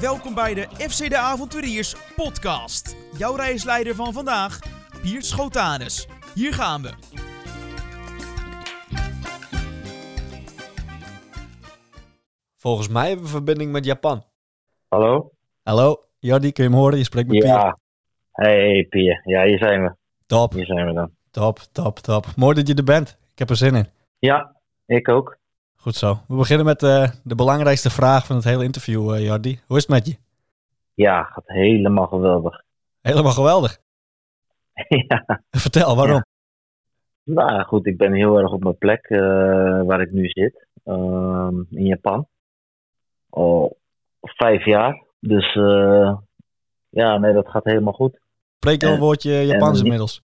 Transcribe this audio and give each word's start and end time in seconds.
Welkom 0.00 0.34
bij 0.34 0.54
de 0.54 0.66
FC 0.88 1.10
de 1.10 1.18
Avonturiers 1.18 1.96
podcast. 2.16 2.96
Jouw 3.18 3.34
reisleider 3.36 3.94
van 3.94 4.12
vandaag, 4.12 4.58
Piert 5.02 5.24
Schotanus. 5.24 6.08
Hier 6.34 6.52
gaan 6.54 6.82
we. 6.82 6.90
Volgens 12.56 12.88
mij 12.88 13.06
hebben 13.06 13.24
we 13.24 13.30
verbinding 13.30 13.72
met 13.72 13.84
Japan. 13.84 14.24
Hallo? 14.88 15.30
Hallo, 15.62 16.02
Jordi, 16.18 16.52
kun 16.52 16.64
je 16.64 16.70
me 16.70 16.76
horen? 16.76 16.98
Je 16.98 17.04
spreekt 17.04 17.28
met 17.28 17.38
Pier. 17.38 17.48
Ja. 17.48 17.78
Hey, 18.32 18.86
Pier. 18.88 19.20
Ja, 19.24 19.44
hier 19.44 19.58
zijn 19.58 19.82
we. 19.82 19.94
Top, 20.26 20.52
Hier 20.52 20.66
zijn 20.66 20.86
we 20.86 20.92
dan. 20.92 21.10
top, 21.30 21.58
top, 21.72 21.98
top. 21.98 22.26
Mooi 22.36 22.54
dat 22.54 22.68
je 22.68 22.74
er 22.74 22.84
bent. 22.84 23.18
Ik 23.32 23.38
heb 23.38 23.50
er 23.50 23.56
zin 23.56 23.74
in. 23.74 23.86
Ja, 24.18 24.56
ik 24.86 25.08
ook. 25.08 25.38
Goed 25.80 25.94
zo. 25.94 26.18
We 26.28 26.36
beginnen 26.36 26.66
met 26.66 26.82
eh, 26.82 27.10
de 27.24 27.34
belangrijkste 27.34 27.90
vraag 27.90 28.26
van 28.26 28.36
het 28.36 28.44
hele 28.44 28.64
interview, 28.64 29.14
eh 29.14 29.24
Jordi. 29.24 29.60
Hoe 29.66 29.76
is 29.76 29.82
het 29.82 29.92
met 29.92 30.06
je? 30.06 30.16
Ja, 30.94 31.22
gaat 31.22 31.46
helemaal 31.46 32.06
geweldig. 32.06 32.62
Helemaal 33.00 33.32
geweldig. 33.32 33.78
ja. 35.08 35.42
Vertel, 35.50 35.96
waarom? 35.96 36.24
Nou 37.24 37.62
goed, 37.62 37.86
ik 37.86 37.96
ben 37.96 38.12
heel 38.12 38.38
erg 38.38 38.52
op 38.52 38.62
mijn 38.62 38.78
plek 38.78 39.04
eh, 39.04 39.18
waar 39.82 40.00
ik 40.00 40.10
nu 40.10 40.28
zit. 40.28 40.66
Ehm, 40.84 41.58
in 41.70 41.86
Japan. 41.86 42.28
Al 43.30 43.78
vijf 44.20 44.64
jaar. 44.64 45.04
Dus 45.20 45.54
ja, 46.88 47.18
nee, 47.18 47.32
dat 47.32 47.48
gaat 47.48 47.64
helemaal 47.64 47.92
goed. 47.92 48.20
Spreek 48.56 48.80
je 48.80 48.86
al 48.86 48.92
een 48.92 48.98
woordje 49.00 49.32
Japans 49.32 49.78
en- 49.78 49.84
inmiddels? 49.84 50.22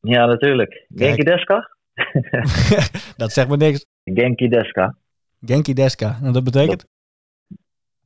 Ja, 0.00 0.26
natuurlijk. 0.26 0.86
Genki 0.94 1.22
Deska? 1.22 1.75
dat 3.16 3.32
zegt 3.32 3.48
me 3.48 3.56
niks. 3.56 3.86
Genki 4.04 4.48
Deska. 4.48 4.96
Genki 5.40 5.72
Deska. 5.74 6.18
En 6.22 6.32
dat 6.32 6.44
betekent? 6.44 6.86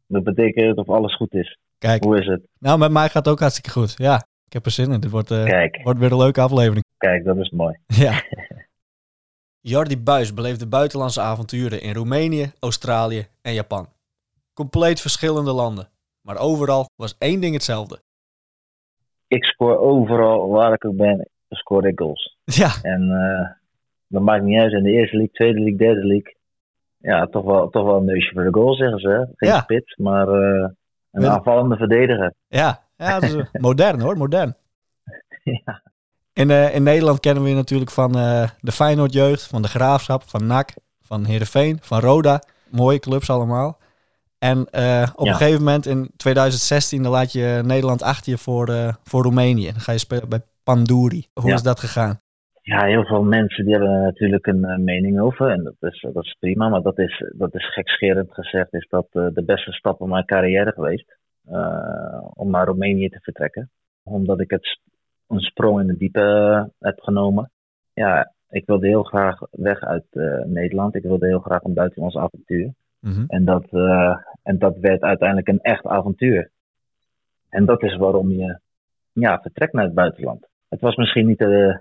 Dat 0.06 0.24
betekent 0.24 0.77
of 0.78 0.88
alles 0.88 1.16
goed 1.16 1.34
is. 1.34 1.58
Kijk, 1.78 2.05
Hoe 2.05 2.19
is 2.19 2.27
het? 2.27 2.42
nou 2.58 2.78
met 2.78 2.91
mij 2.91 3.05
gaat 3.08 3.24
het 3.24 3.28
ook 3.28 3.41
hartstikke 3.41 3.70
goed. 3.70 3.94
Ja, 3.97 4.16
ik 4.47 4.52
heb 4.52 4.64
er 4.64 4.70
zin 4.70 4.92
in. 4.92 5.00
Dit 5.00 5.10
wordt, 5.10 5.28
Kijk, 5.28 5.80
wordt 5.82 5.98
weer 5.98 6.12
een 6.12 6.19
leuke 6.19 6.41
aflevering. 6.41 6.84
kijk, 6.97 7.24
dat 7.24 7.36
is 7.36 7.50
mooi. 7.50 7.77
Ja. 7.86 8.22
Jordi 9.60 9.98
Buis 9.98 10.34
beleefde 10.34 10.66
buitenlandse 10.66 11.20
avonturen 11.20 11.80
in 11.82 11.94
Roemenië, 11.94 12.52
Australië 12.60 13.27
en 13.42 13.54
Japan. 13.54 13.88
Compleet 14.52 15.00
verschillende 15.00 15.52
landen. 15.52 15.88
Maar 16.20 16.38
overal 16.38 16.88
was 16.97 17.14
één 17.19 17.41
ding 17.41 17.54
hetzelfde. 17.54 18.00
Ik 19.28 19.44
scoor 19.44 19.78
overal 19.78 20.48
waar 20.48 20.72
ik 20.72 20.84
ook 20.84 20.97
ben, 20.97 21.28
scoor 21.48 21.86
ik 21.86 21.98
goals. 21.98 22.36
Ja, 22.44 22.70
En 22.82 23.10
eh, 23.10 23.50
dat 24.11 24.22
maakt 24.22 24.42
niet 24.44 24.61
uit 24.61 24.72
in 24.72 24.83
de 24.83 24.91
eerste 24.91 25.16
league, 25.16 25.34
tweede 25.34 25.58
league, 25.58 25.77
derde 25.78 26.06
league. 26.06 26.36
Ja, 26.97 27.27
toch 27.27 27.44
wel, 27.44 27.69
toch 27.70 27.84
wel 27.84 27.97
een 27.97 28.05
neusje 28.05 28.33
voor 28.34 28.42
de 28.44 28.53
goal, 28.53 28.75
zeggen 28.75 28.98
ze. 28.98 29.28
Geen 29.36 29.48
Ja. 29.50 29.61
spits, 29.61 29.97
maar 29.97 30.28
eh, 30.28 30.69
een 31.11 31.27
aanvallende 31.27 31.77
verdediger. 31.77 32.34
ja, 32.48 32.83
ja 32.97 33.20
dat 33.20 33.22
is 33.22 33.36
modern 33.53 34.00
hoor, 34.00 34.16
modern. 34.16 34.56
ja. 35.42 35.83
In, 36.33 36.50
eh, 36.50 36.75
in 36.75 36.83
Nederland 36.83 37.20
kennen 37.20 37.42
we 37.42 37.48
je 37.48 37.55
natuurlijk 37.55 37.91
van 37.91 38.14
eh, 38.19 38.48
de 38.61 38.72
Feyenoord 38.72 39.12
jeugd, 39.12 39.47
van 39.47 39.62
de 39.62 39.69
Graafschap, 39.69 40.22
van 40.27 40.47
NAC, 40.47 40.72
van 41.03 41.25
Heerenveen, 41.25 41.78
van 41.81 42.00
Roda. 42.00 42.42
Mooie 42.70 42.98
clubs 42.98 43.31
allemaal. 43.31 43.78
En 44.38 44.61
op 44.61 44.69
Ja. 44.75 45.12
een 45.16 45.34
gegeven 45.34 45.58
moment 45.64 45.86
in 45.86 46.11
2016 46.16 47.03
dan 47.03 47.12
laat 47.12 47.33
je 47.33 47.61
Nederland 47.64 48.03
achter 48.03 48.33
je 48.33 48.38
voor, 48.38 48.97
voor 49.03 49.22
Roemenië. 49.22 49.70
Dan 49.72 49.81
ga 49.81 49.92
je 49.92 49.98
spelen 49.98 50.28
bij 50.28 50.41
Panduri. 50.62 51.27
Hoe 51.34 51.48
Ja. 51.48 51.55
is 51.55 51.62
dat 51.62 51.81
gegaan? 51.81 52.20
Ja, 52.62 52.84
heel 52.86 53.05
veel 53.05 53.22
mensen 53.22 53.64
die 53.64 53.75
hebben 53.75 53.92
er 53.92 54.03
natuurlijk 54.03 54.47
een 54.47 54.64
eh, 54.64 54.78
mening 54.78 55.20
over. 55.20 55.50
En 55.50 55.64
dat 55.64 55.92
is, 55.92 56.06
dat 56.12 56.25
is 56.25 56.36
prima, 56.39 56.69
maar 56.69 56.83
dat 56.83 56.98
is, 56.98 57.25
dat 57.36 57.55
is 57.55 57.72
gekscherend 57.72 58.34
gezegd. 58.34 58.75
Is 58.75 58.86
dat 58.89 59.06
eh, 59.10 59.26
de 59.32 59.44
beste 59.44 59.72
stap 59.72 59.98
van 59.98 60.09
mijn 60.09 60.25
carrière 60.25 60.72
geweest. 60.72 61.19
eh, 61.47 62.31
om 62.34 62.50
naar 62.50 62.66
Roemenië 62.66 63.09
te 63.09 63.21
vertrekken. 63.21 63.71
Omdat 64.03 64.41
ik 64.41 64.50
het 64.50 64.78
een 65.28 65.41
sprong 65.41 65.81
in 65.81 65.87
de 65.87 65.97
diepe 65.97 66.71
heb 66.78 67.00
genomen. 67.00 67.50
Ja, 67.93 68.32
ik 68.50 68.66
wilde 68.66 68.87
heel 68.87 69.03
graag 69.03 69.38
weg 69.50 69.81
uit 69.81 70.04
Nederland. 70.44 70.94
Ik 70.94 71.03
wilde 71.03 71.27
heel 71.27 71.38
graag 71.38 71.62
een 71.62 71.75
buitenlands 71.75 72.16
avontuur. 72.16 72.72
Mhm. 73.00 73.25
En 73.27 73.44
dat, 73.44 73.69
en 74.42 74.59
dat 74.59 74.78
werd 74.78 75.03
uiteindelijk 75.03 75.48
een 75.48 75.60
echt 75.60 75.87
avontuur. 75.87 76.50
En 77.48 77.65
dat 77.65 77.82
is 77.82 77.97
waarom 77.97 78.31
je 78.31 78.59
ja, 79.12 79.41
vertrekt 79.41 79.72
naar 79.72 79.84
het 79.84 79.94
buitenland. 79.94 80.47
Het 80.69 80.81
was 80.81 80.97
misschien 80.97 81.27
niet 81.27 81.38
de, 81.38 81.81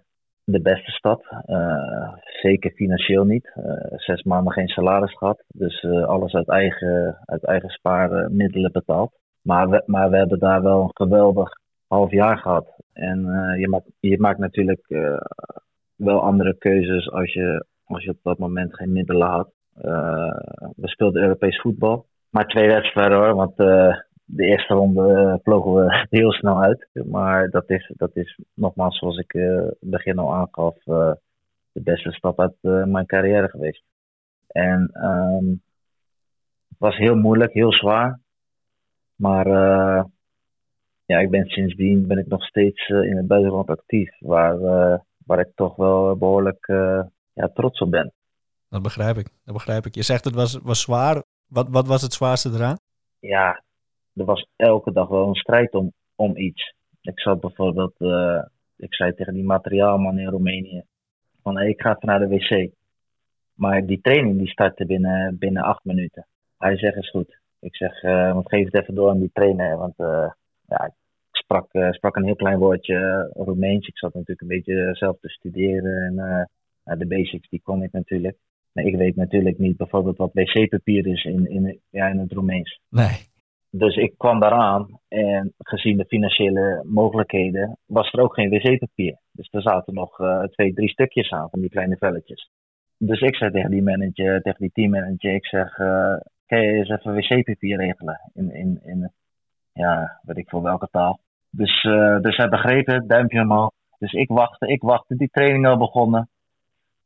de 0.51 0.61
beste 0.61 0.91
stap. 0.91 1.23
eh, 1.45 2.13
zeker 2.41 2.71
financieel 2.71 3.23
niet. 3.23 3.51
Eh, 3.53 3.97
zes 3.97 4.23
maanden 4.23 4.53
geen 4.53 4.67
salaris 4.67 5.17
gehad. 5.17 5.43
Dus 5.47 5.81
eh, 5.81 6.03
alles 6.03 6.33
uit 6.33 6.47
eigen, 6.47 7.17
uit 7.25 7.43
eigen 7.45 7.69
spaarmiddelen 7.69 8.71
betaald. 8.71 9.11
Maar 9.41 9.69
we, 9.69 9.83
maar 9.85 10.09
we 10.09 10.17
hebben 10.17 10.39
daar 10.39 10.61
wel 10.61 10.81
een 10.81 10.91
geweldig 10.93 11.49
half 11.87 12.11
jaar 12.11 12.37
gehad. 12.37 12.67
En 12.93 13.19
je, 13.59 13.67
maakt, 13.69 13.91
je 13.99 14.19
maakt 14.19 14.39
natuurlijk 14.39 14.87
wel 15.95 16.21
andere 16.21 16.57
keuzes 16.57 17.11
als 17.11 17.33
je, 17.33 17.65
als 17.85 18.03
je 18.03 18.09
op 18.09 18.19
dat 18.23 18.37
moment 18.37 18.75
geen 18.75 18.91
middelen 18.91 19.27
had. 19.27 19.51
We 20.75 20.87
speelden 20.87 21.21
Europees 21.21 21.61
voetbal. 21.61 22.05
Maar 22.29 22.47
twee 22.47 22.67
wedstrijden 22.67 23.17
hoor, 23.17 23.35
want 23.35 23.55
de 24.31 24.45
eerste 24.45 24.73
ronde 24.73 25.13
eh, 25.13 25.35
vlogen 25.43 25.73
we 25.73 26.05
heel 26.19 26.31
snel 26.31 26.61
uit. 26.61 26.87
Maar 26.93 27.49
dat 27.49 27.69
is, 27.69 27.93
dat 27.95 28.15
is 28.15 28.39
nogmaals, 28.53 28.97
zoals 28.97 29.17
ik 29.17 29.33
eh, 29.33 29.41
in 29.41 29.63
het 29.65 29.77
begin 29.79 30.17
al 30.17 30.33
aangaf, 30.33 30.75
eh, 30.85 31.11
de 31.71 31.81
beste 31.81 32.11
stap 32.11 32.39
uit 32.39 32.55
mijn 32.87 33.05
carrière 33.05 33.49
geweest. 33.49 33.83
En 34.47 34.89
ehm, 34.93 35.47
het 36.69 36.77
was 36.77 36.95
heel 36.95 37.15
moeilijk, 37.15 37.53
heel 37.53 37.73
zwaar. 37.73 38.19
Maar 39.15 39.47
ja, 41.05 41.19
ik 41.19 41.29
ben 41.29 41.45
sindsdien 41.45 42.07
ben 42.07 42.17
ik 42.17 42.27
nog 42.27 42.43
steeds 42.43 42.87
in 42.87 43.17
het 43.17 43.27
buitenland 43.27 43.69
actief. 43.69 44.15
Waar, 44.19 44.59
waar 45.29 45.39
ik 45.39 45.51
toch 45.55 45.75
wel 45.75 46.17
behoorlijk 46.17 46.67
eh, 46.67 47.01
ja, 47.33 47.49
trots 47.53 47.79
op 47.79 47.91
ben. 47.91 48.13
Dat 48.69 48.81
begrijp 48.81 49.17
ik. 49.17 49.29
Dat 49.43 49.53
begrijp 49.53 49.85
ik. 49.85 49.95
Je 49.95 50.03
zegt 50.03 50.23
het 50.23 50.35
was, 50.35 50.59
was 50.63 50.81
zwaar. 50.81 51.23
Wat, 51.47 51.67
wat 51.69 51.87
was 51.87 52.01
het 52.01 52.13
zwaarste 52.13 52.49
eraan? 52.49 52.77
ja, 53.19 53.63
er 54.19 54.25
was 54.25 54.47
elke 54.55 54.91
dag 54.91 55.07
wel 55.07 55.27
een 55.27 55.35
strijd 55.35 55.73
om, 55.73 55.91
om 56.15 56.37
iets. 56.37 56.73
Ik 57.01 57.19
zat 57.19 57.39
bijvoorbeeld, 57.39 57.93
eh, 57.97 58.43
ik 58.77 58.93
zei 58.93 59.13
tegen 59.13 59.33
die 59.33 59.43
materiaalman 59.43 60.19
in 60.19 60.27
Roemenië, 60.27 60.83
van 61.43 61.59
ik 61.59 61.81
ga 61.81 61.89
even 61.95 62.07
naar 62.07 62.19
de 62.19 62.27
wc. 62.27 62.71
Maar 63.53 63.85
die 63.85 64.01
training 64.01 64.37
die 64.37 64.47
startte 64.47 64.85
binnen, 64.85 65.37
binnen 65.37 65.63
acht 65.63 65.83
minuten. 65.83 66.27
Hij 66.57 66.77
zegt 66.77 66.95
is 66.95 67.09
goed. 67.09 67.39
Ik 67.59 67.75
zeg, 67.75 68.01
want 68.33 68.49
geef 68.49 68.65
het 68.65 68.81
even 68.81 68.95
door 68.95 69.09
aan 69.09 69.19
die 69.19 69.31
trainer. 69.33 69.77
Want 69.77 69.93
eh, 69.97 70.31
ja, 70.67 70.85
ik 70.85 70.93
sprak, 71.31 71.67
sprak 71.89 72.15
een 72.15 72.25
heel 72.25 72.35
klein 72.35 72.57
woordje 72.57 73.29
Roemeens. 73.33 73.87
Ik 73.87 73.97
zat 73.97 74.13
natuurlijk 74.13 74.41
een 74.41 74.47
beetje 74.47 74.89
zelf 74.95 75.19
te 75.19 75.29
studeren. 75.29 76.05
En 76.05 76.47
ja, 76.83 76.95
de 76.95 77.07
basics 77.07 77.49
die 77.49 77.61
kon 77.63 77.83
ik 77.83 77.91
natuurlijk. 77.91 78.37
Maar 78.71 78.83
ik 78.83 78.95
weet 78.95 79.15
natuurlijk 79.15 79.57
niet 79.57 79.77
bijvoorbeeld 79.77 80.17
wat 80.17 80.33
wc-papier 80.33 81.07
is 81.07 81.23
in, 81.23 81.49
in, 81.49 81.79
ja, 81.89 82.07
in 82.07 82.17
het 82.17 82.31
Roemeens. 82.31 82.79
Nee. 82.89 83.28
Dus 83.71 83.95
ik 83.95 84.13
kwam 84.17 84.39
daaraan 84.39 84.99
en 85.07 85.53
gezien 85.57 85.97
de 85.97 86.05
financiële 86.05 86.83
mogelijkheden 86.85 87.77
was 87.85 88.11
er 88.11 88.19
ook 88.21 88.33
geen 88.33 88.49
wc-papier. 88.49 89.17
Dus 89.31 89.47
er 89.51 89.61
zaten 89.61 89.93
nog 89.93 90.19
eh, 90.19 90.43
twee, 90.43 90.73
drie 90.73 90.89
stukjes 90.89 91.31
aan 91.31 91.49
van 91.49 91.59
die 91.59 91.69
kleine 91.69 91.97
velletjes. 91.97 92.49
Dus 92.97 93.21
ik 93.21 93.35
zei 93.35 93.51
tegen 93.51 93.71
die 93.71 93.83
manager, 93.83 94.41
tegen 94.41 94.59
die 94.59 94.71
teammanager, 94.73 95.33
ik 95.33 95.45
zeg, 95.45 95.77
eh 95.77 96.15
kan 96.45 96.61
je 96.61 96.71
eens 96.71 96.89
even 96.89 97.13
wc-papier 97.13 97.77
regelen? 97.77 98.31
In, 98.33 98.53
in, 98.53 98.79
in, 98.83 99.11
ja, 99.73 100.19
weet 100.21 100.37
ik 100.37 100.49
voor 100.49 100.61
welke 100.61 100.87
taal. 100.91 101.19
Dus, 101.49 101.83
eh, 101.83 102.19
dus 102.19 102.37
hij 102.37 102.49
begreep 102.49 102.85
het, 102.85 103.09
duimpje 103.09 103.41
omhoog. 103.41 103.71
Dus 103.99 104.13
ik 104.13 104.29
wachtte, 104.29 104.67
ik 104.67 104.81
wachtte, 104.81 105.15
die 105.15 105.29
training 105.31 105.67
al 105.67 105.77
begonnen. 105.77 106.29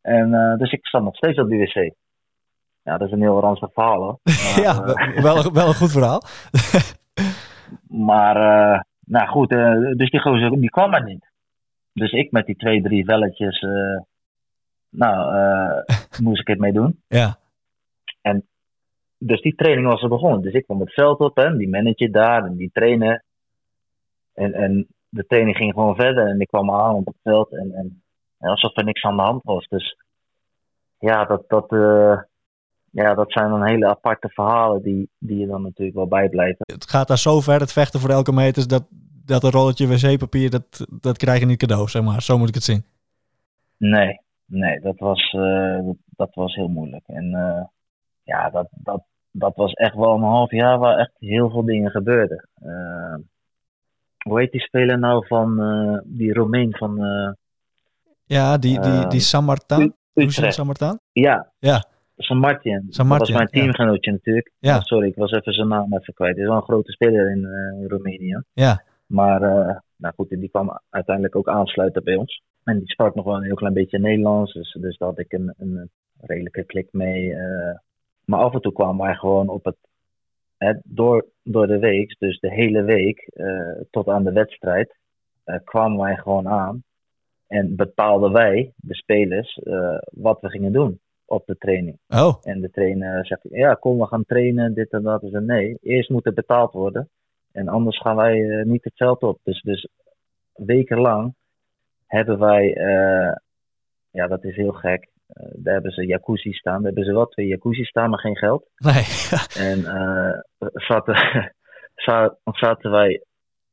En 0.02 0.58
dus 0.58 0.72
ik 0.72 0.86
stond 0.86 1.04
nog 1.04 1.16
steeds 1.16 1.40
op 1.40 1.50
die 1.50 1.60
wc. 1.60 1.94
Ja, 2.84 2.98
dat 2.98 3.08
is 3.08 3.14
een 3.14 3.22
heel 3.22 3.40
ranzig 3.40 3.74
verhaal 3.74 4.02
hoor. 4.02 4.20
Maar, 4.24 4.62
ja, 4.62 4.84
eh, 4.84 5.22
wel, 5.22 5.52
wel, 5.52 5.68
een 5.68 5.74
goed 5.74 5.92
verhaal. 5.92 6.22
Maar, 7.88 8.36
eh, 8.36 8.82
nou 9.06 9.28
goed, 9.28 9.52
eh, 9.52 9.76
dus 9.96 10.10
die 10.10 10.20
gozer 10.20 10.60
die 10.60 10.70
kwam 10.70 10.94
er 10.94 11.04
niet. 11.04 11.32
Dus 11.94 12.12
ik 12.12 12.32
met 12.32 12.46
die 12.46 12.56
twee, 12.56 12.82
drie 12.82 13.06
velletjes, 13.06 13.66
nou, 14.90 15.34
moest 16.24 16.42
ik 16.42 16.48
het 16.48 16.60
mee 16.60 16.74
doen. 16.74 17.02
Ja. 17.08 17.38
Dus 19.18 19.42
die 19.42 19.56
training 19.56 19.88
was 19.88 20.02
er 20.02 20.10
begonnen. 20.10 20.42
Dus 20.42 20.54
ik 20.54 20.64
kwam 20.66 20.80
het 20.80 20.94
veld 20.94 21.20
op 21.20 21.38
en 21.38 21.58
die 21.58 21.70
manager 21.70 22.12
daar 22.12 22.46
en 22.46 22.56
die 22.56 22.70
trainer. 22.74 23.24
En, 24.34 24.54
en 24.54 24.88
de 25.10 25.26
training 25.26 25.58
ging 25.58 25.74
gewoon 25.74 25.96
verder 25.96 26.28
en 26.28 26.40
ik 26.40 26.48
kwam 26.48 26.72
aan 26.72 26.96
op 26.96 27.06
het 27.06 27.16
veld 27.24 27.52
en, 27.52 27.72
en, 27.74 28.04
en 28.38 28.50
alsof 28.50 28.78
er 28.78 28.84
niks 28.84 29.04
aan 29.04 29.16
de 29.16 29.22
hand 29.22 29.44
was. 29.44 29.68
Dus 29.68 29.98
ja, 31.00 31.26
dat, 31.26 31.44
dat, 31.48 31.70
ja, 32.94 33.14
dat 33.14 33.32
zijn 33.32 33.50
dan 33.50 33.68
hele 33.68 33.88
aparte 33.88 34.30
verhalen 34.30 34.82
die, 34.82 35.10
die 35.20 35.38
je 35.38 35.48
dan 35.48 35.62
natuurlijk 35.62 35.98
wel 35.98 36.08
bijblijven. 36.08 36.66
Het 36.66 36.90
gaat 36.90 37.08
daar 37.08 37.18
zo 37.18 37.42
ver, 37.42 37.60
het 37.60 37.72
vechten 37.72 38.00
voor 38.00 38.10
elke 38.10 38.32
meter, 38.32 38.68
dat, 38.68 38.88
dat 39.26 39.44
een 39.44 39.52
rolletje 39.52 39.88
wc-papier, 39.88 40.50
dat, 40.50 40.86
dat 41.02 41.18
krijg 41.18 41.40
je 41.40 41.46
niet 41.46 41.60
cadeau, 41.60 41.88
zeg 41.88 42.04
maar. 42.04 42.22
Zo 42.22 42.38
moet 42.38 42.48
ik 42.48 42.54
het 42.54 42.64
zien. 42.64 42.86
Nee, 43.78 44.20
nee, 44.46 44.80
dat 44.80 44.98
was, 44.98 45.32
eh, 45.32 45.86
dat, 45.86 45.96
dat 46.06 46.34
was 46.34 46.56
heel 46.56 46.68
moeilijk. 46.68 47.04
En 47.08 47.34
eh, 47.34 47.64
ja, 48.24 48.50
dat, 48.50 48.68
dat, 48.72 49.04
dat 49.32 49.56
was 49.56 49.74
echt 49.74 49.96
wel 49.96 50.16
een 50.16 50.24
half 50.24 50.52
jaar 50.52 50.80
waar 50.80 50.98
echt 50.98 51.14
heel 51.20 51.50
veel 51.50 51.66
dingen 51.66 51.92
gebeurden. 51.92 52.50
Eh, 52.56 53.16
hoe 54.18 54.40
heet 54.40 54.52
die 54.52 54.62
speler 54.62 55.00
nou 55.00 55.28
van 55.28 55.56
die 56.06 56.34
Romein 56.34 56.76
van 56.76 56.98
Ja, 58.26 58.58
die, 58.58 58.80
die, 58.80 59.08
die 59.08 59.20
Samartan. 59.20 59.94
Utrecht? 60.14 60.54
Samartan? 60.54 61.00
Ja. 61.12 61.52
Ja. 61.60 61.92
San 62.18 62.38
Martin. 62.38 62.86
San 62.90 63.10
Dat 63.10 63.20
was 63.20 63.30
mijn 63.30 63.48
ja. 63.52 63.60
teamgenootje 63.60 64.12
natuurlijk. 64.12 64.52
Ja. 64.60 64.76
Oh, 64.76 64.82
sorry, 64.82 65.08
ik 65.08 65.16
was 65.16 65.32
even 65.32 65.54
zijn 65.54 65.68
naam 65.68 65.94
even 65.94 66.14
kwijt. 66.14 66.34
Hij 66.34 66.44
is 66.44 66.50
wel 66.50 66.58
een 66.58 66.64
grote 66.64 66.92
speler 66.92 67.32
in 67.32 67.46
eh, 67.46 67.88
Roemenië. 67.88 68.42
Ja. 68.54 68.84
Maar 69.06 69.42
eh, 69.42 69.78
nou 69.96 70.14
goed, 70.16 70.30
die 70.30 70.50
kwam 70.50 70.80
uiteindelijk 70.90 71.36
ook 71.36 71.48
aansluiten 71.48 72.04
bij 72.04 72.16
ons. 72.16 72.42
En 72.64 72.78
die 72.78 72.90
sprak 72.90 73.16
nog 73.16 73.26
wel 73.26 73.36
een 73.36 73.44
heel 73.44 73.56
klein 73.56 73.74
beetje 73.74 74.00
Nederlands. 74.00 74.54
Dus, 74.54 74.78
dus 74.80 74.98
daar 74.98 75.10
had 75.10 75.20
ik 75.20 75.32
een, 75.32 75.54
een 75.58 75.90
redelijke 76.22 76.64
klik 76.64 76.88
mee. 76.92 77.34
eh. 77.34 77.78
maar 78.26 78.40
af 78.40 78.54
en 78.54 78.62
toe 78.62 78.74
kwamen 78.74 79.06
wij 79.06 79.16
gewoon 79.16 79.50
op 79.50 79.66
het. 79.66 79.78
Hè, 80.58 80.74
door, 80.84 81.26
door 81.44 81.68
de 81.68 81.80
week, 81.80 82.16
dus 82.20 82.40
de 82.40 82.54
hele 82.54 82.84
week 82.84 83.30
tot 83.92 84.08
aan 84.08 84.24
de 84.24 84.32
wedstrijd, 84.32 84.96
kwamen 85.64 86.00
wij 86.00 86.16
gewoon 86.16 86.48
aan. 86.48 86.84
En 87.48 87.76
bepaalden 87.76 88.32
wij, 88.32 88.74
de 88.76 88.96
spelers, 88.96 89.60
wat 90.12 90.42
we 90.42 90.50
gingen 90.50 90.72
doen 90.72 91.00
op 91.34 91.46
de 91.46 91.58
training. 91.58 91.98
Oh, 92.08 92.36
En 92.44 92.62
de 92.62 92.70
trainer 92.70 93.26
zegt, 93.26 93.42
ja, 93.50 93.74
kom, 93.74 94.00
we 94.00 94.06
gaan 94.08 94.26
trainen, 94.26 94.74
dit 94.74 94.92
en 94.92 95.02
dat. 95.04 95.22
Dus 95.22 95.32
nee, 95.32 95.78
eerst 95.82 96.10
moet 96.10 96.26
er 96.26 96.34
betaald 96.34 96.74
worden. 96.74 97.10
En 97.52 97.68
anders 97.68 97.98
gaan 98.00 98.16
wij 98.16 98.50
eh, 98.50 98.66
niet 98.66 98.84
het 98.84 98.94
veld 98.96 99.22
op. 99.24 99.40
Dus, 99.44 99.62
dus 99.62 99.88
wekenlang 100.54 101.34
hebben 102.08 102.40
wij, 102.40 102.74
eh, 102.76 103.36
ja, 104.12 104.28
dat 104.28 104.44
is 104.44 104.56
heel 104.56 104.72
gek. 104.72 105.08
Eh, 105.28 105.46
daar 105.56 105.74
hebben 105.74 105.92
ze 105.92 106.06
jacuzzi 106.06 106.52
staan. 106.54 106.76
Daar 106.76 106.86
hebben 106.86 107.04
ze 107.06 107.14
wel 107.14 107.28
twee 107.28 107.48
jacuzzi 107.48 107.84
staan, 107.84 108.10
maar 108.10 108.20
geen 108.20 108.38
geld. 108.38 108.70
nee. 108.78 109.04
En 109.72 109.86
eh, 109.86 110.40
zaten, 110.74 111.16
za- 112.06 112.38
zaten 112.44 112.92
wij 112.92 113.24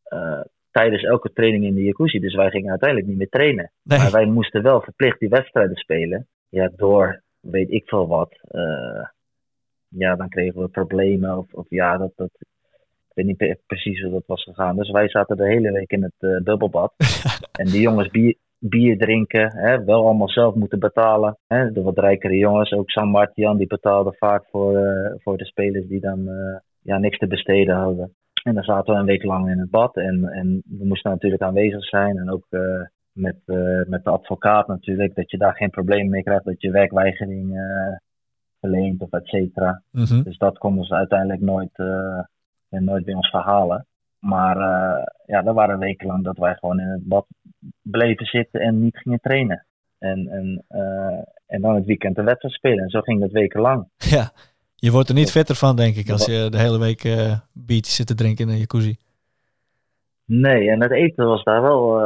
eh, 0.02 0.40
tijdens 0.70 1.02
elke 1.02 1.32
training 1.32 1.64
in 1.64 1.74
de 1.74 1.82
jacuzzi. 1.82 2.18
Dus 2.18 2.34
wij 2.34 2.50
gingen 2.50 2.70
uiteindelijk 2.70 3.08
niet 3.08 3.18
meer 3.18 3.28
trainen. 3.28 3.70
nee. 3.82 3.98
Maar 3.98 4.10
wij 4.10 4.26
moesten 4.26 4.62
wel 4.62 4.80
verplicht 4.80 5.18
die 5.18 5.28
wedstrijden 5.28 5.76
spelen. 5.76 6.26
Ja, 6.48 6.70
door 6.76 7.22
weet 7.40 7.70
ik 7.70 7.88
veel 7.88 8.08
wat. 8.08 8.38
Eh, 8.48 9.04
ja, 9.88 10.16
dan 10.16 10.28
kregen 10.28 10.60
we 10.60 10.68
problemen. 10.68 11.38
Of, 11.38 11.52
of 11.52 11.66
ja, 11.68 11.96
dat, 11.96 12.12
dat, 12.16 12.30
ik 13.08 13.14
weet 13.14 13.26
niet 13.26 13.36
pre- 13.36 13.58
precies 13.66 14.02
hoe 14.02 14.12
dat 14.12 14.26
was 14.26 14.42
gegaan. 14.42 14.76
Dus 14.76 14.90
wij 14.90 15.08
zaten 15.08 15.36
de 15.36 15.48
hele 15.48 15.72
week 15.72 15.90
in 15.90 16.02
het 16.02 16.14
eh, 16.18 16.42
bubbelbad. 16.42 16.92
en 17.60 17.66
die 17.66 17.80
jongens 17.80 18.08
bier, 18.08 18.36
bier 18.58 18.98
drinken. 18.98 19.56
Hè, 19.56 19.84
wel 19.84 20.04
allemaal 20.04 20.28
zelf 20.28 20.54
moeten 20.54 20.78
betalen. 20.78 21.38
Hè, 21.46 21.72
de 21.72 21.82
wat 21.82 21.98
rijkere 21.98 22.36
jongens, 22.36 22.72
ook 22.72 22.90
San 22.90 23.08
Martian, 23.08 23.56
die 23.56 23.66
betaalden 23.66 24.14
vaak 24.14 24.44
voor, 24.50 24.76
eh, 24.76 25.14
voor 25.18 25.36
de 25.36 25.44
spelers 25.44 25.86
die 25.86 26.00
dan 26.00 26.28
ja, 26.82 26.98
niks 26.98 27.18
te 27.18 27.26
besteden 27.26 27.76
hadden. 27.76 28.14
En 28.42 28.54
dan 28.54 28.64
zaten 28.64 28.94
we 28.94 29.00
een 29.00 29.06
week 29.06 29.22
lang 29.22 29.50
in 29.50 29.58
het 29.58 29.70
bad. 29.70 29.96
En, 29.96 30.24
en 30.24 30.62
we 30.64 30.84
moesten 30.84 31.10
natuurlijk 31.10 31.42
aanwezig 31.42 31.84
zijn. 31.84 32.18
En 32.18 32.30
ook 32.30 32.46
met, 33.12 33.36
eh, 33.46 33.80
met 33.86 34.04
de 34.04 34.10
advocaat 34.10 34.66
natuurlijk. 34.66 35.14
Dat 35.14 35.30
je 35.30 35.38
daar 35.38 35.54
geen 35.54 35.70
probleem 35.70 36.08
mee 36.08 36.22
krijgt. 36.22 36.44
Dat 36.44 36.60
je 36.60 36.70
werkweigering 36.70 37.56
eh, 37.56 37.96
verleent 38.60 39.00
of 39.02 39.10
et 39.10 39.26
cetera. 39.26 39.82
Mhm. 39.90 40.22
Dus 40.22 40.38
dat 40.38 40.58
konden 40.58 40.84
ze 40.84 40.94
uiteindelijk 40.94 41.40
nooit, 41.40 41.70
eh, 41.72 42.20
nooit 42.68 43.04
bij 43.04 43.14
ons 43.14 43.28
verhalen. 43.28 43.86
Maar 44.18 44.56
ja, 45.26 45.44
er 45.44 45.54
waren 45.54 45.78
weken 45.78 46.06
lang 46.06 46.24
dat 46.24 46.38
wij 46.38 46.54
gewoon 46.54 46.80
in 46.80 46.88
het 46.88 47.08
bad 47.08 47.26
bleven 47.82 48.26
zitten 48.26 48.60
en 48.60 48.82
niet 48.82 48.96
gingen 48.96 49.20
trainen. 49.20 49.66
En, 49.98 50.28
en, 50.28 50.64
en 51.46 51.60
dan 51.60 51.74
het 51.74 51.84
weekend 51.84 52.16
de 52.16 52.22
wedstrijd 52.22 52.54
spelen. 52.54 52.84
En 52.84 52.90
zo 52.90 53.00
ging 53.00 53.20
dat 53.20 53.30
wekenlang. 53.30 53.88
Ja. 54.16 54.30
Je 54.74 54.90
wordt 54.90 55.08
er 55.08 55.14
niet 55.14 55.30
vetter 55.30 55.54
van, 55.54 55.76
denk 55.76 55.96
ik, 55.96 56.10
als 56.10 56.26
je 56.26 56.48
de 56.50 56.58
hele 56.58 56.78
week 56.78 57.02
biertjes 57.52 57.96
zit 57.96 58.06
te 58.06 58.14
drinken 58.14 58.46
in 58.46 58.52
een 58.52 58.58
jacuzzi. 58.58 58.96
Nee, 60.24 60.70
en 60.70 60.82
het 60.82 60.90
eten 60.90 61.26
was 61.26 61.44
daar 61.44 61.62
wel 61.62 62.00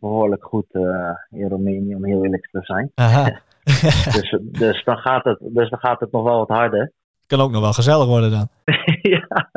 behoorlijk 0.00 0.44
goed 0.44 0.66
eh, 0.70 1.10
in 1.30 1.48
Roemenië, 1.48 1.94
om 1.94 2.04
heel 2.04 2.24
eerlijk 2.24 2.48
te 2.50 2.60
zijn. 2.62 2.90
Aha. 2.94 3.40
Dus, 4.16 4.38
dus, 4.42 4.84
dan 4.84 4.96
gaat 4.96 5.24
het, 5.24 5.38
dus 5.40 5.70
dan 5.70 5.78
gaat 5.78 6.00
het 6.00 6.12
nog 6.12 6.22
wel 6.22 6.38
wat 6.38 6.48
harder. 6.48 6.92
kan 7.26 7.40
ook 7.40 7.50
nog 7.50 7.60
wel 7.60 7.72
gezellig 7.72 8.06
worden 8.06 8.30
dan. 8.30 8.48
ja. 9.12 9.50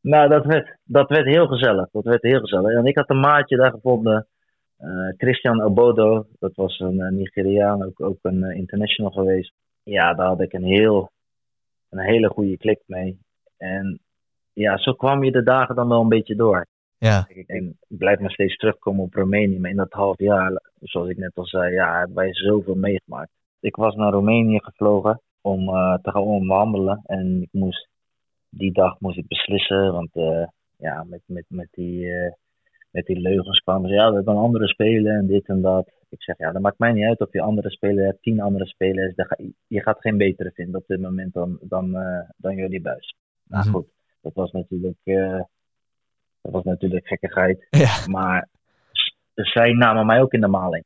nou, 0.00 0.28
dat 0.28 0.44
werd, 0.44 0.76
dat 0.84 1.08
werd 1.08 1.24
heel 1.26 1.46
gezellig. 1.46 1.88
Dat 1.90 2.04
werd 2.04 2.22
heel 2.22 2.40
gezellig. 2.40 2.72
En 2.76 2.86
ik 2.86 2.96
had 2.96 3.10
een 3.10 3.20
maatje 3.20 3.56
daar 3.56 3.70
gevonden. 3.70 4.26
eh, 4.76 4.88
Christian 5.16 5.62
Obodo. 5.62 6.26
Dat 6.38 6.54
was 6.54 6.78
een 6.78 7.00
eh, 7.00 7.10
Nigeriaan, 7.10 7.84
ook, 7.84 8.00
ook 8.00 8.18
een 8.22 8.42
international 8.56 9.10
geweest. 9.10 9.52
Ja, 9.82 10.14
daar 10.14 10.26
had 10.26 10.40
ik 10.40 10.52
een, 10.52 10.64
heel, 10.64 11.10
een 11.90 12.04
hele 12.04 12.28
goede 12.28 12.56
klik 12.56 12.82
mee. 12.86 13.18
En 13.56 14.00
ja, 14.52 14.76
zo 14.78 14.92
kwam 14.92 15.24
je 15.24 15.30
de 15.32 15.42
dagen 15.42 15.74
dan 15.74 15.88
wel 15.88 16.00
een 16.00 16.08
beetje 16.08 16.36
door. 16.36 16.66
Ja. 16.98 17.28
En 17.46 17.76
ik 17.88 17.98
blijf 17.98 18.18
maar 18.18 18.30
steeds 18.30 18.56
terugkomen 18.56 19.04
op 19.04 19.14
Roemenië. 19.14 19.58
Maar 19.58 19.70
in 19.70 19.76
dat 19.76 19.92
half 19.92 20.18
jaar, 20.18 20.62
zoals 20.80 21.08
ik 21.08 21.16
net 21.16 21.34
al 21.34 21.46
zei, 21.46 21.72
ja, 21.74 21.98
hebben 21.98 22.16
wij 22.16 22.34
zoveel 22.34 22.74
meegemaakt. 22.74 23.30
Ik 23.60 23.76
was 23.76 23.94
naar 23.94 24.12
Roemenië 24.12 24.58
gevlogen 24.62 25.20
om 25.40 25.68
eh, 25.68 25.94
te 26.02 26.10
gaan 26.10 26.22
onderhandelen. 26.22 27.00
En 27.06 27.42
ik 27.42 27.48
moest, 27.52 27.88
die 28.50 28.72
dag 28.72 29.00
moest 29.00 29.18
ik 29.18 29.26
beslissen. 29.28 29.92
Want 29.92 30.10
eh, 30.12 30.46
ja, 30.76 31.04
met, 31.08 31.20
met, 31.26 31.44
met, 31.48 31.68
die, 31.70 32.12
eh, 32.12 32.32
met 32.90 33.06
die 33.06 33.20
leugens 33.20 33.58
kwamen 33.60 33.88
ze. 33.88 33.94
Ja, 33.94 34.08
we 34.08 34.14
hebben 34.16 34.34
een 34.34 34.40
andere 34.42 34.68
speler 34.68 35.14
en 35.16 35.26
dit 35.26 35.46
en 35.48 35.60
dat. 35.60 35.90
Ik 36.08 36.22
zeg, 36.22 36.38
ja, 36.38 36.52
dat 36.52 36.62
maakt 36.62 36.78
mij 36.78 36.92
niet 36.92 37.04
uit 37.04 37.20
of 37.20 37.32
je 37.32 37.40
andere 37.40 37.70
speler 37.70 38.04
hebt. 38.04 38.22
Tien 38.22 38.40
andere 38.40 38.66
spelers. 38.66 39.12
Ga- 39.16 39.44
Je 39.66 39.80
gaat 39.82 40.00
geen 40.00 40.16
betere 40.16 40.50
vinden 40.54 40.80
op 40.80 40.86
dit 40.86 41.00
moment 41.00 41.32
dan, 41.32 41.58
dan, 41.60 41.92
dan 42.36 42.54
jullie 42.56 42.80
buis. 42.80 43.14
Nou 43.44 43.64
goed, 43.70 43.86
dat 44.20 44.34
was 44.34 44.52
natuurlijk... 44.52 44.96
dat 46.42 46.52
was 46.52 46.64
natuurlijk 46.64 47.06
gekkigheid. 47.06 47.66
Ja. 47.84 48.06
Maar 48.06 48.48
zij 49.34 49.72
namen 49.72 50.06
mij 50.06 50.20
ook 50.20 50.32
in 50.32 50.40
de 50.40 50.48
maling. 50.48 50.84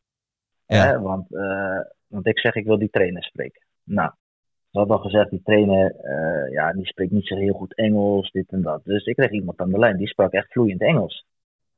Ja. 0.66 0.86
Hè? 0.86 1.00
Want, 1.00 1.34
eh, 1.34 1.80
want 2.08 2.26
ik 2.26 2.38
zeg, 2.38 2.54
ik 2.54 2.64
wil 2.64 2.78
die 2.78 2.90
trainer 2.90 3.24
spreken. 3.24 3.62
Nou, 3.84 4.10
ze 4.70 4.78
hadden 4.78 4.96
al 4.96 5.02
gezegd, 5.02 5.30
die 5.30 5.42
trainer, 5.44 5.94
eh, 5.94 6.52
ja, 6.52 6.72
die 6.72 6.86
spreekt 6.86 7.12
niet 7.12 7.26
zo 7.26 7.36
heel 7.36 7.54
goed 7.54 7.74
Engels, 7.74 8.30
dit 8.30 8.50
en 8.50 8.62
dat. 8.62 8.84
Dus 8.84 9.04
ik 9.04 9.16
kreeg 9.16 9.30
iemand 9.30 9.58
aan 9.58 9.70
de 9.70 9.78
lijn, 9.78 9.96
die 9.96 10.08
sprak 10.08 10.32
echt 10.32 10.52
vloeiend 10.52 10.80
Engels. 10.80 11.26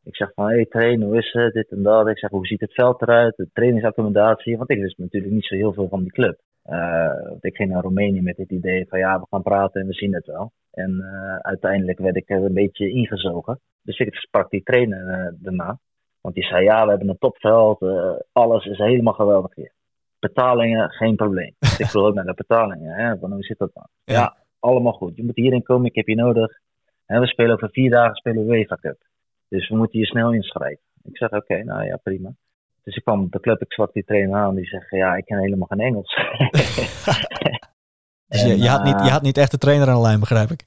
Ik 0.05 0.17
zeg 0.17 0.33
van, 0.35 0.49
hé 0.49 0.55
hey, 0.55 0.67
trainer, 0.67 1.07
hoe 1.07 1.19
is 1.19 1.33
het, 1.33 1.53
dit 1.53 1.71
en 1.71 1.83
dat. 1.83 2.09
Ik 2.09 2.19
zeg, 2.19 2.31
hoe 2.31 2.47
ziet 2.47 2.61
het 2.61 2.73
veld 2.73 3.03
eruit, 3.03 3.37
de 3.37 3.49
trainingsaccommodatie. 3.53 4.57
Want 4.57 4.71
ik 4.71 4.81
wist 4.81 4.99
natuurlijk 4.99 5.33
niet 5.33 5.45
zo 5.47 5.55
heel 5.55 5.73
veel 5.73 5.89
van 5.89 6.03
die 6.03 6.13
club. 6.13 6.41
Eh, 6.63 7.29
want 7.29 7.45
ik 7.45 7.57
ging 7.57 7.71
naar 7.71 7.83
Roemenië 7.83 8.23
met 8.23 8.37
het 8.37 8.51
idee 8.51 8.87
van, 8.89 8.99
ja, 8.99 9.21
we 9.21 9.27
gaan 9.31 9.43
praten 9.43 9.81
en 9.81 9.87
we 9.87 9.93
zien 9.93 10.15
het 10.15 10.27
wel. 10.27 10.53
En 10.75 11.01
eh, 11.01 11.37
uiteindelijk 11.37 11.99
werd 11.99 12.17
ik 12.17 12.31
er 12.31 12.45
een 12.45 12.55
beetje 12.55 12.91
ingezogen. 12.91 13.61
Dus 13.83 13.99
ik 13.99 14.15
sprak 14.15 14.51
die 14.51 14.63
trainer 14.63 15.09
eh, 15.09 15.33
daarna. 15.35 15.79
Want 16.21 16.35
die 16.35 16.45
zei, 16.45 16.65
ja, 16.65 16.85
we 16.85 16.91
hebben 16.91 17.09
een 17.09 17.19
topveld. 17.19 17.83
eh, 17.83 18.13
alles 18.33 18.65
is 18.65 18.79
helemaal 18.79 19.13
geweldig 19.13 19.55
hier. 19.55 19.73
Betalingen, 20.19 20.91
geen 20.91 21.17
probleem. 21.17 21.55
Dus 21.59 21.79
ik 21.79 21.91
wil 21.91 22.07
ook 22.07 22.15
naar 22.15 22.25
de 22.25 22.35
betalingen. 22.35 22.95
Hè? 22.95 23.19
Van, 23.19 23.33
hoe 23.33 23.43
zit 23.43 23.59
dat 23.59 23.71
dan? 23.75 23.87
Ja. 24.05 24.15
Ja. 24.15 24.37
allemaal 24.59 24.93
goed. 24.93 25.17
Je 25.17 25.25
moet 25.25 25.37
hierin 25.37 25.63
komen, 25.63 25.87
ik 25.87 25.95
heb 25.95 26.07
je 26.07 26.15
nodig. 26.15 26.59
En 27.07 27.21
we 27.21 27.27
spelen 27.27 27.55
over 27.55 27.71
vier 27.71 27.91
dagen 27.91 28.15
spelen 28.15 28.47
we 28.47 28.57
UEFA 28.57 28.77
Cup. 28.77 28.99
Dus 29.49 29.69
we 29.69 29.77
moeten 29.77 29.99
je 29.99 30.07
snel 30.07 30.33
inschrijven. 30.33 30.83
Ik 31.03 31.17
zeg, 31.17 31.31
oké, 31.31 31.65
nou 31.65 31.85
ja, 31.85 31.97
prima. 31.97 32.35
Dus 32.83 32.97
ik 32.97 33.03
kwam 33.03 33.23
op 33.23 33.33
de 33.33 33.41
club, 33.41 33.61
ik 33.61 33.73
sprak 33.73 33.93
die 33.93 34.05
trainer 34.05 34.37
aan. 34.37 34.55
Die 34.55 34.67
zegt, 34.67 34.91
ja, 34.91 35.17
ik 35.17 35.25
ken 35.25 35.39
helemaal 35.39 35.67
geen 35.67 35.81
Engels. 35.81 36.15
Dus 38.29 38.43
je, 38.43 38.51
En, 38.51 38.59
je, 38.59 38.69
had 38.69 38.85
niet, 38.85 38.99
je 38.99 39.07
eh, 39.07 39.13
had 39.13 39.23
niet 39.23 39.39
echt 39.39 39.51
de 39.51 39.59
trainer 39.59 39.89
aan 39.89 39.95
de 39.95 40.01
lijn, 40.01 40.21
begrijp 40.21 40.51
ik. 40.51 40.67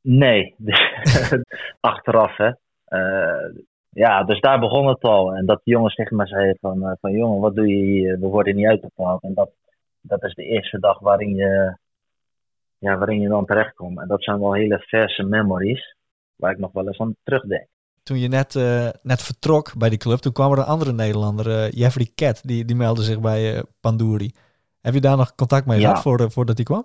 Nee, 0.00 0.54
achteraf 1.80 2.36
hè. 2.36 2.50
Eh, 2.84 3.62
ja, 3.90 4.24
dus 4.24 4.40
daar 4.40 4.60
begon 4.60 4.86
het 4.86 5.02
al. 5.02 5.34
En 5.34 5.46
dat 5.46 5.60
de 5.64 5.70
jongens 5.70 5.94
tegen 5.94 6.16
me 6.16 6.26
zeiden 6.26 6.56
van, 6.60 6.82
eh, 6.82 6.92
van 7.00 7.12
jongen, 7.12 7.40
wat 7.40 7.54
doe 7.54 7.68
je 7.68 7.84
hier? 7.84 8.18
We 8.18 8.26
worden 8.26 8.56
niet 8.56 8.66
uitbetaald. 8.66 9.22
En 9.22 9.34
dat, 9.34 9.50
dat 10.00 10.22
is 10.22 10.34
de 10.34 10.44
eerste 10.44 10.78
dag 10.78 10.98
waarin 10.98 11.34
je, 11.34 11.76
ja, 12.78 12.98
waarin 12.98 13.20
je 13.20 13.28
dan 13.28 13.46
terechtkomt. 13.46 14.00
En 14.00 14.08
dat 14.08 14.22
zijn 14.22 14.40
wel 14.40 14.52
hele 14.52 14.78
verse 14.78 15.22
memories, 15.22 15.96
waar 16.36 16.52
ik 16.52 16.58
nog 16.58 16.72
wel 16.72 16.86
eens 16.86 16.98
aan 16.98 17.16
terugdenk. 17.22 17.66
Toen 18.02 18.18
je 18.18 18.28
net, 18.28 18.54
net 19.02 19.22
vertrok 19.22 19.78
bij 19.78 19.88
die 19.88 19.98
club, 19.98 20.18
toen 20.18 20.32
kwam 20.32 20.52
er 20.52 20.58
een 20.58 20.64
andere 20.64 20.92
Nederlander, 20.92 21.50
eh, 21.50 21.70
Jeffrey 21.70 22.10
Cat, 22.14 22.42
die, 22.42 22.64
die 22.64 22.76
meldde 22.76 23.02
zich 23.02 23.20
bij 23.20 23.64
Panduri. 23.80 24.32
Heb 24.84 24.94
je 24.94 25.00
daar 25.00 25.16
nog 25.16 25.34
contact 25.34 25.66
mee 25.66 25.80
Ja. 25.80 25.86
gehad 25.88 26.02
voor, 26.02 26.30
voordat 26.30 26.56
hij 26.56 26.64
kwam? 26.64 26.84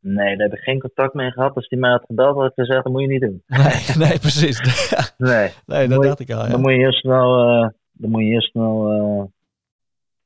Nee, 0.00 0.36
daar 0.36 0.48
heb 0.48 0.58
ik 0.58 0.62
geen 0.64 0.80
contact 0.80 1.14
mee 1.14 1.30
gehad. 1.30 1.54
Als 1.54 1.68
die 1.68 1.78
mij 1.78 1.90
had 1.90 2.04
gebeld, 2.06 2.36
had 2.36 2.46
ik 2.46 2.52
gezegd, 2.54 2.84
dat 2.84 2.92
moet 2.92 3.00
je 3.02 3.08
niet 3.08 3.20
doen. 3.20 3.42
Nee, 3.96 4.08
nee 4.08 4.18
precies. 4.18 4.60
Nee, 5.18 5.50
nee, 5.66 5.88
dat 5.88 6.02
dacht 6.02 6.20
ik 6.20 6.30
al. 6.30 6.44
Ja. 6.44 6.48
dan 6.50 6.60
moet 6.60 6.70
je 6.70 6.76
heel 6.78 6.92
snel, 6.92 7.44
eh, 7.48 7.68
dan 7.92 8.10
moet 8.10 8.22
je 8.22 8.28
heel 8.28 8.40
snel 8.40 8.90
eh, 8.90 9.24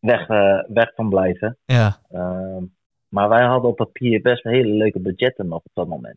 weg, 0.00 0.28
eh, 0.28 0.62
weg 0.68 0.94
van 0.94 1.08
blijven. 1.08 1.56
ja. 1.64 1.98
Ehm, 2.10 2.62
maar 3.08 3.28
wij 3.28 3.44
hadden 3.46 3.70
op 3.70 3.76
papier 3.76 4.20
best 4.22 4.42
hele 4.42 4.72
leuke 4.74 5.00
budgetten 5.00 5.48
nog 5.48 5.58
op 5.64 5.70
dat 5.74 5.88
moment. 5.88 6.16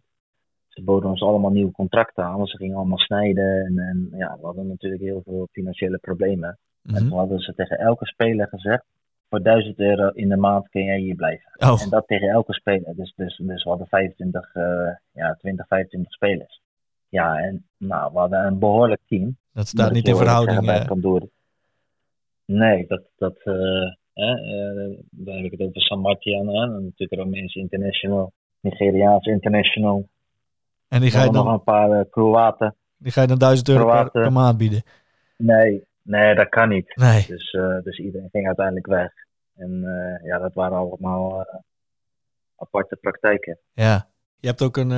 Ze 0.67 0.83
boden 0.83 1.09
ons 1.09 1.21
allemaal 1.21 1.51
nieuwe 1.51 1.71
contracten 1.71 2.23
aan, 2.23 2.37
want 2.37 2.49
ze 2.49 2.57
gingen 2.57 2.75
allemaal 2.75 2.97
snijden. 2.97 3.65
En, 3.65 3.77
en 3.79 4.17
ja, 4.17 4.37
we 4.39 4.45
hadden 4.45 4.67
natuurlijk 4.67 5.01
heel 5.01 5.21
veel 5.25 5.47
financiële 5.51 5.97
problemen. 5.97 6.57
En 6.83 6.91
Mhm. 6.93 7.07
toen 7.09 7.17
hadden 7.17 7.39
ze 7.39 7.53
tegen 7.53 7.77
elke 7.79 8.05
speler 8.05 8.47
gezegd: 8.47 8.83
voor 9.31 9.43
1000 9.43 9.79
euro 9.79 10.09
in 10.09 10.29
de 10.29 10.37
maand 10.37 10.69
kun 10.69 10.83
jij 10.83 10.99
hier 10.99 11.15
blijven. 11.15 11.51
Oh, 11.57 11.81
En 11.81 11.89
dat 11.89 12.07
tegen 12.07 12.29
elke 12.29 12.53
speler. 12.53 12.95
Dus, 12.95 13.13
dus, 13.15 13.37
dus 13.43 13.63
we 13.63 13.69
hadden 13.69 13.87
25, 13.87 14.55
eh, 14.55 14.63
ja, 15.11 15.35
20, 15.39 15.67
25 15.67 16.13
spelers. 16.13 16.61
Ja, 17.09 17.37
en 17.37 17.65
nou, 17.77 18.11
we 18.13 18.19
hadden 18.19 18.45
een 18.45 18.59
behoorlijk 18.59 19.01
team. 19.07 19.37
dat 19.53 19.67
staat 19.67 19.91
niet 19.91 20.07
in 20.07 20.15
verhouding. 20.15 20.65
bij 20.65 20.79
eh. 20.79 20.91
Doorn. 20.95 21.29
Nee, 22.45 22.85
dat, 22.87 23.01
dat 23.17 23.35
eh, 23.43 23.83
eh, 24.13 24.99
dan 25.09 25.35
heb 25.35 25.45
ik 25.45 25.51
het 25.51 25.61
over 25.61 25.81
San 25.81 25.99
Martian, 25.99 26.47
hè, 26.47 26.63
en 26.63 26.83
natuurlijk 26.83 27.21
Romeins 27.21 27.55
International, 27.55 28.31
Nigeriaans 28.59 29.25
International. 29.25 30.07
En 30.87 31.01
die 31.01 31.11
ga, 31.11 31.23
je 31.23 31.31
nog 31.31 31.53
een 31.53 31.63
paar 31.63 32.05
Kroaten. 32.05 32.75
die 32.97 33.11
ga 33.11 33.21
je 33.21 33.27
dan 33.27 33.37
1000 33.37 33.69
euro 33.69 34.09
per 34.09 34.31
maand 34.31 34.57
bieden. 34.57 34.83
Nee, 35.37 35.83
nee, 36.01 36.35
dat 36.35 36.49
kan 36.49 36.69
niet. 36.69 36.95
Nee. 36.95 37.25
Dus, 37.27 37.51
eh, 37.51 37.81
dus 37.83 37.97
iedereen 37.97 38.29
ging 38.31 38.45
uiteindelijk 38.45 38.87
weg. 38.87 39.11
En 39.55 39.83
eh, 39.83 40.27
ja, 40.27 40.37
dat 40.37 40.53
waren 40.53 40.77
allemaal 40.77 41.41
eh, 41.41 41.59
aparte 42.55 42.95
praktijken. 42.95 43.59
Ja. 43.73 44.09
Je 44.37 44.47
hebt 44.47 44.61
ook 44.61 44.77
een, 44.77 44.89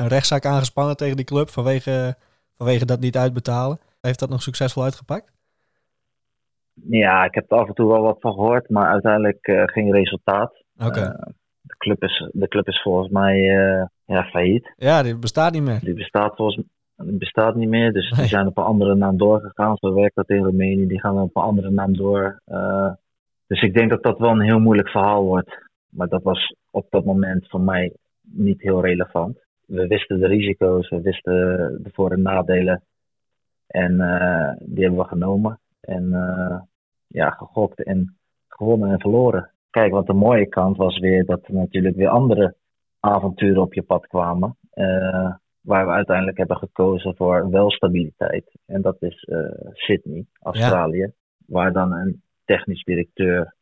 een 0.00 0.08
rechtszaak 0.08 0.44
aangespannen 0.44 0.96
tegen 0.96 1.16
die 1.16 1.24
club 1.24 1.48
vanwege, 1.48 2.14
vanwege 2.56 2.84
dat 2.84 3.00
niet 3.00 3.16
uitbetalen. 3.16 3.78
Heeft 4.00 4.18
dat 4.18 4.28
nog 4.28 4.42
succesvol 4.42 4.82
uitgepakt? 4.82 5.32
Ja, 6.74 7.24
ik 7.24 7.34
heb 7.34 7.50
er 7.50 7.58
af 7.58 7.68
en 7.68 7.74
toe 7.74 7.88
wel 7.88 8.02
wat 8.02 8.20
van 8.20 8.32
gehoord, 8.32 8.68
maar 8.68 8.90
uiteindelijk 8.90 9.46
eh, 9.46 9.62
geen 9.64 9.92
resultaat. 9.92 10.64
Oké. 10.78 11.00
De, 11.60 11.76
club 11.76 12.02
is, 12.02 12.30
de 12.32 12.48
club 12.48 12.68
is 12.68 12.82
volgens 12.82 13.08
mij 13.08 13.38
ja, 14.04 14.22
failliet. 14.22 14.72
ja, 14.76 15.02
die 15.02 15.18
bestaat 15.18 15.52
niet 15.52 15.62
meer. 15.62 15.80
Die 15.80 15.94
bestaat 15.94 16.36
volgens 16.36 16.66
die 17.04 17.18
bestaat 17.18 17.54
niet 17.54 17.68
meer. 17.68 17.92
Dus 17.92 18.10
die 18.10 18.26
zijn 18.26 18.46
op 18.46 18.58
een 18.58 18.64
andere 18.64 18.94
naam 18.94 19.16
doorgegaan. 19.16 19.76
Zo 19.76 19.94
werkt 19.94 20.14
dat 20.14 20.28
in 20.28 20.44
Roemenië. 20.44 20.86
Die 20.86 21.00
gaan 21.00 21.18
op 21.20 21.36
een 21.36 21.42
andere 21.42 21.70
naam 21.70 21.96
door. 21.96 22.40
Eh, 22.44 22.92
dus 23.46 23.62
ik 23.62 23.74
denk 23.74 23.90
dat 23.90 24.02
dat 24.02 24.18
wel 24.18 24.30
een 24.30 24.40
heel 24.40 24.60
moeilijk 24.60 24.88
verhaal 24.88 25.24
wordt. 25.24 25.68
Maar 25.88 26.08
dat 26.08 26.22
was 26.22 26.54
op 26.70 26.86
dat 26.90 27.04
moment 27.04 27.48
voor 27.48 27.60
mij 27.60 27.92
niet 28.22 28.62
heel 28.62 28.82
relevant. 28.84 29.38
We 29.66 29.86
wisten 29.86 30.20
de 30.20 30.26
risico's, 30.26 30.88
we 30.88 31.00
wisten 31.00 31.32
de 31.82 31.90
voor- 31.92 32.12
en 32.12 32.22
nadelen. 32.22 32.82
En 33.66 34.00
eh, 34.00 34.52
die 34.58 34.84
hebben 34.84 35.02
we 35.02 35.08
genomen. 35.08 35.60
En 35.80 36.14
eh, 36.14 36.60
ja, 37.06 37.30
gegokt 37.30 37.82
en 37.82 38.16
gewonnen 38.48 38.90
en 38.90 39.00
verloren. 39.00 39.50
Kijk, 39.70 39.92
want 39.92 40.06
de 40.06 40.12
mooie 40.12 40.46
kant 40.46 40.76
was 40.76 40.98
weer 40.98 41.24
dat 41.24 41.40
er 41.46 41.54
natuurlijk 41.54 41.96
weer 41.96 42.08
andere 42.08 42.54
avonturen 43.00 43.62
op 43.62 43.74
je 43.74 43.82
pad 43.82 44.06
kwamen. 44.06 44.56
Eh, 44.70 45.34
waar 45.60 45.86
we 45.86 45.92
uiteindelijk 45.92 46.36
hebben 46.38 46.56
gekozen 46.56 47.16
voor 47.16 47.50
wel 47.50 47.70
stabiliteit. 47.70 48.44
En 48.66 48.82
dat 48.82 48.96
is 49.02 49.22
eh, 49.22 49.38
Sydney, 49.72 50.26
Australië. 50.40 51.12
Waar 51.46 51.72
dan 51.72 51.92
een 51.92 52.22
technisch 52.44 52.84
directeur, 52.84 53.54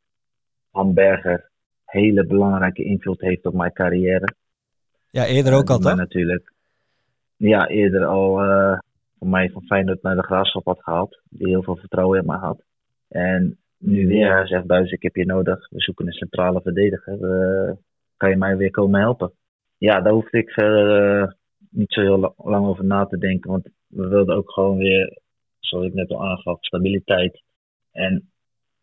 Han 0.70 0.94
Berger, 0.94 1.50
hele 1.84 2.26
belangrijke 2.26 2.84
invloed 2.84 3.20
heeft 3.20 3.46
op 3.46 3.54
mijn 3.54 3.72
carrière. 3.72 4.34
Ja, 5.10 5.26
eerder 5.26 5.54
ook 5.54 5.70
al, 5.70 5.78
toch? 5.78 5.96
natuurlijk, 5.96 6.52
ja, 7.36 7.68
eerder 7.68 8.04
al 8.04 8.40
eh 8.42 8.78
van 9.18 9.28
mij 9.30 9.50
van 9.50 9.62
Feyenoord 9.62 10.02
naar 10.02 10.16
de 10.16 10.22
Graafschap 10.22 10.64
had 10.64 10.82
gehaald. 10.82 11.20
Die 11.28 11.48
heel 11.48 11.62
veel 11.62 11.76
vertrouwen 11.76 12.20
in 12.20 12.26
mij 12.26 12.38
had. 12.38 12.62
En 13.08 13.58
nu 13.78 14.06
weer, 14.06 14.32
hij 14.32 14.46
zegt 14.46 14.66
Buis, 14.66 14.90
ik 14.90 15.02
heb 15.02 15.16
je 15.16 15.26
nodig. 15.26 15.68
We 15.68 15.80
zoeken 15.80 16.06
een 16.06 16.12
centrale 16.12 16.60
verdediger. 16.60 17.22
Eh, 17.22 17.72
kan 18.16 18.30
je 18.30 18.36
mij 18.36 18.56
weer 18.56 18.70
komen 18.70 19.00
helpen? 19.00 19.32
Ja, 19.78 20.00
daar 20.00 20.12
hoefde 20.12 20.38
ik 20.38 20.50
verder 20.50 21.36
niet 21.78 21.92
zo 21.92 22.00
heel 22.00 22.18
la- 22.18 22.32
lang 22.36 22.66
over 22.66 22.84
na 22.84 23.06
te 23.06 23.18
denken. 23.18 23.50
Want 23.50 23.68
we 23.86 24.08
wilden 24.08 24.36
ook 24.36 24.50
gewoon 24.50 24.76
weer, 24.76 25.18
zoals 25.58 25.86
ik 25.86 25.94
net 25.94 26.10
al 26.10 26.24
aangaf, 26.24 26.58
stabiliteit. 26.60 27.42
En 27.92 28.30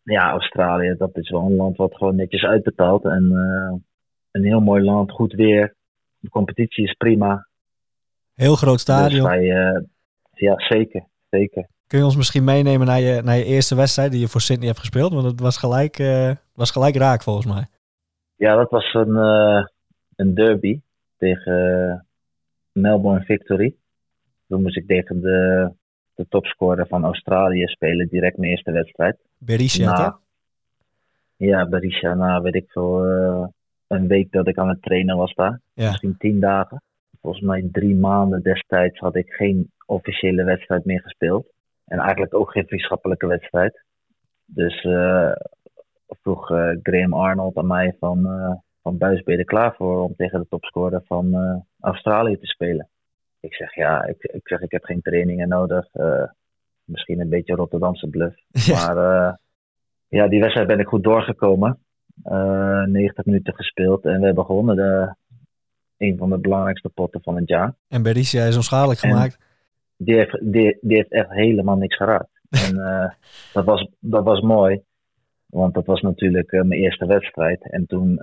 ja, 0.02 0.30
Australië, 0.30 0.94
dat 0.98 1.16
is 1.16 1.30
wel 1.30 1.42
een 1.42 1.56
land 1.56 1.76
wat 1.76 1.94
gewoon 1.94 2.16
netjes 2.16 2.42
uitbetaalt. 2.42 3.04
En 3.04 3.32
eh, 3.32 3.78
een 4.30 4.44
heel 4.44 4.60
mooi 4.60 4.84
land, 4.84 5.10
goed 5.10 5.32
weer. 5.32 5.74
De 6.18 6.28
competitie 6.28 6.84
is 6.84 6.92
prima. 6.92 7.46
Heel 8.34 8.56
groot 8.56 8.80
stadion. 8.80 9.20
Dus 9.20 9.30
wij, 9.30 9.50
eh, 9.50 9.82
ja, 10.32 10.54
zeker. 10.56 11.04
Zeker. 11.30 11.66
Kun 11.86 11.98
je 11.98 12.04
ons 12.04 12.16
misschien 12.16 12.44
meenemen 12.44 12.86
naar 12.86 13.00
je, 13.00 13.22
naar 13.22 13.36
je 13.36 13.44
eerste 13.44 13.74
wedstrijd 13.74 14.10
die 14.10 14.20
je 14.20 14.28
voor 14.28 14.40
Sydney 14.40 14.66
hebt 14.66 14.78
gespeeld? 14.78 15.12
Want 15.12 15.26
het 15.26 15.40
was 15.40 15.58
gelijk, 15.58 15.98
eh, 15.98 16.30
was 16.54 16.70
gelijk 16.70 16.96
raak 16.96 17.22
volgens 17.22 17.46
mij. 17.46 17.66
Ja, 18.36 18.54
dat 18.56 18.70
was 18.70 18.94
een, 18.94 19.16
een 20.16 20.34
derby 20.34 20.80
tegen 21.16 22.05
Melbourne 22.76 23.24
Victory. 23.24 23.74
Toen 24.48 24.62
moest 24.62 24.76
ik 24.76 24.86
tegen 24.86 25.20
de, 25.20 25.70
de 26.14 26.26
topscorer 26.28 26.86
van 26.86 27.04
Australië 27.04 27.66
spelen, 27.66 28.08
direct 28.08 28.36
mijn 28.36 28.50
eerste 28.50 28.72
wedstrijd. 28.72 29.16
Berisha, 29.38 29.84
Na-? 29.84 30.18
Ja, 31.36 31.68
Berisha, 31.68 32.14
na 32.14 32.40
weet 32.40 32.54
ik 32.54 32.70
veel, 32.70 33.04
eh, 33.04 33.46
een 33.86 34.06
week 34.06 34.32
dat 34.32 34.48
ik 34.48 34.58
aan 34.58 34.68
het 34.68 34.82
trainen 34.82 35.16
was 35.16 35.34
daar. 35.34 35.60
Ja. 35.72 35.88
Misschien 35.88 36.16
tien 36.18 36.40
dagen. 36.40 36.82
Volgens 37.20 37.44
mij 37.44 37.68
drie 37.72 37.94
maanden 37.94 38.42
destijds 38.42 38.98
had 38.98 39.16
ik 39.16 39.32
geen 39.32 39.70
officiële 39.86 40.44
wedstrijd 40.44 40.84
meer 40.84 41.00
gespeeld. 41.00 41.46
En 41.86 41.98
eigenlijk 41.98 42.34
ook 42.34 42.50
geen 42.50 42.66
vriendschappelijke 42.66 43.26
wedstrijd. 43.26 43.84
Dus 44.44 44.84
eh, 44.84 45.32
vroeg 46.06 46.50
eh, 46.50 46.76
Graham 46.82 47.12
Arnold 47.12 47.56
aan 47.56 47.66
mij 47.66 47.96
van, 47.98 48.26
van 48.86 48.98
Buis, 48.98 49.22
ben 49.22 49.34
je 49.34 49.40
er 49.40 49.46
klaar 49.46 49.74
voor 49.74 50.02
om 50.02 50.14
tegen 50.16 50.40
de 50.40 50.46
topscorer 50.48 51.02
van 51.04 51.34
eh, 51.34 51.56
Australië 51.80 52.38
te 52.38 52.46
spelen? 52.46 52.88
Ik 53.40 53.54
zeg 53.54 53.74
ja, 53.74 54.04
ik, 54.04 54.22
ik 54.22 54.48
zeg 54.48 54.60
ik 54.60 54.70
heb 54.70 54.84
geen 54.84 55.02
trainingen 55.02 55.48
nodig. 55.48 55.88
Eh, 55.92 56.22
misschien 56.84 57.20
een 57.20 57.28
beetje 57.28 57.54
Rotterdamse 57.54 58.08
bluff. 58.08 58.36
Ja. 58.50 58.86
Maar 58.86 58.96
eh, 58.96 59.34
ja, 60.08 60.28
die 60.28 60.40
wedstrijd 60.40 60.68
ben 60.68 60.78
ik 60.78 60.86
goed 60.86 61.02
doorgekomen. 61.02 61.78
Eh 62.22 62.82
90 62.82 63.24
minuten 63.24 63.54
gespeeld 63.54 64.04
en 64.04 64.20
we 64.20 64.26
hebben 64.26 64.44
gewonnen. 64.44 64.76
De, 64.76 65.14
een 65.96 66.16
van 66.16 66.30
de 66.30 66.38
belangrijkste 66.38 66.88
potten 66.88 67.22
van 67.22 67.36
het 67.36 67.48
jaar. 67.48 67.74
En 67.88 68.02
Berisha 68.02 68.44
is 68.44 68.56
onschadelijk 68.56 68.98
gemaakt. 68.98 69.38
Die 69.96 70.14
heeft, 70.14 70.52
die, 70.52 70.78
die 70.80 70.96
heeft 70.96 71.12
echt 71.12 71.30
helemaal 71.30 71.76
niks 71.76 71.96
geraakt. 71.96 72.30
En 72.68 72.76
dat, 73.52 73.64
was, 73.64 73.88
dat 73.98 74.24
was 74.24 74.40
mooi. 74.40 74.82
Want 75.46 75.74
dat 75.74 75.86
was 75.86 76.00
natuurlijk 76.00 76.52
mijn 76.52 76.72
eerste 76.72 77.06
wedstrijd. 77.06 77.70
En 77.70 77.86
toen, 77.86 78.20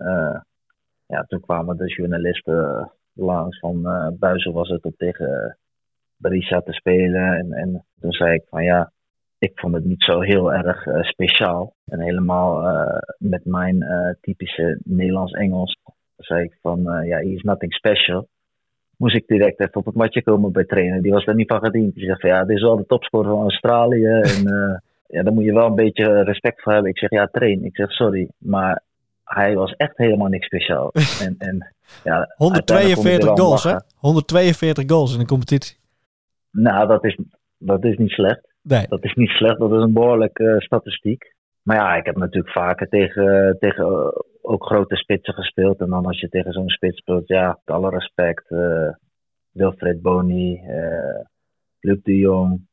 ja, 1.13 1.23
toen 1.23 1.39
kwamen 1.39 1.77
de 1.77 1.87
journalisten 1.87 2.69
eh, 2.69 2.85
langs 3.13 3.59
van 3.59 3.87
eh 3.87 4.07
Buizen 4.19 4.53
was 4.53 4.69
het 4.69 4.83
om 4.83 4.93
tegen 4.97 5.57
Barisa 6.17 6.61
te 6.61 6.73
spelen. 6.73 7.37
En, 7.37 7.53
en 7.53 7.85
toen 7.99 8.11
zei 8.11 8.33
ik 8.33 8.43
van 8.49 8.63
ja, 8.63 8.91
ik 9.37 9.51
vond 9.59 9.73
het 9.73 9.85
niet 9.85 10.03
zo 10.03 10.21
heel 10.21 10.53
erg 10.53 10.85
eh, 10.85 11.03
speciaal. 11.03 11.73
En 11.85 11.99
helemaal 11.99 12.67
eh, 12.67 12.97
met 13.17 13.45
mijn 13.45 13.81
eh, 13.81 14.13
typische 14.21 14.79
Nederlands-Engels 14.83 15.77
zei 16.17 16.43
ik 16.43 16.57
van 16.61 16.89
eh, 16.89 17.07
ja, 17.07 17.17
he 17.17 17.23
is 17.23 17.41
nothing 17.41 17.73
special. 17.73 18.27
Moest 18.97 19.15
ik 19.15 19.27
direct 19.27 19.59
even 19.59 19.75
op 19.75 19.85
het 19.85 19.95
matje 19.95 20.23
komen 20.23 20.51
bij 20.51 20.65
trainen. 20.65 21.01
Die 21.01 21.11
was 21.11 21.25
daar 21.25 21.35
niet 21.35 21.51
van 21.51 21.59
gediend. 21.59 21.93
Die 21.93 22.05
zegt 22.05 22.21
van 22.21 22.29
ja, 22.29 22.43
dit 22.43 22.55
is 22.55 22.63
wel 22.63 22.77
de 22.77 22.85
topscorer 22.85 23.29
van 23.29 23.41
Australië. 23.41 24.05
En 24.05 24.47
eh, 24.47 24.77
ja, 25.07 25.23
daar 25.23 25.33
moet 25.33 25.43
je 25.43 25.53
wel 25.53 25.67
een 25.67 25.75
beetje 25.75 26.23
respect 26.23 26.61
voor 26.61 26.73
hebben. 26.73 26.91
Ik 26.91 26.97
zeg 26.97 27.09
ja, 27.09 27.27
train. 27.31 27.65
Ik 27.65 27.75
zeg 27.75 27.91
sorry. 27.91 28.29
Maar 28.37 28.81
hij 29.23 29.55
was 29.55 29.71
echt 29.71 29.97
helemaal 29.97 30.27
niks 30.27 30.45
speciaal. 30.45 30.91
En, 31.25 31.35
en, 31.37 31.73
ja, 32.03 32.29
uiteindelijk 32.39 32.95
kon 32.95 33.05
ik 33.05 33.23
er 33.23 33.23
142 33.23 33.23
wel 33.23 33.33
om 33.33 33.39
goals, 33.39 33.63
hè? 33.63 33.71
lachen. 33.71 33.85
142 33.97 34.89
goals 34.89 35.13
in 35.13 35.19
de 35.19 35.25
competitie. 35.25 35.77
Nou, 36.51 36.87
dat 36.87 37.03
is, 37.03 37.19
dat 37.57 37.83
is 37.83 37.97
niet 37.97 38.09
slecht. 38.11 38.53
Nee. 38.61 38.85
Dat 38.87 39.03
is 39.03 39.13
niet 39.13 39.29
slecht, 39.29 39.59
dat 39.59 39.71
is 39.71 39.81
een 39.81 39.93
behoorlijke 39.93 40.55
statistiek. 40.57 41.33
Maar 41.61 41.75
ja, 41.75 41.95
ik 41.95 42.05
heb 42.05 42.17
natuurlijk 42.17 42.53
vaker 42.53 42.87
tegen, 42.87 43.57
tegen 43.59 43.85
eh, 43.85 44.07
ook 44.41 44.65
grote 44.65 44.95
spitsen 44.95 45.33
gespeeld. 45.33 45.79
En 45.79 45.89
dan 45.89 46.05
als 46.05 46.19
je 46.19 46.29
tegen 46.29 46.53
zo'n 46.53 46.69
spits 46.69 46.97
speelt, 46.97 47.27
ja, 47.27 47.59
met 47.65 47.75
alle 47.75 47.89
respect. 47.89 48.49
eh 48.49 48.89
Wilfred 49.51 50.01
Boni, 50.01 50.55
eh 50.55 51.19
Luc 51.79 51.99
de 52.03 52.17
Jong, 52.17 52.67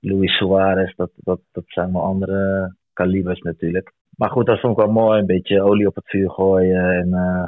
Luis 0.00 0.36
Suarez. 0.36 0.94
Dat, 0.94 1.10
dat, 1.14 1.40
dat 1.52 1.64
zijn 1.66 1.92
wel 1.92 2.02
andere 2.02 2.74
kalibers 2.92 3.40
natuurlijk. 3.40 3.92
Maar 4.18 4.30
goed, 4.30 4.46
dat 4.46 4.60
vond 4.60 4.78
ik 4.78 4.84
wel 4.84 4.92
mooi. 4.92 5.20
Een 5.20 5.26
beetje 5.26 5.62
olie 5.62 5.86
op 5.86 5.94
het 5.94 6.08
vuur 6.08 6.30
gooien. 6.30 6.90
En 6.90 7.12
eh, 7.14 7.46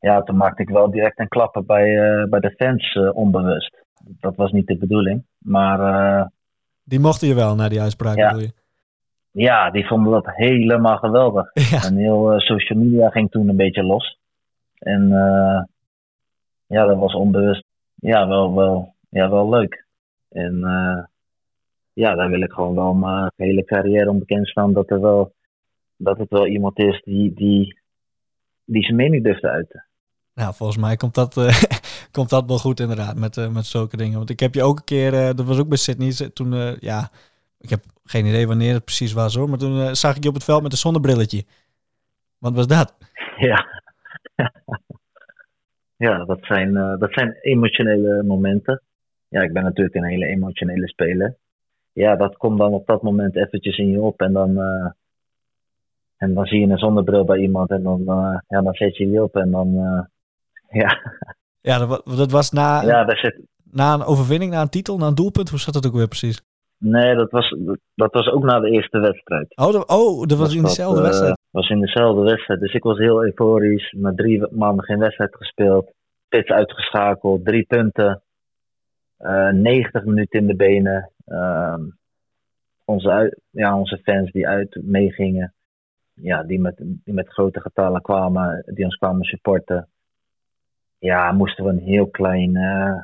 ja, 0.00 0.22
toen 0.22 0.36
maakte 0.36 0.62
ik 0.62 0.68
wel 0.68 0.90
direct 0.90 1.18
een 1.18 1.28
klappen 1.28 1.66
bij, 1.66 1.98
eh, 1.98 2.28
bij 2.28 2.40
de 2.40 2.50
fans 2.50 2.94
eh, 2.94 3.16
onbewust. 3.16 3.84
Dat 4.04 4.36
was 4.36 4.52
niet 4.52 4.66
de 4.66 4.76
bedoeling. 4.78 5.24
Maar 5.38 6.30
Die 6.84 7.00
mochten 7.00 7.28
je 7.28 7.34
wel 7.34 7.54
na 7.54 7.68
die 7.68 7.80
uitspraak, 7.80 8.16
Ja. 8.16 8.26
bedoel 8.28 8.42
je? 8.42 8.52
ja, 9.30 9.70
die 9.70 9.86
vonden 9.86 10.12
dat 10.12 10.26
helemaal 10.26 10.96
geweldig. 10.96 11.50
Ja. 11.70 11.82
En 11.84 11.96
heel 11.96 12.40
social 12.40 12.78
media 12.78 13.08
ging 13.10 13.30
toen 13.30 13.48
een 13.48 13.56
beetje 13.56 13.82
los. 13.82 14.18
En 14.78 15.08
ja, 16.66 16.84
dat 16.84 16.98
was 16.98 17.14
onbewust 17.14 17.64
ja, 17.94 18.28
wel, 18.28 18.54
wel, 18.54 18.94
ja, 19.08 19.30
wel 19.30 19.48
leuk. 19.48 19.86
En 20.28 20.58
ja, 21.92 22.14
daar 22.14 22.30
wil 22.30 22.40
ik 22.40 22.52
gewoon 22.52 22.74
wel 22.74 22.94
mijn 22.94 23.30
hele 23.36 23.64
carrière 23.64 24.10
om 24.10 24.18
bekend 24.18 24.48
staan 24.48 24.72
dat, 24.72 24.90
er 24.90 25.00
wel, 25.00 25.32
dat 25.98 26.18
het 26.18 26.30
wel 26.30 26.46
iemand 26.46 26.78
is 26.78 27.02
die, 27.04 27.34
die, 27.34 27.78
die 28.64 28.82
zijn 28.82 28.96
mening 28.96 29.24
durft 29.24 29.40
te 29.40 29.48
uiten. 29.48 29.84
Nou, 30.38 30.54
volgens 30.54 30.78
mij 30.78 30.96
komt 30.96 31.14
dat, 31.14 31.36
eh, 31.36 31.62
komt 32.16 32.30
dat 32.30 32.46
wel 32.46 32.58
goed 32.58 32.80
inderdaad 32.80 33.16
met, 33.18 33.36
eh, 33.36 33.48
met 33.48 33.66
zulke 33.66 33.96
dingen. 33.96 34.16
Want 34.16 34.30
ik 34.30 34.40
heb 34.40 34.54
je 34.54 34.62
ook 34.62 34.78
een 34.78 34.84
keer, 34.84 35.14
eh, 35.14 35.26
dat 35.26 35.46
was 35.46 35.58
ook 35.58 35.68
bij 35.68 35.76
Sydney, 35.76 36.30
toen, 36.30 36.76
ja, 36.80 37.10
Ik 37.60 37.70
heb 37.70 37.80
geen 38.04 38.26
idee 38.26 38.46
wanneer 38.46 38.74
het 38.74 38.84
precies 38.84 39.12
was 39.12 39.34
hoor. 39.34 39.48
Maar 39.48 39.58
toen 39.58 39.96
zag 39.96 40.16
ik 40.16 40.22
je 40.22 40.28
op 40.28 40.34
het 40.34 40.44
veld 40.44 40.62
met 40.62 40.72
een 40.72 40.78
zonnebrilletje. 40.78 41.44
Wat 42.38 42.54
was 42.54 42.66
dat? 42.66 42.96
Ja. 43.48 43.66
ja, 46.06 46.24
dat 46.24 46.38
zijn, 46.40 46.72
dat 46.98 47.12
zijn 47.12 47.32
emotionele 47.40 48.22
momenten. 48.22 48.82
Ja, 49.28 49.42
ik 49.42 49.52
ben 49.52 49.62
natuurlijk 49.62 49.96
een 49.96 50.04
hele 50.04 50.26
emotionele 50.26 50.88
speler. 50.88 51.36
Ja, 51.92 52.16
dat 52.16 52.36
komt 52.36 52.58
dan 52.58 52.72
op 52.72 52.86
dat 52.86 53.02
moment 53.02 53.36
eventjes 53.36 53.78
in 53.78 53.90
je 53.90 54.00
op. 54.00 54.20
En 54.20 54.32
dan, 54.32 54.58
en 56.18 56.34
dan 56.34 56.44
zie 56.46 56.60
je 56.60 56.66
een 56.66 56.78
zonnebril 56.78 57.24
bij 57.24 57.38
iemand. 57.38 57.70
En 57.70 57.82
dan, 57.82 58.00
eh, 58.00 58.38
ja, 58.48 58.62
dan 58.62 58.74
zet 58.74 58.96
je 58.96 59.10
je 59.10 59.22
op. 59.22 59.36
En 59.36 59.50
dan, 59.50 59.74
eh, 59.76 60.00
ja. 60.82 60.98
Ja, 61.60 61.78
dat, 61.78 62.02
dat 62.16 62.30
was 62.30 62.50
na, 62.50 62.82
ja, 62.82 63.04
daar 63.04 63.16
zit, 63.16 63.40
na 63.70 63.94
een 63.94 64.04
overwinning, 64.04 64.52
na 64.52 64.60
een 64.60 64.68
titel, 64.68 64.98
na 64.98 65.06
een 65.06 65.14
doelpunt. 65.14 65.48
Hoe 65.48 65.58
zat 65.58 65.74
dat 65.74 65.86
ook 65.86 65.94
weer 65.94 66.08
precies? 66.08 66.42
nee, 66.78 67.14
dat 67.14 67.30
was, 67.30 67.56
dat 67.94 68.12
was 68.12 68.28
ook 68.28 68.42
na 68.42 68.60
de 68.60 68.70
eerste 68.70 68.98
wedstrijd. 68.98 69.56
Oh, 69.56 69.72
dat, 69.72 69.88
oh, 69.88 70.26
dat 70.26 70.38
was 70.38 70.54
in 70.54 70.60
dat, 70.60 70.70
dezelfde 70.70 70.98
eh, 70.98 71.04
wedstrijd. 71.06 71.38
was 71.50 71.68
in 71.68 71.80
dezelfde 71.80 72.22
wedstrijd. 72.22 72.60
Dus 72.60 72.74
ik 72.74 72.82
was 72.82 72.98
heel 72.98 73.24
euforisch. 73.24 73.94
Na 73.96 74.12
drie 74.14 74.46
maanden 74.50 74.84
geen 74.84 74.98
wedstrijd 74.98 75.36
gespeeld. 75.36 75.92
Spits 76.24 76.48
uitgeschakeld. 76.48 77.44
Drie 77.44 77.64
punten. 77.66 78.22
eh 79.16 79.48
90 79.50 80.04
minuten 80.04 80.40
in 80.40 80.46
de 80.46 80.56
benen. 80.56 81.10
Ehm, 81.24 81.82
onze, 82.84 83.38
ja, 83.50 83.78
onze 83.78 84.00
fans 84.02 84.32
die 84.32 84.48
uit 84.48 84.78
meegingen. 84.82 85.52
Ja, 86.20 86.42
die 86.42 86.60
met, 86.60 86.76
die 86.76 87.14
met 87.14 87.28
grote 87.28 87.60
getallen 87.60 88.02
kwamen. 88.02 88.62
Die 88.66 88.84
ons 88.84 88.96
kwamen 88.96 89.24
supporten. 89.24 89.88
Ja, 90.98 91.32
moesten 91.32 91.64
we 91.64 91.70
een 91.70 91.82
heel 91.82 92.08
klein 92.08 92.56
eh, 92.56 93.02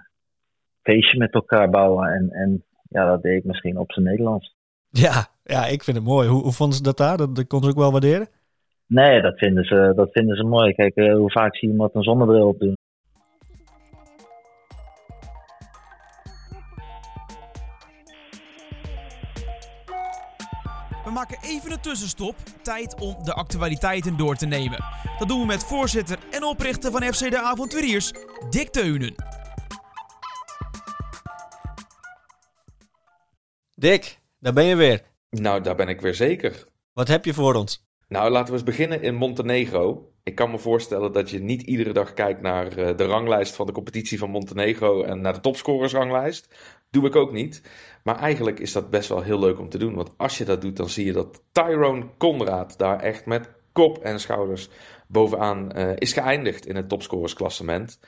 feestje 0.82 1.18
met 1.18 1.32
elkaar 1.32 1.70
bouwen. 1.70 2.08
En, 2.08 2.30
en 2.30 2.64
ja, 2.88 3.06
dat 3.06 3.22
deed 3.22 3.38
ik 3.38 3.44
misschien 3.44 3.78
op 3.78 3.92
zijn 3.92 4.04
Nederlands. 4.04 4.54
Ja, 4.90 5.26
ja, 5.44 5.66
ik 5.66 5.82
vind 5.82 5.96
het 5.96 6.06
mooi. 6.06 6.28
Hoe, 6.28 6.42
hoe 6.42 6.52
vonden 6.52 6.76
ze 6.76 6.82
dat 6.82 6.96
daar? 6.96 7.16
Dat, 7.16 7.36
dat 7.36 7.46
konden 7.46 7.70
ze 7.70 7.76
ook 7.76 7.82
wel 7.82 7.92
waarderen? 7.92 8.28
Nee, 8.86 9.20
dat 9.20 9.38
vinden 9.38 9.64
ze, 9.64 9.92
dat 9.96 10.12
vinden 10.12 10.36
ze 10.36 10.44
mooi. 10.44 10.74
Kijk, 10.74 10.94
eh, 10.94 11.14
hoe 11.14 11.30
vaak 11.30 11.56
zie 11.56 11.68
je 11.68 11.74
iemand 11.74 11.94
een 11.94 12.02
zonnebril 12.02 12.48
opdoen? 12.48 12.73
Maken 21.14 21.38
even 21.42 21.72
een 21.72 21.80
tussenstop. 21.80 22.36
Tijd 22.62 23.00
om 23.00 23.16
de 23.24 23.32
actualiteiten 23.32 24.16
door 24.16 24.36
te 24.36 24.46
nemen. 24.46 24.84
Dat 25.18 25.28
doen 25.28 25.40
we 25.40 25.46
met 25.46 25.64
voorzitter 25.64 26.18
en 26.30 26.44
oprichter 26.44 26.90
van 26.90 27.02
FC 27.02 27.30
de 27.30 27.40
Avonturiers, 27.40 28.12
Dick 28.50 28.68
Teunen. 28.70 29.14
Dick, 33.74 34.20
daar 34.38 34.52
ben 34.52 34.64
je 34.64 34.76
weer. 34.76 35.02
Nou, 35.30 35.60
daar 35.60 35.74
ben 35.74 35.88
ik 35.88 36.00
weer 36.00 36.14
zeker. 36.14 36.64
Wat 36.92 37.08
heb 37.08 37.24
je 37.24 37.34
voor 37.34 37.54
ons? 37.54 37.84
Nou, 38.08 38.30
laten 38.30 38.46
we 38.46 38.52
eens 38.52 38.62
beginnen 38.62 39.02
in 39.02 39.14
Montenegro. 39.14 40.12
Ik 40.22 40.34
kan 40.34 40.50
me 40.50 40.58
voorstellen 40.58 41.12
dat 41.12 41.30
je 41.30 41.38
niet 41.38 41.62
iedere 41.62 41.92
dag 41.92 42.12
kijkt 42.12 42.40
naar 42.40 42.76
eh, 42.76 42.96
de 42.96 43.04
ranglijst 43.04 43.54
van 43.54 43.66
de 43.66 43.72
competitie 43.72 44.18
van 44.18 44.30
Montenegro 44.30 45.02
en 45.02 45.20
naar 45.20 45.32
de 45.32 45.40
topscorersranglijst. 45.40 46.54
Doe 46.94 47.06
ik 47.06 47.16
ook 47.16 47.32
niet. 47.32 47.62
Maar 48.02 48.18
eigenlijk 48.18 48.58
is 48.58 48.72
dat 48.72 48.90
best 48.90 49.08
wel 49.08 49.22
heel 49.22 49.38
leuk 49.38 49.58
om 49.58 49.68
te 49.68 49.78
doen. 49.78 49.94
Want 49.94 50.10
als 50.16 50.38
je 50.38 50.44
dat 50.44 50.60
doet, 50.60 50.76
dan 50.76 50.88
zie 50.88 51.04
je 51.04 51.12
dat 51.12 51.42
Tyrone 51.52 52.06
Conrad 52.18 52.74
daar 52.78 53.00
echt 53.00 53.26
met 53.26 53.50
kop 53.72 53.98
en 53.98 54.20
schouders 54.20 54.68
bovenaan 55.06 55.72
eh, 55.72 55.92
is 55.98 56.12
geëindigd 56.12 56.66
in 56.66 56.76
het 56.76 56.88
topscorersklassement. 56.88 57.98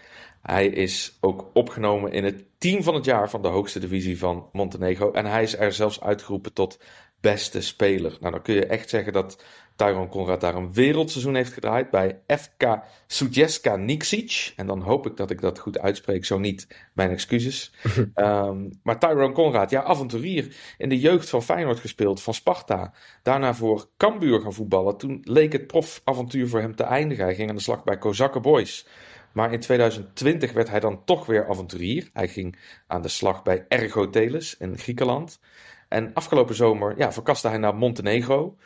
Hij 0.42 0.66
is 0.66 1.18
ook 1.20 1.50
opgenomen 1.52 2.12
in 2.12 2.24
het 2.24 2.44
team 2.58 2.82
van 2.82 2.94
het 2.94 3.04
jaar 3.04 3.30
van 3.30 3.42
de 3.42 3.48
hoogste 3.48 3.78
divisie 3.78 4.18
van 4.18 4.48
Montenegro. 4.52 5.12
En 5.12 5.26
hij 5.26 5.42
is 5.42 5.58
er 5.58 5.72
zelfs 5.72 6.00
uitgeroepen 6.00 6.52
tot 6.52 6.78
beste 7.20 7.60
speler. 7.60 8.16
Nou, 8.20 8.32
dan 8.32 8.42
kun 8.42 8.54
je 8.54 8.66
echt 8.66 8.88
zeggen 8.88 9.12
dat 9.12 9.44
Tyron 9.76 10.08
Conrad 10.08 10.40
daar 10.40 10.54
een 10.54 10.72
wereldseizoen 10.72 11.34
heeft 11.34 11.52
gedraaid 11.52 11.90
bij 11.90 12.18
FK 12.26 12.78
Sujeska 13.06 13.76
Niksic. 13.76 14.52
En 14.56 14.66
dan 14.66 14.80
hoop 14.80 15.06
ik 15.06 15.16
dat 15.16 15.30
ik 15.30 15.40
dat 15.40 15.58
goed 15.58 15.78
uitspreek. 15.78 16.24
Zo 16.24 16.38
niet, 16.38 16.88
mijn 16.92 17.10
excuses. 17.10 17.72
Ehm, 18.14 18.70
maar 18.82 18.98
Tyron 18.98 19.32
Conrad, 19.32 19.70
ja, 19.70 19.82
avonturier. 19.82 20.56
In 20.78 20.88
de 20.88 20.98
jeugd 20.98 21.28
van 21.28 21.42
Feyenoord 21.42 21.78
gespeeld, 21.78 22.22
van 22.22 22.34
Sparta. 22.34 22.92
Daarna 23.22 23.54
voor 23.54 23.88
Cambuur 23.96 24.40
gaan 24.40 24.54
voetballen. 24.54 24.96
Toen 24.96 25.20
leek 25.22 25.52
het 25.52 25.66
profavontuur 25.66 26.48
voor 26.48 26.60
hem 26.60 26.76
te 26.76 26.82
eindigen. 26.82 27.24
Hij 27.24 27.34
ging 27.34 27.48
aan 27.48 27.56
de 27.56 27.62
slag 27.62 27.84
bij 27.84 27.98
Kozakke 27.98 28.40
Boys. 28.40 28.86
Maar 29.32 29.52
in 29.52 29.60
2020 29.60 30.52
werd 30.52 30.70
hij 30.70 30.80
dan 30.80 31.04
toch 31.04 31.26
weer 31.26 31.48
avonturier. 31.48 32.10
Hij 32.12 32.28
ging 32.28 32.58
aan 32.86 33.02
de 33.02 33.08
slag 33.08 33.42
bij 33.42 33.64
Ergo 33.68 34.10
Teles 34.10 34.56
in 34.56 34.78
Griekenland. 34.78 35.40
En 35.88 36.10
afgelopen 36.14 36.54
zomer 36.54 36.94
ja, 36.98 37.12
verkaste 37.12 37.48
hij 37.48 37.58
naar 37.58 37.74
Montenegro. 37.74 38.56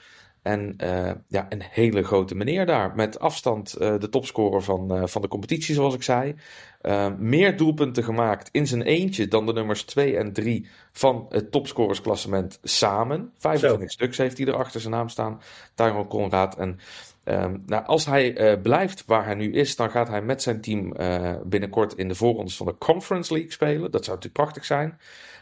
En 0.42 0.74
eh, 0.76 1.12
ja, 1.28 1.46
een 1.48 1.62
hele 1.62 2.02
grote 2.02 2.34
meneer 2.34 2.66
daar. 2.66 2.94
Met 2.94 3.18
afstand 3.18 3.74
eh, 3.74 3.98
de 3.98 4.08
topscorer 4.08 4.62
van, 4.62 4.94
eh, 4.94 5.06
van 5.06 5.22
de 5.22 5.28
competitie, 5.28 5.74
zoals 5.74 5.94
ik 5.94 6.02
zei. 6.02 6.34
Eh, 6.80 7.06
meer 7.18 7.56
doelpunten 7.56 8.04
gemaakt 8.04 8.48
in 8.52 8.66
zijn 8.66 8.82
eentje 8.82 9.28
dan 9.28 9.46
de 9.46 9.52
nummers 9.52 9.82
2 9.82 10.16
en 10.16 10.32
3 10.32 10.68
van 10.92 11.26
het 11.28 11.50
topscorersklassement 11.50 12.58
samen. 12.62 13.32
25 13.38 13.90
stuks 13.90 14.16
heeft 14.16 14.38
hij 14.38 14.46
er 14.46 14.54
achter 14.54 14.80
zijn 14.80 14.92
naam 14.92 15.08
staan. 15.08 15.40
Tyrone 15.74 16.06
Conrad. 16.06 16.56
En 16.56 16.78
ehm, 17.24 17.56
nou, 17.66 17.84
als 17.84 18.06
hij 18.06 18.36
eh, 18.36 18.60
blijft 18.62 19.04
waar 19.06 19.24
hij 19.24 19.34
nu 19.34 19.52
is, 19.52 19.76
dan 19.76 19.90
gaat 19.90 20.08
hij 20.08 20.22
met 20.22 20.42
zijn 20.42 20.60
team 20.60 20.92
eh, 20.92 21.34
binnenkort 21.44 21.94
in 21.94 22.08
de 22.08 22.14
voorrondes 22.14 22.56
van 22.56 22.66
de 22.66 22.78
Conference 22.78 23.32
League 23.32 23.52
spelen. 23.52 23.90
Dat 23.90 24.04
zou 24.04 24.16
natuurlijk 24.16 24.44
prachtig 24.44 24.64
zijn. 24.64 24.98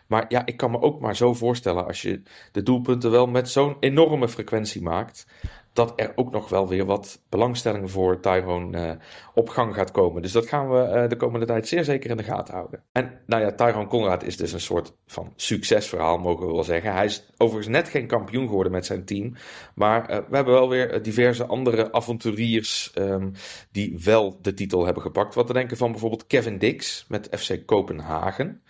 Maar 0.07 0.25
ja, 0.29 0.47
ik 0.47 0.57
kan 0.57 0.71
me 0.71 0.81
ook 0.81 1.01
maar 1.01 1.17
zo 1.17 1.35
voorstellen 1.35 1.87
als 1.87 2.03
je 2.03 2.23
de 2.53 2.63
doelpunten 2.63 3.11
wel 3.11 3.27
met 3.27 3.49
zo'n 3.49 3.77
enorme 3.81 4.29
frequentie 4.29 4.83
maakt. 4.83 5.27
Dat 5.79 5.93
er 5.97 6.13
ook 6.15 6.31
nog 6.31 6.49
wel 6.49 6.69
weer 6.69 6.85
wat 6.85 7.23
belangstelling 7.29 7.91
voor 7.91 8.21
Tyrone 8.21 8.79
eh, 8.79 8.97
op 9.35 9.49
gang 9.49 9.75
gaat 9.75 9.91
komen. 9.91 10.23
Dus 10.23 10.33
dat 10.33 10.47
gaan 10.47 10.71
we 10.71 10.81
eh, 10.81 11.09
de 11.09 11.17
komende 11.17 11.47
tijd 11.47 11.69
zeer 11.69 11.85
zeker 11.85 12.11
in 12.11 12.17
de 12.17 12.23
gaten 12.23 12.55
houden. 12.55 12.83
En 12.93 13.21
nou 13.27 13.43
ja, 13.43 13.53
Tyrone 13.53 13.87
Conrad 13.87 14.23
is 14.23 14.37
dus 14.37 14.53
een 14.53 14.61
soort 14.61 14.93
van 15.07 15.33
succesverhaal, 15.37 16.19
mogen 16.19 16.47
we 16.47 16.53
wel 16.53 16.65
zeggen. 16.65 16.93
Hij 16.93 17.05
is 17.05 17.31
overigens 17.37 17.77
net 17.77 17.89
geen 17.89 18.07
kampioen 18.07 18.47
geworden 18.47 18.73
met 18.73 18.87
zijn 18.87 19.05
team. 19.05 19.35
Maar 19.75 20.09
eh, 20.09 20.19
we 20.29 20.37
hebben 20.37 20.55
wel 20.55 20.69
weer 20.69 21.03
diverse 21.03 21.47
andere 21.47 21.93
avonturiers 21.93 22.91
ehm, 22.95 23.31
die 23.73 23.99
wel 24.05 24.39
de 24.43 24.55
titel 24.55 24.85
hebben 24.85 25.03
gepakt. 25.03 25.35
Wat 25.35 25.47
te 25.47 25.53
denken 25.53 25.77
van 25.77 25.91
bijvoorbeeld 25.91 26.27
Kevin 26.27 26.59
Dix 26.59 27.05
met 27.09 27.29
FC 27.31 27.67
Kopenhagen. 27.67 28.63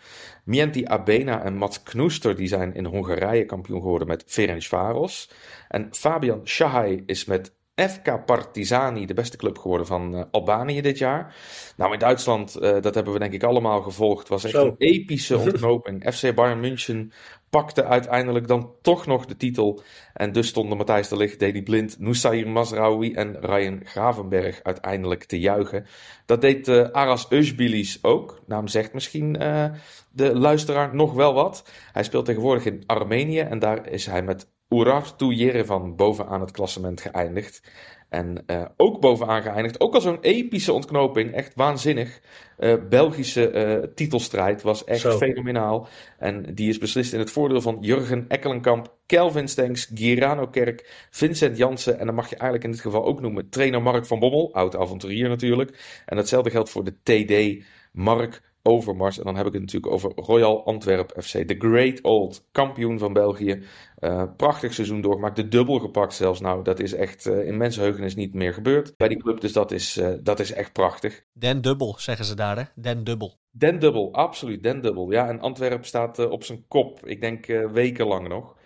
Mienti 0.48 0.84
Abena 0.84 1.42
en 1.44 1.56
Mats 1.56 1.82
Knoester 1.82 2.36
die 2.36 2.48
zijn 2.48 2.74
in 2.74 2.84
Hongarije 2.84 3.44
kampioen 3.44 3.80
geworden 3.80 4.08
met 4.08 4.24
Ferencvaros. 4.26 5.30
En 5.68 5.88
Fabian 5.90 6.40
Shahai 6.44 7.02
is 7.06 7.24
met 7.24 7.52
FK 7.74 8.24
Partizani 8.24 9.06
de 9.06 9.14
beste 9.14 9.36
club 9.36 9.58
geworden 9.58 9.86
van 9.86 10.14
uh, 10.14 10.22
Albanië 10.30 10.80
dit 10.80 10.98
jaar. 10.98 11.34
Nou, 11.76 11.92
in 11.92 11.98
Duitsland, 11.98 12.56
uh, 12.56 12.80
dat 12.80 12.94
hebben 12.94 13.12
we 13.12 13.18
denk 13.18 13.32
ik 13.32 13.42
allemaal 13.42 13.82
gevolgd, 13.82 14.28
was 14.28 14.44
echt 14.44 14.54
Zo. 14.54 14.66
een 14.66 14.74
epische 14.78 15.38
ontknoping. 15.38 16.04
FC 16.14 16.34
Bayern 16.34 16.60
München 16.60 17.12
pakte 17.50 17.84
uiteindelijk 17.84 18.48
dan 18.48 18.72
toch 18.82 19.06
nog 19.06 19.26
de 19.26 19.36
titel. 19.36 19.82
En 20.14 20.32
dus 20.32 20.48
stonden 20.48 20.76
Matthijs 20.76 21.08
de 21.08 21.16
Ligt, 21.16 21.38
Deli 21.38 21.62
Blind, 21.62 21.98
Nusair 21.98 22.48
Mazraoui 22.48 23.12
en 23.12 23.36
Ryan 23.40 23.80
Gravenberg 23.84 24.62
uiteindelijk 24.62 25.24
te 25.24 25.40
juichen. 25.40 25.86
Dat 26.26 26.40
deed 26.40 26.68
uh, 26.68 26.88
Aras 26.90 27.28
Özbilis 27.30 27.98
ook. 28.02 28.40
Naam 28.46 28.68
zegt 28.68 28.92
misschien 28.92 29.42
uh, 29.42 29.64
de 30.10 30.38
luisteraar 30.38 30.94
nog 30.94 31.12
wel 31.12 31.34
wat. 31.34 31.70
Hij 31.92 32.02
speelt 32.02 32.24
tegenwoordig 32.24 32.64
in 32.64 32.82
Armenië 32.86 33.40
en 33.40 33.58
daar 33.58 33.88
is 33.88 34.06
hij 34.06 34.22
met 34.22 34.48
Urartu 34.68 35.26
Yerevan 35.26 35.96
bovenaan 35.96 36.40
het 36.40 36.50
klassement 36.50 37.00
geëindigd. 37.00 37.62
En 38.08 38.44
uh, 38.46 38.64
ook 38.76 39.00
bovenaan 39.00 39.42
geëindigd. 39.42 39.80
Ook 39.80 39.94
al 39.94 40.00
zo'n 40.00 40.20
epische 40.20 40.72
ontknoping. 40.72 41.32
Echt 41.32 41.52
waanzinnig. 41.54 42.20
Uh, 42.58 42.74
Belgische 42.88 43.52
uh, 43.52 43.86
titelstrijd 43.94 44.62
was 44.62 44.84
echt 44.84 45.00
Zo. 45.00 45.16
fenomenaal. 45.16 45.88
En 46.18 46.54
die 46.54 46.68
is 46.68 46.78
beslist 46.78 47.12
in 47.12 47.18
het 47.18 47.30
voordeel 47.30 47.60
van 47.60 47.78
Jurgen 47.80 48.24
Ekkelenkamp, 48.28 48.94
Kelvin 49.06 49.48
Stenks, 49.48 49.90
Girano 49.94 50.46
Kerk, 50.46 51.06
Vincent 51.10 51.56
Jansen. 51.56 51.98
En 51.98 52.06
dan 52.06 52.14
mag 52.14 52.28
je 52.28 52.36
eigenlijk 52.36 52.64
in 52.64 52.70
dit 52.70 52.80
geval 52.80 53.04
ook 53.04 53.20
noemen 53.20 53.48
trainer 53.48 53.82
Mark 53.82 54.06
van 54.06 54.18
Bommel. 54.18 54.54
Oud 54.54 54.76
avonturier 54.76 55.28
natuurlijk. 55.28 56.02
En 56.06 56.16
hetzelfde 56.16 56.50
geldt 56.50 56.70
voor 56.70 56.84
de 56.84 56.94
TD 57.02 57.64
Mark 57.92 58.40
Overmars. 58.68 59.18
En 59.18 59.24
dan 59.24 59.36
heb 59.36 59.46
ik 59.46 59.52
het 59.52 59.60
natuurlijk 59.60 59.92
over 59.92 60.12
Royal 60.14 60.64
Antwerp 60.64 61.12
FC. 61.20 61.48
De 61.48 61.54
Great 61.58 62.02
Old 62.02 62.48
kampioen 62.52 62.98
van 62.98 63.12
België. 63.12 63.62
Uh, 64.00 64.22
prachtig 64.36 64.74
seizoen 64.74 65.00
doorgemaakt. 65.00 65.36
De 65.36 65.48
dubbel 65.48 65.78
gepakt 65.78 66.14
zelfs. 66.14 66.40
Nou, 66.40 66.64
dat 66.64 66.80
is 66.80 66.92
echt 66.92 67.26
uh, 67.26 67.46
in 67.46 67.56
mensenheugenis 67.56 68.14
niet 68.14 68.34
meer 68.34 68.54
gebeurd 68.54 68.96
bij 68.96 69.08
die 69.08 69.18
club. 69.18 69.40
Dus 69.40 69.52
dat 69.52 69.72
is, 69.72 69.96
uh, 69.96 70.14
dat 70.22 70.40
is 70.40 70.52
echt 70.52 70.72
prachtig. 70.72 71.24
Den 71.32 71.60
dubbel, 71.60 71.94
zeggen 71.98 72.24
ze 72.24 72.34
daar 72.34 72.56
hè? 72.56 72.62
Den 72.74 73.04
dubbel. 73.04 73.38
Den 73.50 73.78
dubbel, 73.78 74.12
absoluut. 74.12 74.62
Den 74.62 74.80
dubbel. 74.80 75.10
Ja, 75.10 75.28
en 75.28 75.40
Antwerp 75.40 75.84
staat 75.84 76.28
op 76.28 76.44
zijn 76.44 76.64
kop. 76.68 77.06
Ik 77.06 77.20
denk 77.20 77.46
wekenlang 77.72 78.28
nog. 78.28 78.56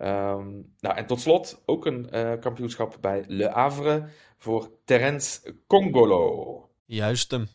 Um, 0.00 0.74
nou, 0.80 0.96
en 0.96 1.06
tot 1.06 1.20
slot 1.20 1.62
ook 1.66 1.86
een 1.86 2.08
kampioenschap 2.40 2.96
bij 3.00 3.24
Le 3.26 3.48
Havre 3.48 4.08
voor 4.38 4.70
Terence 4.84 5.54
Congolo. 5.66 6.68
Juist 6.84 7.30
hem. 7.30 7.46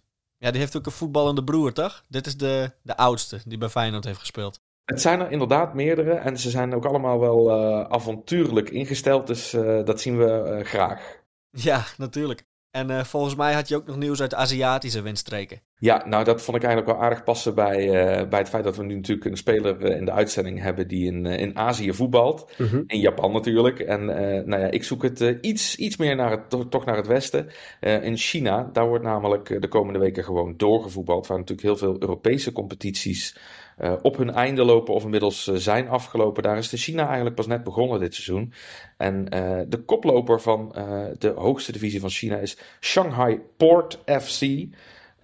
Ja, 0.44 0.52
die 0.52 0.60
heeft 0.60 0.78
ook 0.78 0.86
een 0.86 0.92
voetballende 0.92 1.44
broer, 1.44 1.74
toch? 1.74 2.04
Dit 2.08 2.26
is 2.26 2.38
de, 2.38 2.72
de 2.82 2.98
oudste 2.98 3.40
die 3.46 3.58
bij 3.58 3.70
Feyenoord 3.70 4.04
heeft 4.04 4.20
gespeeld. 4.20 4.60
Het 4.86 5.02
zijn 5.02 5.20
er 5.20 5.32
inderdaad 5.32 5.74
meerdere 5.74 6.14
en 6.14 6.40
ze 6.40 6.50
zijn 6.50 6.76
ook 6.76 6.86
allemaal 6.86 7.20
wel 7.20 7.50
uh, 7.50 7.82
avontuurlijk 7.82 8.70
ingesteld, 8.70 9.28
dus 9.28 9.54
uh, 9.54 9.86
dat 9.86 10.02
zien 10.02 10.18
we 10.18 10.58
uh, 10.60 10.66
graag. 10.66 11.22
Ja, 11.50 11.84
natuurlijk. 11.98 12.46
En 12.74 13.06
volgens 13.06 13.36
mij 13.36 13.54
had 13.54 13.68
je 13.68 13.76
ook 13.76 13.86
nog 13.86 13.98
nieuws 13.98 14.22
uit 14.22 14.34
Aziatische 14.34 15.02
windstreken. 15.02 15.62
Ja, 15.78 16.06
nou 16.08 16.24
dat 16.24 16.42
vond 16.42 16.58
ik 16.58 16.64
eigenlijk 16.64 16.94
wel 16.94 17.06
aardig 17.06 17.24
passen 17.24 17.56
bij, 17.56 17.88
bij 18.30 18.40
het 18.40 18.50
feit 18.50 18.64
dat 18.64 18.78
we 18.78 18.84
nu 18.84 18.96
natuurlijk 18.96 19.30
een 19.30 19.38
speler 19.38 19.82
in 19.82 20.06
de 20.06 20.12
uitzending 20.12 20.62
hebben 20.62 20.88
die 20.88 21.06
in, 21.06 21.26
in 21.26 21.58
Azië 21.58 21.94
voetbalt. 21.94 22.52
Mhm. 22.58 22.84
In 22.88 23.00
Japan 23.00 23.32
natuurlijk. 23.32 23.80
En 23.80 24.06
nou 24.46 24.62
ja, 24.62 24.72
ik 24.72 24.84
zoek 24.84 25.04
het 25.04 25.20
iets, 25.42 25.76
iets 25.76 25.98
meer 25.98 26.16
naar 26.16 26.32
het, 26.32 26.72
toch 26.72 26.86
naar 26.86 26.96
het 26.96 27.08
westen. 27.08 27.48
in 27.80 28.18
China, 28.18 28.70
daar 28.74 28.88
wordt 28.88 29.04
namelijk 29.04 29.62
de 29.62 29.68
komende 29.68 30.00
weken 30.00 30.24
gewoon 30.24 30.54
doorgevoetbald. 30.58 31.28
Waar 31.28 31.38
natuurlijk 31.38 31.68
heel 31.68 31.78
veel 31.78 31.96
Europese 32.00 32.52
competities 32.52 33.38
uh, 33.80 33.94
op 34.02 34.18
hun 34.18 34.32
einde 34.32 34.64
lopen 34.64 34.94
of 34.94 35.04
inmiddels 35.04 35.48
uh, 35.48 35.56
zijn 35.56 35.90
afgelopen. 35.90 36.44
Daar 36.44 36.58
is 36.58 36.70
de 36.70 36.78
China 36.78 37.06
eigenlijk 37.06 37.36
pas 37.36 37.48
net 37.48 37.64
begonnen 37.64 38.00
dit 38.00 38.14
seizoen. 38.14 38.54
En 38.98 39.36
uh, 39.36 39.60
de 39.68 39.78
koploper 39.78 40.42
van 40.42 40.70
de 41.18 41.34
hoogste 41.36 41.72
divisie 41.72 42.00
van 42.00 42.10
China 42.10 42.38
is 42.38 42.58
Shanghai 42.80 43.40
Port 43.58 44.00
FC. 44.06 44.42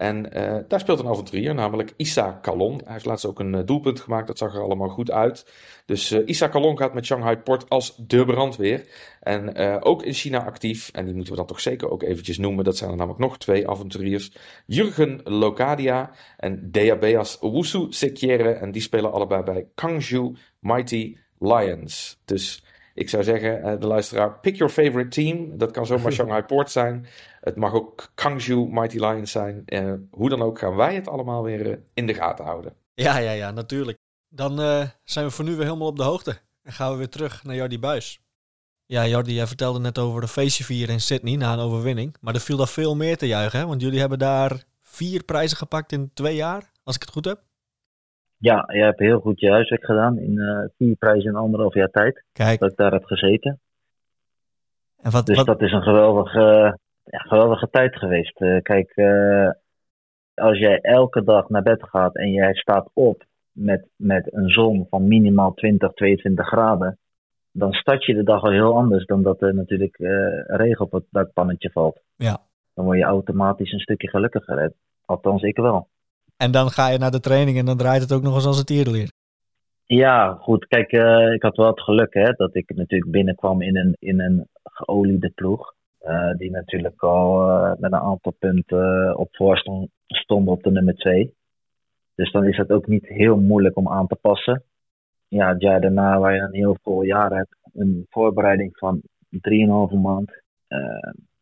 En 0.00 0.22
daar 0.68 0.80
speelt 0.80 0.98
een 0.98 1.08
avonturier, 1.08 1.54
namelijk 1.54 1.92
Issa 1.96 2.30
Kalon. 2.42 2.80
Hij 2.84 2.92
heeft 2.92 3.04
laatst 3.04 3.26
ook 3.26 3.38
een 3.38 3.66
doelpunt 3.66 4.00
gemaakt, 4.00 4.26
dat 4.26 4.38
zag 4.38 4.54
er 4.54 4.62
allemaal 4.62 4.88
goed 4.88 5.10
uit. 5.10 5.52
Dus 5.86 6.12
Issa 6.12 6.48
Kalon 6.48 6.78
gaat 6.78 6.94
met 6.94 7.06
Shanghai 7.06 7.36
Port 7.36 7.68
als 7.68 7.94
de 8.06 8.24
brandweer. 8.24 8.86
En 9.20 9.56
ook 9.82 10.02
in 10.02 10.12
China 10.12 10.44
actief, 10.44 10.90
en 10.92 11.04
die 11.04 11.14
moeten 11.14 11.32
we 11.32 11.38
dan 11.38 11.48
toch 11.48 11.60
zeker 11.60 11.90
ook 11.90 12.02
eventjes 12.02 12.38
noemen. 12.38 12.64
Dat 12.64 12.76
zijn 12.76 12.90
er 12.90 12.96
namelijk 12.96 13.20
nog 13.20 13.38
twee 13.38 13.68
avonturiers. 13.68 14.32
Jurgen 14.66 15.20
Locadia 15.24 16.10
en 16.36 16.70
Deabeas 16.70 17.38
Wusu 17.40 17.86
Sekiere. 17.88 18.52
En 18.52 18.72
die 18.72 18.82
spelen 18.82 19.12
allebei 19.12 19.42
bij 19.42 19.66
Kangju 19.74 20.36
Mighty 20.60 21.16
Lions. 21.38 22.20
Dus 22.24 22.64
ik 23.00 23.08
zou 23.08 23.22
zeggen, 23.22 23.80
de 23.80 23.86
luisteraar, 23.86 24.38
pick 24.40 24.56
your 24.56 24.72
favorite 24.72 25.08
team. 25.08 25.58
Dat 25.58 25.70
kan 25.70 25.86
zomaar 25.86 26.12
Shanghai 26.18 26.42
Port 26.42 26.70
zijn. 26.70 27.06
Het 27.40 27.56
mag 27.56 27.72
ook 27.72 28.10
Kangju 28.14 28.66
Mighty 28.70 28.98
Lions 28.98 29.30
zijn. 29.30 29.62
Uh, 29.66 29.92
hoe 30.10 30.28
dan 30.28 30.42
ook 30.42 30.58
gaan 30.58 30.76
wij 30.76 30.94
het 30.94 31.08
allemaal 31.08 31.42
weer 31.42 31.66
uh, 31.66 31.76
in 31.94 32.06
de 32.06 32.14
gaten 32.14 32.44
houden. 32.44 32.74
Ja, 32.94 33.18
ja, 33.18 33.30
ja, 33.30 33.50
natuurlijk. 33.50 33.98
Dan 34.28 34.60
uh, 34.60 34.88
zijn 35.04 35.26
we 35.26 35.30
voor 35.30 35.44
nu 35.44 35.56
weer 35.56 35.64
helemaal 35.64 35.88
op 35.88 35.96
de 35.96 36.02
hoogte. 36.02 36.38
En 36.62 36.72
gaan 36.72 36.90
we 36.90 36.96
weer 36.96 37.08
terug 37.08 37.44
naar 37.44 37.56
Jordi 37.56 37.78
Buis. 37.78 38.20
Ja, 38.86 39.06
Jordi, 39.06 39.34
jij 39.34 39.46
vertelde 39.46 39.78
net 39.78 39.98
over 39.98 40.20
de 40.20 40.28
feestje 40.28 40.64
vieren 40.64 40.94
in 40.94 41.00
Sydney 41.00 41.36
na 41.36 41.52
een 41.52 41.58
overwinning. 41.58 42.16
Maar 42.20 42.34
er 42.34 42.40
viel 42.40 42.56
daar 42.56 42.68
veel 42.68 42.96
meer 42.96 43.16
te 43.16 43.26
juichen, 43.26 43.58
hè? 43.58 43.66
Want 43.66 43.80
jullie 43.80 44.00
hebben 44.00 44.18
daar 44.18 44.64
vier 44.82 45.24
prijzen 45.24 45.56
gepakt 45.56 45.92
in 45.92 46.10
twee 46.14 46.34
jaar, 46.34 46.70
als 46.84 46.94
ik 46.94 47.02
het 47.02 47.10
goed 47.10 47.24
heb. 47.24 47.42
Ja, 48.42 48.64
je 48.72 48.82
hebt 48.82 48.98
heel 48.98 49.20
goed 49.20 49.40
je 49.40 49.50
huiswerk 49.50 49.84
gedaan 49.84 50.18
in 50.18 50.32
uh, 50.32 50.64
vier 50.76 50.96
prijzen 50.96 51.30
in 51.30 51.36
anderhalf 51.36 51.74
jaar 51.74 51.90
tijd. 51.90 52.24
Kijk. 52.32 52.58
Dat 52.58 52.70
ik 52.70 52.76
daar 52.76 52.92
heb 52.92 53.04
gezeten. 53.04 53.60
En 55.02 55.10
wat, 55.10 55.26
dus 55.26 55.36
wat... 55.36 55.46
dat 55.46 55.60
is 55.60 55.72
een 55.72 55.82
geweldige, 55.82 56.78
ja, 57.04 57.18
geweldige 57.18 57.68
tijd 57.70 57.96
geweest. 57.96 58.40
Uh, 58.40 58.60
kijk, 58.62 58.92
uh, 58.96 59.50
als 60.34 60.58
jij 60.58 60.78
elke 60.80 61.24
dag 61.24 61.48
naar 61.48 61.62
bed 61.62 61.82
gaat 61.88 62.16
en 62.16 62.30
jij 62.30 62.54
staat 62.54 62.90
op 62.92 63.24
met, 63.52 63.88
met 63.96 64.32
een 64.32 64.48
zon 64.48 64.86
van 64.90 65.08
minimaal 65.08 65.54
20, 65.54 65.92
22 65.92 66.46
graden, 66.46 66.98
dan 67.52 67.72
start 67.72 68.04
je 68.04 68.14
de 68.14 68.22
dag 68.22 68.42
al 68.42 68.50
heel 68.50 68.76
anders 68.76 69.06
dan 69.06 69.22
dat 69.22 69.42
er 69.42 69.54
natuurlijk 69.54 69.96
regen 70.46 70.84
op 70.84 70.92
het 70.92 71.04
dakpannetje 71.10 71.70
valt. 71.70 72.00
Ja. 72.16 72.38
Dan 72.74 72.84
word 72.84 72.98
je 72.98 73.04
automatisch 73.04 73.72
een 73.72 73.80
stukje 73.80 74.08
gelukkiger. 74.08 74.72
Althans, 75.04 75.42
ik 75.42 75.56
wel. 75.56 75.88
En 76.44 76.50
dan 76.50 76.70
ga 76.70 76.88
je 76.88 76.98
naar 76.98 77.10
de 77.10 77.20
training 77.20 77.58
en 77.58 77.64
dan 77.64 77.76
draait 77.76 78.02
het 78.02 78.12
ook 78.12 78.22
nog 78.22 78.34
eens 78.34 78.46
als 78.46 78.58
het 78.58 78.66
tierenleer. 78.66 79.10
Ja, 79.84 80.38
goed. 80.40 80.66
Kijk, 80.66 80.92
uh, 80.92 81.32
ik 81.32 81.42
had 81.42 81.56
wel 81.56 81.66
het 81.66 81.80
geluk 81.80 82.14
hè, 82.14 82.32
dat 82.32 82.54
ik 82.54 82.72
natuurlijk 82.74 83.10
binnenkwam 83.10 83.62
in 83.62 83.76
een, 83.76 83.96
in 83.98 84.20
een 84.20 84.48
geoliede 84.62 85.30
ploeg. 85.30 85.74
Uh, 86.02 86.30
die 86.36 86.50
natuurlijk 86.50 87.02
al 87.02 87.48
uh, 87.48 87.72
met 87.78 87.92
een 87.92 87.98
aantal 87.98 88.34
punten 88.38 89.16
op 89.18 89.28
voorstand 89.32 89.88
stond 90.06 90.48
op 90.48 90.62
de 90.62 90.70
nummer 90.70 90.94
2. 90.94 91.34
Dus 92.14 92.32
dan 92.32 92.44
is 92.44 92.56
het 92.56 92.70
ook 92.70 92.86
niet 92.86 93.06
heel 93.06 93.36
moeilijk 93.36 93.76
om 93.76 93.88
aan 93.88 94.06
te 94.06 94.16
passen. 94.20 94.62
Ja, 95.28 95.48
het 95.48 95.60
jaar 95.60 95.80
daarna, 95.80 96.18
waar 96.18 96.34
je 96.34 96.40
een 96.40 96.54
heel 96.54 96.76
vol 96.82 97.02
jaar 97.02 97.32
hebt, 97.32 97.56
een 97.72 98.06
voorbereiding 98.10 98.78
van 98.78 99.00
3,5 99.30 100.00
maand. 100.02 100.30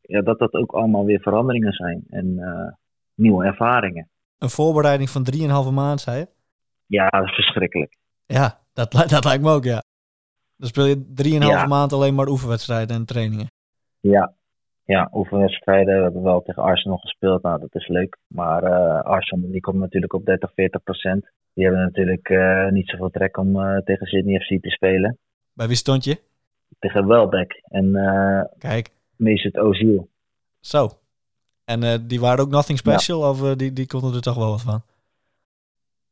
ja, 0.01 0.21
dat 0.21 0.39
dat 0.39 0.53
ook 0.53 0.73
allemaal 0.73 1.05
weer 1.05 1.21
veranderingen 1.21 1.73
zijn 1.73 2.05
en 2.11 2.41
nieuwe 3.15 3.45
ervaringen. 3.45 4.09
Een 4.39 4.51
voorbereiding 4.51 5.11
van 5.11 5.27
3,5 5.69 5.73
maand, 5.73 6.01
zei 6.01 6.19
je? 6.19 6.29
Ja, 6.87 7.09
dat 7.09 7.25
is 7.25 7.35
verschrikkelijk. 7.35 7.97
Ja, 8.27 8.59
dat, 8.73 8.93
dat 9.15 9.25
lijkt 9.25 9.43
me 9.43 9.51
ook, 9.51 9.65
ja. 9.65 9.83
Dan 10.57 10.69
speel 10.69 10.87
je 10.87 10.97
3,5 10.97 11.29
ja. 11.29 11.67
maand 11.67 11.93
alleen 11.93 12.15
maar 12.15 12.29
oefenwedstrijden 12.29 12.97
en 12.97 13.05
trainingen. 13.05 13.47
Ja, 14.01 14.33
ja 14.85 15.11
oefenwedstrijden. 15.13 15.97
We 15.97 16.03
hebben 16.03 16.23
wel 16.23 16.43
tegen 16.43 16.63
Arsenal 16.63 16.97
gespeeld. 16.97 17.43
Nou, 17.43 17.61
dat 17.61 17.75
is 17.75 17.89
leuk. 17.89 18.17
Maar 18.27 18.63
uh, 18.63 19.03
Arsenal 19.03 19.51
die 19.51 19.61
komt 19.61 19.79
natuurlijk 19.79 20.13
op 20.13 20.25
30, 20.25 20.53
40 20.55 20.83
procent. 20.83 21.31
Die 21.55 21.65
hebben 21.65 21.83
natuurlijk 21.83 22.29
uh, 22.29 22.69
niet 22.69 22.89
zoveel 22.89 23.11
trek 23.11 23.37
om 23.37 23.57
uh, 23.57 23.77
tegen 23.77 24.07
Sydney 24.07 24.41
FC 24.41 24.63
te 24.63 24.71
spelen. 24.71 25.19
Bij 25.53 25.67
wie 25.67 25.77
stond 25.77 26.05
je? 26.05 26.21
Tegen 26.79 27.07
Welbeck 27.07 27.61
en 27.63 27.93
Kijk. 28.59 28.91
Mesut 29.17 29.59
Ozil. 29.59 30.09
Zo. 30.61 30.89
En 31.73 31.83
uh, 31.83 31.95
die 32.03 32.21
waren 32.21 32.45
ook 32.45 32.51
nothing 32.51 32.79
special 32.79 33.21
ja. 33.21 33.31
of 33.31 33.43
uh, 33.43 33.55
die, 33.55 33.73
die 33.73 33.87
konden 33.87 34.15
er 34.15 34.21
toch 34.21 34.37
wel 34.37 34.51
wat 34.51 34.63
van? 34.63 34.81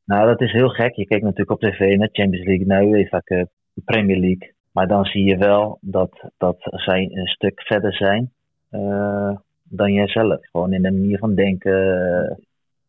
Nou, 0.05 0.27
dat 0.27 0.41
is 0.41 0.53
heel 0.53 0.69
gek. 0.69 0.95
Je 0.95 1.07
kijkt 1.07 1.25
natuurlijk 1.25 1.51
op 1.51 1.61
tv 1.61 1.97
naar 1.97 2.09
Champions 2.13 2.47
League, 2.47 2.67
naar 2.67 2.85
UEFA 2.85 3.21
Cup, 3.21 3.49
Premier 3.85 4.19
League. 4.19 4.55
Maar 4.73 4.87
dan 4.87 5.05
zie 5.05 5.25
je 5.25 5.37
wel 5.37 5.79
dat, 5.81 6.31
dat 6.37 6.57
zij 6.61 7.11
een 7.13 7.27
stuk 7.27 7.63
verder 7.63 7.95
zijn 7.95 8.33
uh, 8.71 9.37
dan 9.63 9.93
jijzelf. 9.93 10.47
Gewoon 10.51 10.73
in 10.73 10.83
de 10.83 10.93
manier 10.93 11.19
van 11.19 11.35
denken, 11.35 11.77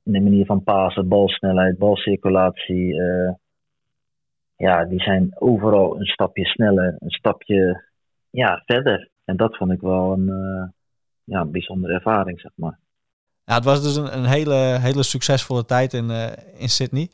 in 0.03 0.11
de 0.11 0.21
manier 0.21 0.45
van 0.45 0.63
pasen, 0.63 1.07
balsnelheid, 1.07 1.77
balcirculatie. 1.77 2.95
ja, 4.55 4.85
die 4.85 5.01
zijn 5.01 5.31
overal 5.39 5.99
een 5.99 6.05
stapje 6.05 6.45
sneller, 6.45 6.95
een 6.99 7.11
stapje 7.11 7.83
ja, 8.29 8.63
verder. 8.65 9.09
En 9.25 9.37
dat 9.37 9.57
vond 9.57 9.71
ik 9.71 9.81
wel 9.81 10.11
een 10.11 10.29
ja, 11.27 11.39
een 11.41 11.51
bijzondere 11.51 11.93
ervaring, 11.93 12.39
zeg 12.39 12.51
maar. 12.55 12.79
Ja, 13.45 13.53
het 13.53 13.63
was 13.63 13.83
dus 13.83 13.95
een, 13.95 14.17
een 14.17 14.25
hele, 14.25 14.77
hele 14.79 15.03
succesvolle 15.03 15.65
tijd 15.65 15.93
in, 15.93 16.09
uh, 16.09 16.31
in 16.57 16.69
Sydney. 16.69 17.09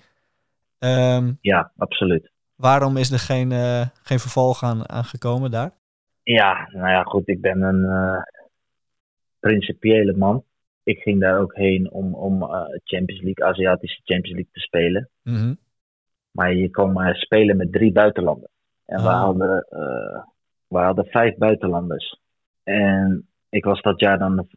Um, 0.79 1.37
ja, 1.41 1.71
absoluut. 1.77 2.31
Waarom 2.55 2.97
is 2.97 3.11
er 3.11 3.19
geen, 3.19 3.51
uh, 3.51 3.85
geen 4.03 4.19
vervolg 4.19 4.63
aan, 4.63 4.89
aan 4.89 5.03
gekomen 5.03 5.51
daar? 5.51 5.71
Ja, 6.23 6.69
nou 6.71 6.89
ja, 6.89 7.03
goed. 7.03 7.27
Ik 7.27 7.41
ben 7.41 7.61
een 7.61 7.83
uh, 7.83 8.21
principiële 9.39 10.13
man. 10.17 10.43
Ik 10.83 10.99
ging 10.99 11.19
daar 11.19 11.39
ook 11.39 11.55
heen 11.55 11.91
om, 11.91 12.15
om 12.15 12.43
Champions 12.83 13.21
League, 13.21 13.45
Aziatische 13.45 14.01
Champions 14.03 14.35
League 14.35 14.51
te 14.51 14.59
spelen. 14.59 15.09
Mm 15.23 15.35
-hmm. 15.35 15.57
Maar 16.31 16.53
je 16.53 16.69
kon 16.69 16.91
maar 16.91 17.15
spelen 17.15 17.57
met 17.57 17.71
drie 17.71 17.91
buitenlanders. 17.91 18.51
En 18.85 18.97
Ah. 18.97 19.03
we, 19.03 19.09
hadden, 19.09 19.65
we 20.67 20.77
hadden 20.77 21.05
vijf 21.05 21.35
buitenlanders. 21.35 22.19
En 22.63 23.27
ik 23.53 23.63
was 23.63 23.81
dat 23.81 23.99
jaar 23.99 24.17
dan 24.17 24.47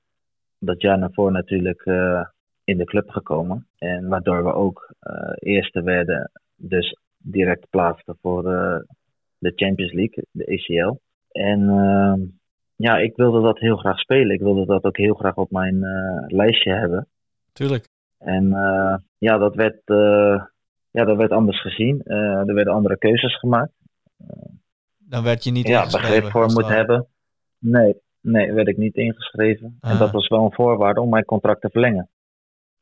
dat 0.58 0.80
jaar 0.80 1.00
daarvoor 1.00 1.32
natuurlijk 1.32 1.84
uh, 1.84 2.24
in 2.64 2.78
de 2.78 2.84
club 2.84 3.10
gekomen. 3.10 3.66
En 3.78 4.08
waardoor 4.08 4.44
we 4.44 4.52
ook 4.52 4.94
uh, 5.02 5.32
eerste 5.34 5.82
werden, 5.82 6.30
dus 6.56 6.98
direct 7.18 7.70
plaatsten 7.70 8.18
voor 8.20 8.52
uh, 8.52 8.78
de 9.38 9.52
Champions 9.54 9.92
League, 9.92 10.24
de 10.30 10.46
ACL. 10.46 10.98
En 11.30 11.68
ehm, 11.68 12.20
ja, 12.76 12.96
ik 12.98 13.16
wilde 13.16 13.40
dat 13.40 13.58
heel 13.58 13.76
graag 13.76 13.98
spelen. 13.98 14.34
Ik 14.34 14.40
wilde 14.40 14.66
dat 14.66 14.84
ook 14.84 14.96
heel 14.96 15.14
graag 15.14 15.34
op 15.34 15.50
mijn 15.50 15.80
lijstje 16.26 16.72
hebben. 16.72 17.08
Tuurlijk. 17.52 17.88
En 18.18 18.48
ja, 19.18 19.38
dat 19.38 19.54
werd, 19.54 19.80
ja, 20.90 21.04
dat 21.04 21.16
werd 21.16 21.30
anders 21.30 21.60
gezien. 21.60 22.02
er 22.04 22.54
werden 22.54 22.72
andere 22.72 22.98
keuzes 22.98 23.38
gemaakt. 23.38 23.72
Dan 24.98 25.22
werd 25.22 25.44
je 25.44 25.50
niet 25.50 25.66
ja, 25.66 25.82
begrip 25.82 26.24
voor 26.24 26.52
moet 26.52 26.68
hebben. 26.68 27.06
Nee, 27.58 28.00
Nee, 28.26 28.52
werd 28.52 28.68
ik 28.68 28.76
niet 28.76 28.96
ingeschreven. 28.96 29.76
Ah. 29.80 29.90
En 29.90 29.98
dat 29.98 30.10
was 30.10 30.28
wel 30.28 30.44
een 30.44 30.52
voorwaarde 30.52 31.00
om 31.00 31.08
mijn 31.08 31.24
contract 31.24 31.60
te 31.60 31.70
verlengen. 31.70 32.08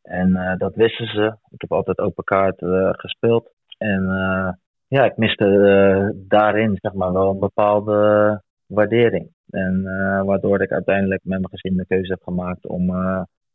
En 0.03 0.29
uh, 0.29 0.57
dat 0.57 0.75
wisten 0.75 1.07
ze. 1.07 1.37
Ik 1.51 1.61
heb 1.61 1.73
altijd 1.73 1.99
open 1.99 2.25
kaart 2.25 2.61
uh, 2.61 2.89
gespeeld. 2.93 3.51
En 3.79 4.03
uh, 4.03 4.53
ja, 4.89 5.05
ik 5.05 5.17
miste 5.17 6.15
daarin 6.29 6.79
zeg 6.81 6.93
maar 6.93 7.13
wel 7.13 7.31
een 7.31 7.39
bepaalde 7.39 8.43
waardering. 8.67 9.33
En 9.51 9.83
waardoor 10.25 10.63
ik 10.63 10.71
uiteindelijk 10.71 11.21
met 11.25 11.41
mijn 11.41 11.59
gezin 11.59 11.77
de 11.77 11.87
keuze 11.87 12.13
heb 12.13 12.23
gemaakt 12.23 12.67
om, 12.67 12.87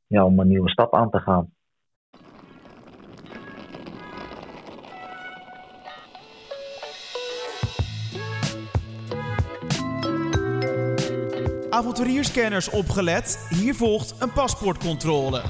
ja, 0.08 0.26
om 0.26 0.40
een 0.40 0.48
nieuwe 0.48 0.70
stap 0.70 0.94
aan 0.94 1.10
te 1.10 1.20
gaan. 1.20 1.50
Avonturierscanners 11.80 12.70
opgelet. 12.70 13.48
Hier 13.50 13.76
volgt 13.76 14.16
een 14.20 14.34
paspoortcontrole. 14.34 15.42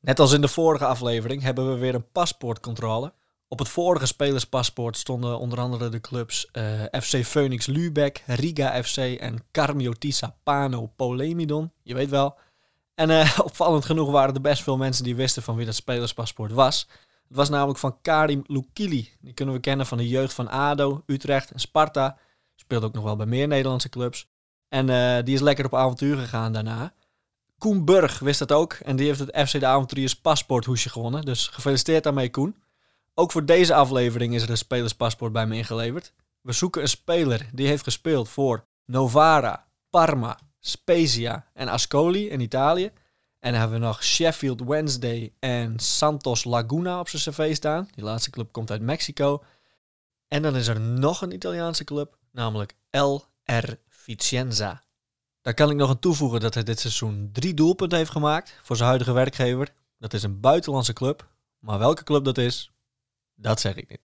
Net 0.00 0.20
als 0.20 0.32
in 0.32 0.40
de 0.40 0.48
vorige 0.48 0.86
aflevering 0.86 1.42
hebben 1.42 1.72
we 1.72 1.78
weer 1.78 1.94
een 1.94 2.10
paspoortcontrole. 2.12 3.12
Op 3.48 3.58
het 3.58 3.68
vorige 3.68 4.06
spelerspaspoort 4.06 4.96
stonden 4.96 5.38
onder 5.38 5.60
andere 5.60 5.88
de 5.88 6.00
clubs 6.00 6.48
eh, 6.52 6.62
FC 7.00 7.24
Phoenix 7.24 7.66
Lübeck, 7.66 8.22
Riga 8.26 8.82
FC 8.82 8.96
en 8.96 9.44
Carmiotissa 9.50 10.36
Pano 10.42 10.86
Polemidon. 10.96 11.72
Je 11.82 11.94
weet 11.94 12.10
wel. 12.10 12.38
En 12.94 13.10
eh, 13.10 13.38
opvallend 13.44 13.84
genoeg 13.84 14.10
waren 14.10 14.34
er 14.34 14.40
best 14.40 14.62
veel 14.62 14.76
mensen 14.76 15.04
die 15.04 15.16
wisten 15.16 15.42
van 15.42 15.56
wie 15.56 15.66
dat 15.66 15.74
spelerspaspoort 15.74 16.52
was. 16.52 16.88
Het 17.28 17.36
was 17.36 17.48
namelijk 17.48 17.78
van 17.78 18.00
Karim 18.02 18.42
Lukili. 18.46 19.12
Die 19.20 19.32
kunnen 19.32 19.54
we 19.54 19.60
kennen 19.60 19.86
van 19.86 19.98
de 19.98 20.08
jeugd 20.08 20.34
van 20.34 20.48
ADO, 20.48 21.02
Utrecht 21.06 21.50
en 21.50 21.60
Sparta. 21.60 22.18
Speelt 22.54 22.82
ook 22.82 22.94
nog 22.94 23.04
wel 23.04 23.16
bij 23.16 23.26
meer 23.26 23.48
Nederlandse 23.48 23.88
clubs. 23.88 24.28
En 24.68 24.88
eh, 24.88 25.24
die 25.24 25.34
is 25.34 25.40
lekker 25.40 25.64
op 25.64 25.74
avontuur 25.74 26.16
gegaan 26.16 26.52
daarna. 26.52 26.94
Koen 27.58 27.84
Burg 27.84 28.18
wist 28.18 28.38
dat 28.38 28.52
ook. 28.52 28.72
En 28.72 28.96
die 28.96 29.06
heeft 29.06 29.18
het 29.18 29.48
FC 29.48 29.60
de 29.60 29.66
Avonturiers 29.66 30.20
paspoorthoesje 30.20 30.88
gewonnen. 30.88 31.24
Dus 31.24 31.48
gefeliciteerd 31.48 32.04
daarmee, 32.04 32.30
Koen. 32.30 32.56
Ook 33.14 33.32
voor 33.32 33.44
deze 33.44 33.74
aflevering 33.74 34.34
is 34.34 34.42
er 34.42 34.50
een 34.50 34.56
spelerspaspoort 34.56 35.32
bij 35.32 35.46
me 35.46 35.56
ingeleverd. 35.56 36.12
We 36.40 36.52
zoeken 36.52 36.82
een 36.82 36.88
speler 36.88 37.48
die 37.52 37.66
heeft 37.66 37.82
gespeeld 37.82 38.28
voor 38.28 38.66
Novara, 38.84 39.66
Parma, 39.90 40.38
Spezia 40.60 41.50
en 41.52 41.68
Ascoli 41.68 42.28
in 42.28 42.40
Italië. 42.40 42.90
En 43.44 43.50
dan 43.50 43.60
hebben 43.60 43.80
we 43.80 43.86
nog 43.86 44.04
Sheffield 44.04 44.60
Wednesday 44.60 45.32
en 45.38 45.78
Santos 45.78 46.44
Laguna 46.44 47.00
op 47.00 47.08
zijn 47.08 47.22
cv 47.22 47.54
staan. 47.54 47.88
Die 47.94 48.04
laatste 48.04 48.30
club 48.30 48.52
komt 48.52 48.70
uit 48.70 48.80
Mexico. 48.80 49.42
En 50.28 50.42
dan 50.42 50.56
is 50.56 50.66
er 50.66 50.80
nog 50.80 51.22
een 51.22 51.32
Italiaanse 51.32 51.84
club, 51.84 52.18
namelijk 52.32 52.74
LR 52.90 53.76
Vicenza. 53.88 54.82
Daar 55.40 55.54
kan 55.54 55.70
ik 55.70 55.76
nog 55.76 55.88
aan 55.88 55.98
toevoegen 55.98 56.40
dat 56.40 56.54
hij 56.54 56.62
dit 56.62 56.80
seizoen 56.80 57.30
drie 57.32 57.54
doelpunten 57.54 57.98
heeft 57.98 58.10
gemaakt 58.10 58.58
voor 58.62 58.76
zijn 58.76 58.88
huidige 58.88 59.12
werkgever. 59.12 59.68
Dat 59.98 60.12
is 60.12 60.22
een 60.22 60.40
buitenlandse 60.40 60.92
club, 60.92 61.28
maar 61.58 61.78
welke 61.78 62.04
club 62.04 62.24
dat 62.24 62.38
is, 62.38 62.70
dat 63.34 63.60
zeg 63.60 63.74
ik 63.74 63.88
niet. 63.88 64.02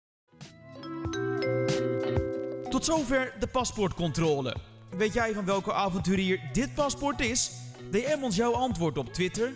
Tot 2.69 2.85
zover 2.85 3.33
de 3.39 3.47
paspoortcontrole. 3.47 4.55
Weet 4.89 5.13
jij 5.13 5.33
van 5.33 5.45
welke 5.45 5.73
avonturier 5.73 6.49
dit 6.53 6.73
paspoort 6.73 7.21
is? 7.21 7.51
DM 7.91 8.23
ons 8.23 8.35
jouw 8.35 8.53
antwoord 8.53 8.97
op 8.97 9.07
Twitter, 9.13 9.53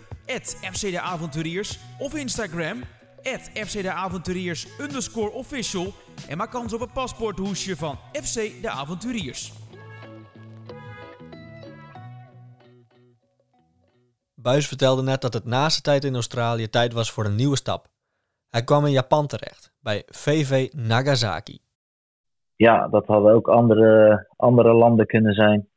@fcdeavonturiers 0.72 1.78
of 1.98 2.14
Instagram, 2.14 2.82
@fcdeavonturiers 3.54 4.66
official 5.32 5.92
en 6.28 6.36
maak 6.36 6.50
kans 6.50 6.72
op 6.72 6.80
een 6.80 6.92
paspoorthoesje 6.92 7.76
van 7.76 7.96
FC 8.12 8.34
De 8.34 8.70
Avonturiers. 8.70 9.52
Buis 14.34 14.68
vertelde 14.68 15.02
net 15.02 15.20
dat 15.20 15.32
het 15.32 15.44
na 15.44 15.68
zijn 15.68 15.82
tijd 15.82 16.04
in 16.04 16.14
Australië 16.14 16.68
tijd 16.68 16.92
was 16.92 17.10
voor 17.10 17.24
een 17.24 17.34
nieuwe 17.34 17.56
stap. 17.56 17.86
Hij 18.50 18.64
kwam 18.64 18.86
in 18.86 18.92
Japan 18.92 19.26
terecht, 19.26 19.72
bij 19.80 20.02
VV 20.06 20.72
Nagasaki. 20.72 21.58
Ja, 22.56 22.88
dat 22.88 23.06
hadden 23.06 23.34
ook 23.34 23.48
andere, 23.48 24.26
andere 24.36 24.72
landen 24.72 25.06
kunnen 25.06 25.34
zijn. 25.34 25.58
Er 25.60 25.68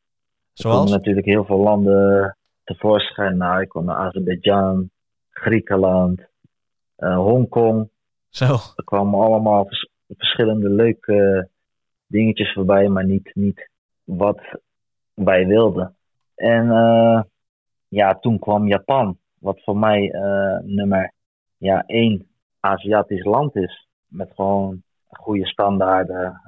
Zoals? 0.54 0.92
natuurlijk 0.92 1.26
heel 1.26 1.46
veel 1.46 1.60
landen 1.60 2.38
tevoorschijn. 2.66 3.38
Nou, 3.38 3.62
ik 3.62 3.70
kwam 3.70 3.86
naar 3.86 3.96
Azerbeidzjan, 3.96 4.90
Griekenland, 5.30 6.22
eh, 6.96 7.18
Hongkong. 7.18 7.90
Zo. 8.30 8.46
Er 8.76 8.84
kwamen 8.84 9.20
allemaal 9.20 9.66
vers- 9.66 9.90
verschillende 10.08 10.70
leuke 10.70 11.50
dingetjes 12.08 12.54
voorbij, 12.54 12.88
maar 12.88 13.06
niet, 13.06 13.32
niet 13.34 13.70
wat 14.04 14.42
wij 15.14 15.46
wilden. 15.48 15.96
En 16.36 16.72
eh, 16.72 17.22
ja, 17.88 18.14
toen 18.20 18.40
kwam 18.40 18.68
Japan, 18.68 19.18
wat 19.40 19.62
voor 19.64 19.78
mij 19.78 20.12
eh, 20.12 20.60
nummer 20.64 21.14
ja, 21.58 21.84
één 21.86 22.28
Aziatisch 22.60 23.24
land 23.24 23.56
is. 23.56 23.88
Met 24.08 24.32
gewoon 24.36 24.84
goede 25.08 25.46
standaarden, 25.46 26.42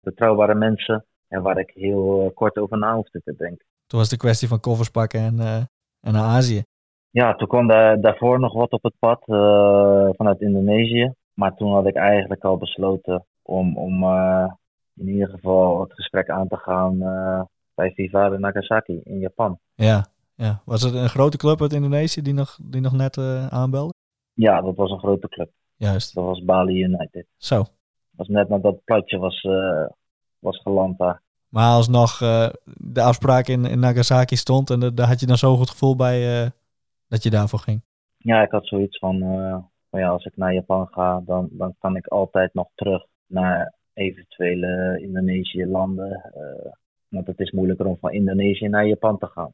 betrouwbare 0.00 0.54
mensen. 0.54 1.04
En 1.28 1.42
waar 1.42 1.58
ik 1.58 1.70
heel 1.74 2.30
kort 2.34 2.56
over 2.56 2.78
na 2.78 2.94
hoefde 2.94 3.20
te 3.24 3.34
denken. 3.36 3.66
Toen 3.88 3.98
was 3.98 4.08
de 4.08 4.16
kwestie 4.16 4.48
van 4.48 4.60
koffers 4.60 4.90
pakken 4.90 5.20
en, 5.20 5.40
eh, 5.40 5.56
en 6.00 6.12
naar 6.12 6.24
Azië. 6.24 6.62
Ja, 7.10 7.34
toen 7.34 7.48
kwam 7.48 7.66
daar, 7.66 8.00
daarvoor 8.00 8.40
nog 8.40 8.52
wat 8.52 8.72
op 8.72 8.82
het 8.82 8.94
pad 8.98 9.22
eh, 9.26 10.08
vanuit 10.16 10.40
Indonesië. 10.40 11.12
Maar 11.34 11.54
toen 11.54 11.72
had 11.72 11.86
ik 11.86 11.96
eigenlijk 11.96 12.44
al 12.44 12.56
besloten 12.56 13.26
om, 13.42 13.76
om 13.76 14.02
eh, 14.02 14.52
in 14.94 15.08
ieder 15.08 15.28
geval 15.28 15.80
het 15.80 15.92
gesprek 15.92 16.28
aan 16.28 16.48
te 16.48 16.56
gaan 16.56 16.98
bij 17.74 17.90
Viva 17.90 18.28
de 18.28 18.38
Nagasaki 18.38 19.00
in 19.04 19.18
Japan. 19.18 19.58
Ja, 19.74 20.06
ja. 20.34 20.62
Was 20.64 20.82
het 20.82 20.94
een 20.94 21.08
grote 21.08 21.36
club 21.36 21.60
uit 21.60 21.72
Indonesië 21.72 22.22
die 22.22 22.34
nog, 22.34 22.58
die 22.62 22.80
nog 22.80 22.92
net 22.92 23.16
eh, 23.16 23.46
aanbelde? 23.46 23.92
Ja, 24.32 24.60
dat 24.60 24.76
was 24.76 24.90
een 24.90 24.98
grote 24.98 25.28
club. 25.28 25.50
Juist. 25.76 26.14
Dat 26.14 26.24
was 26.24 26.44
Bali 26.44 26.82
United. 26.82 27.26
Zo. 27.36 27.56
Dat 27.56 27.66
was 28.16 28.28
net 28.28 28.48
nadat 28.48 28.74
het 28.74 28.84
platje 28.84 29.18
was, 29.18 29.42
was 30.38 30.60
geland 30.62 30.98
daar. 30.98 31.22
Maar 31.48 31.70
alsnog 31.70 32.20
eh, 32.20 32.48
de 32.76 33.02
afspraak 33.02 33.46
in, 33.46 33.64
in 33.64 33.78
Nagasaki 33.78 34.36
stond 34.36 34.70
en 34.70 34.94
daar 34.94 35.06
had 35.06 35.20
je 35.20 35.26
dan 35.26 35.36
zo'n 35.36 35.56
goed 35.56 35.70
gevoel 35.70 35.96
bij 35.96 36.42
eh, 36.42 36.50
dat 37.08 37.22
je 37.22 37.30
daarvoor 37.30 37.58
ging. 37.58 37.82
Ja, 38.16 38.42
ik 38.42 38.50
had 38.50 38.66
zoiets 38.66 38.98
van, 38.98 39.22
eh, 39.22 39.58
van 39.90 40.00
ja, 40.00 40.08
als 40.08 40.24
ik 40.24 40.36
naar 40.36 40.54
Japan 40.54 40.88
ga, 40.90 41.20
dan, 41.20 41.48
dan 41.50 41.74
kan 41.78 41.96
ik 41.96 42.06
altijd 42.06 42.54
nog 42.54 42.68
terug 42.74 43.06
naar 43.26 43.74
eventuele 43.92 44.98
Indonesië-landen. 45.00 46.12
eh, 46.12 46.72
want 47.08 47.26
het 47.26 47.38
is 47.38 47.50
moeilijker 47.50 47.86
om 47.86 47.98
van 48.00 48.12
Indonesië 48.12 48.68
naar 48.68 48.86
Japan 48.86 49.18
te 49.18 49.26
gaan. 49.26 49.52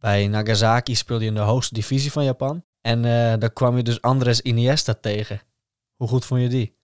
Bij 0.00 0.28
Nagasaki 0.28 0.94
speelde 0.94 1.22
je 1.24 1.28
in 1.28 1.36
de 1.36 1.40
hoogste 1.40 1.74
divisie 1.74 2.12
van 2.12 2.24
Japan. 2.24 2.64
En 2.80 3.02
daar 3.38 3.52
kwam 3.52 3.76
je 3.76 3.82
dus 3.82 4.02
Andres 4.02 4.40
Iniesta 4.40 4.94
tegen. 4.94 5.40
Hoe 5.96 6.08
goed 6.08 6.24
vond 6.26 6.40
je 6.40 6.48
die? 6.48 6.76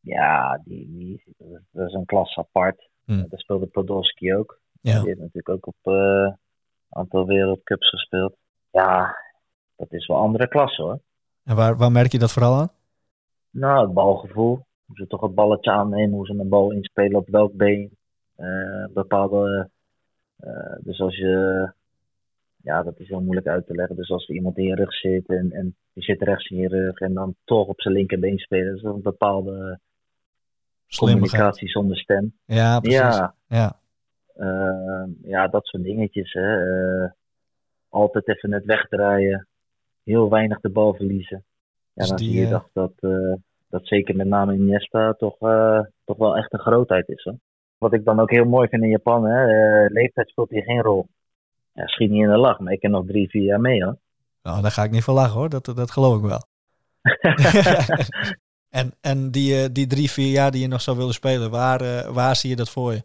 Ja, 0.00 0.60
die, 0.64 0.88
die, 0.90 1.34
dat 1.70 1.88
is 1.88 1.92
een 1.92 2.04
klas 2.04 2.36
apart. 2.36 2.88
Hm. 3.06 3.24
Daar 3.28 3.40
speelde 3.40 3.66
Podolski 3.66 4.34
ook. 4.34 4.60
Ja. 4.80 4.98
Die 4.98 5.08
heeft 5.08 5.18
natuurlijk 5.18 5.48
ook 5.48 5.66
op 5.66 5.76
eh, 5.82 5.92
een 5.92 6.36
aantal 6.88 7.26
wereldcups 7.26 7.88
gespeeld. 7.88 8.36
Ja, 8.70 9.16
dat 9.76 9.92
is 9.92 10.06
wel 10.06 10.16
andere 10.16 10.48
klasse 10.48 10.82
hoor. 10.82 11.00
En 11.44 11.56
waar, 11.56 11.76
waar 11.76 11.92
merk 11.92 12.12
je 12.12 12.18
dat 12.18 12.32
vooral 12.32 12.54
aan? 12.54 12.70
Nou, 13.50 13.84
het 13.84 13.92
balgevoel. 13.94 14.64
Hoe 14.86 14.96
ze 14.96 15.06
toch 15.06 15.20
het 15.20 15.34
balletje 15.34 15.70
aannemen, 15.70 16.16
hoe 16.16 16.26
ze 16.26 16.32
een 16.38 16.48
bal 16.48 16.72
inspelen 16.72 17.16
op 17.18 17.28
welk 17.28 17.52
been. 17.56 17.96
Eh, 18.36 18.84
bepaalde. 18.94 19.70
eh, 20.36 20.76
dus 20.80 21.00
als 21.00 21.16
je. 21.16 21.72
Ja, 22.62 22.82
dat 22.82 22.98
is 22.98 23.08
heel 23.08 23.20
moeilijk 23.20 23.46
uit 23.46 23.66
te 23.66 23.74
leggen. 23.74 23.96
Dus 23.96 24.10
als 24.10 24.28
er 24.28 24.34
iemand 24.34 24.58
in 24.58 24.64
je 24.64 24.74
rug 24.74 24.94
zit 24.94 25.28
en, 25.28 25.52
en 25.52 25.76
je 25.92 26.02
zit 26.02 26.22
rechts 26.22 26.50
in 26.50 26.56
je 26.56 26.68
rug 26.68 26.98
en 26.98 27.14
dan 27.14 27.34
toch 27.44 27.66
op 27.66 27.80
zijn 27.80 27.94
linkerbeen 27.94 28.38
spelen, 28.38 28.66
dat 28.66 28.76
is 28.76 28.82
een 28.82 29.02
bepaalde. 29.02 29.80
Communicatie 30.96 31.68
zonder 31.68 31.96
stem. 31.96 32.34
Ja, 32.44 32.80
precies. 32.80 32.98
Ja, 33.00 33.34
ja. 33.48 33.78
eh, 34.34 35.04
ja, 35.22 35.48
dat 35.48 35.66
soort 35.66 35.82
dingetjes. 35.82 36.32
Hè. 36.32 36.56
Eh, 37.02 37.10
altijd 37.88 38.28
even 38.28 38.50
net 38.50 38.64
wegdraaien. 38.64 39.46
Heel 40.04 40.30
weinig 40.30 40.60
de 40.60 40.70
bal 40.70 40.94
verliezen. 40.94 41.44
Ja, 41.92 41.92
Dus 41.94 42.08
dan 42.08 42.16
die, 42.16 42.30
zie 42.30 42.38
je 42.38 42.44
eh, 42.44 42.50
dat, 42.50 42.68
dat, 42.72 42.92
eh, 43.12 43.34
dat 43.68 43.86
zeker 43.86 44.16
met 44.16 44.26
name 44.26 44.54
Iniesta 44.54 45.12
toch, 45.12 45.36
toch 46.04 46.16
wel 46.16 46.36
echt 46.36 46.52
een 46.52 46.58
grootheid 46.58 47.08
is. 47.08 47.22
Hoor. 47.24 47.38
Wat 47.78 47.92
ik 47.92 48.04
dan 48.04 48.20
ook 48.20 48.30
heel 48.30 48.44
mooi 48.44 48.68
vind 48.68 48.82
in 48.82 48.88
Japan, 48.88 49.24
hè, 49.24 49.44
leeftijd 49.86 50.28
speelt 50.28 50.50
hier 50.50 50.62
geen 50.62 50.82
rol. 50.82 51.06
Ja, 51.72 51.86
schiet 51.86 52.10
niet 52.10 52.22
in 52.22 52.28
de 52.28 52.36
lach, 52.36 52.58
maar 52.58 52.72
ik 52.72 52.80
ken 52.80 52.90
nog 52.90 53.06
drie, 53.06 53.28
vier 53.28 53.42
jaar 53.42 53.60
mee 53.60 53.84
hoor. 53.84 53.96
Nou, 54.42 54.62
daar 54.62 54.70
ga 54.70 54.82
ik 54.82 54.90
niet 54.90 55.04
van 55.04 55.14
lachen 55.14 55.38
hoor. 55.38 55.48
Dat, 55.48 55.64
dat 55.64 55.90
geloof 55.90 56.16
ik 56.16 56.24
wel. 56.24 56.44
en 58.80 58.88
en 59.00 59.30
die, 59.30 59.54
eh, 59.54 59.68
die 59.72 59.86
drie, 59.86 60.10
vier 60.10 60.30
jaar 60.30 60.50
die 60.50 60.60
je 60.60 60.68
nog 60.68 60.80
zou 60.80 60.96
willen 60.96 61.14
spelen, 61.14 61.50
waar, 61.50 61.80
eh, 61.80 62.14
waar 62.14 62.36
zie 62.36 62.50
je 62.50 62.56
dat 62.56 62.70
voor 62.70 62.92
je? 62.92 63.02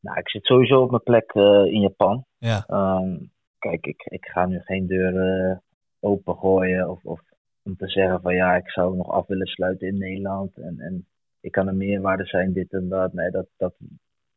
nou, 0.00 0.18
ik 0.18 0.28
zit 0.28 0.44
sowieso 0.44 0.82
op 0.82 0.90
mijn 0.90 1.02
plek 1.02 1.30
eh, 1.32 1.64
in 1.64 1.80
Japan. 1.80 2.24
Ja, 2.38 2.64
Ehm, 2.66 3.16
kijk, 3.58 3.86
ik, 3.86 4.02
ik 4.04 4.24
ga 4.24 4.46
nu 4.46 4.60
geen 4.60 4.86
deuren 4.86 5.62
opengooien 6.00 6.90
of, 6.90 7.04
of 7.04 7.20
om 7.62 7.76
te 7.76 7.88
zeggen 7.88 8.20
van 8.20 8.34
ja, 8.34 8.56
ik 8.56 8.70
zou 8.70 8.96
nog 8.96 9.10
af 9.10 9.26
willen 9.26 9.46
sluiten 9.46 9.88
in 9.88 9.98
Nederland 9.98 10.56
en, 10.56 10.80
en 10.80 11.06
ik 11.40 11.52
kan 11.52 11.66
een 11.66 11.76
meerwaarde 11.76 12.24
zijn, 12.26 12.52
dit 12.52 12.72
en 12.72 12.88
dat. 12.88 13.12
Nee, 13.12 13.30
dat, 13.30 13.46
dat, 13.56 13.74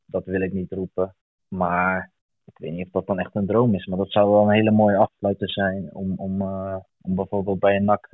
dat 0.05 0.25
wil 0.25 0.41
ik 0.41 0.53
niet 0.53 0.71
roepen. 0.71 1.15
Maar 1.47 2.11
ik 2.45 2.57
weet 2.57 2.71
niet 2.71 2.85
of 2.85 2.91
dat 2.91 3.07
dan 3.07 3.19
echt 3.19 3.35
een 3.35 3.45
droom 3.45 3.75
is, 3.75 3.85
maar 3.85 3.97
dat 3.97 4.11
zou 4.11 4.29
wel 4.29 4.43
een 4.43 4.55
hele 4.55 4.71
mooie 4.71 4.97
afsluiter 4.97 5.49
zijn 5.49 5.89
om, 5.93 6.13
om, 6.17 6.41
om 7.01 7.15
bijvoorbeeld 7.15 7.59
bij 7.59 7.75
een 7.75 7.85
NAC 7.85 8.09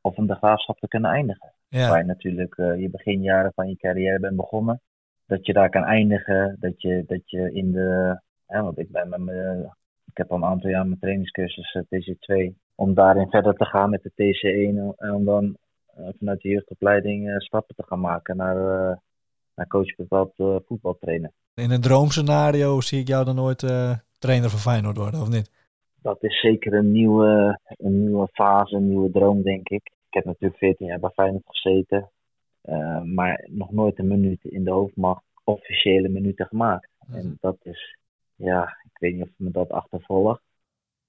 of 0.00 0.16
een 0.18 0.26
de 0.26 0.34
graafschap 0.34 0.78
te 0.78 0.88
kunnen 0.88 1.10
eindigen. 1.10 1.53
Ja. 1.68 1.88
Waar 1.88 1.98
je 1.98 2.04
natuurlijk 2.04 2.58
eh, 2.58 2.80
je 2.80 2.90
beginjaren 2.90 3.52
van 3.54 3.68
je 3.68 3.76
carrière 3.76 4.20
bent 4.20 4.36
begonnen. 4.36 4.80
Dat 5.26 5.46
je 5.46 5.52
daar 5.52 5.70
kan 5.70 5.84
eindigen. 5.84 6.56
Dat 6.60 6.82
je, 6.82 7.04
dat 7.06 7.30
je 7.30 7.52
in 7.52 7.72
de. 7.72 8.20
Hè, 8.46 8.62
want 8.62 8.78
ik 8.78 8.90
ben 8.90 9.08
met 9.08 9.20
mijn. 9.20 9.72
Ik 10.10 10.16
heb 10.16 10.30
al 10.30 10.36
een 10.36 10.44
aantal 10.44 10.70
jaar 10.70 10.86
mijn 10.86 11.00
trainingscursus 11.00 11.72
eh, 11.72 11.82
TC2. 11.82 12.54
Om 12.74 12.94
daarin 12.94 13.28
verder 13.28 13.54
te 13.54 13.64
gaan 13.64 13.90
met 13.90 14.02
de 14.02 14.10
TC1. 14.10 14.96
En 14.98 15.14
om 15.14 15.24
dan 15.24 15.56
eh, 15.96 16.08
vanuit 16.18 16.40
de 16.40 16.48
jeugdopleiding 16.48 17.28
eh, 17.28 17.38
stappen 17.38 17.74
te 17.74 17.84
gaan 17.86 18.00
maken 18.00 18.36
naar, 18.36 18.56
eh 18.90 18.96
naar 19.54 19.66
coachbepaald 19.66 20.32
eh, 20.36 20.56
voetbaltrainen. 20.66 21.32
In 21.54 21.70
een 21.70 21.80
droomscenario 21.80 22.80
zie 22.80 23.00
ik 23.00 23.08
jou 23.08 23.24
dan 23.24 23.40
ooit 23.40 23.62
eh, 23.62 23.92
trainer 24.18 24.50
van 24.50 24.58
Feyenoord 24.58 24.96
worden, 24.96 25.20
of 25.20 25.28
niet? 25.28 25.52
dat 26.02 26.22
is 26.22 26.40
zeker 26.40 26.74
een 26.74 26.90
nieuwe, 26.92 27.58
een 27.64 28.00
nieuwe 28.04 28.28
fase, 28.32 28.76
een 28.76 28.88
nieuwe 28.88 29.10
droom, 29.10 29.42
denk 29.42 29.68
ik. 29.68 29.90
Ik 30.14 30.22
heb 30.24 30.32
natuurlijk 30.32 30.60
14 30.60 30.86
jaar 30.86 31.00
bij 31.00 31.10
Feyenoord 31.10 31.44
gezeten. 31.46 32.10
eh, 32.60 33.02
maar 33.02 33.48
nog 33.50 33.70
nooit 33.70 33.98
een 33.98 34.08
minuut 34.08 34.44
in 34.44 34.64
de 34.64 34.70
hoofdmacht, 34.70 35.22
officiële 35.44 36.08
minuten 36.08 36.46
gemaakt. 36.46 36.88
En 37.12 37.36
dat 37.40 37.56
is, 37.62 37.98
ja, 38.34 38.78
ik 38.84 38.98
weet 38.98 39.14
niet 39.14 39.22
of 39.22 39.28
me 39.36 39.50
dat 39.50 39.70
achtervolgt. 39.70 40.42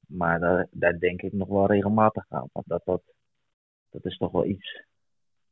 Maar 0.08 0.40
daar, 0.40 0.68
daar 0.72 1.00
denk 1.00 1.22
ik 1.22 1.34
nog 1.34 1.48
wel 1.48 1.66
regelmatig 1.68 2.26
aan. 2.30 2.50
Want 2.52 2.68
dat, 2.68 2.82
dat, 2.86 3.02
dat 3.90 4.06
is 4.06 4.18
toch 4.18 4.32
wel 4.32 4.46
iets 4.46 4.84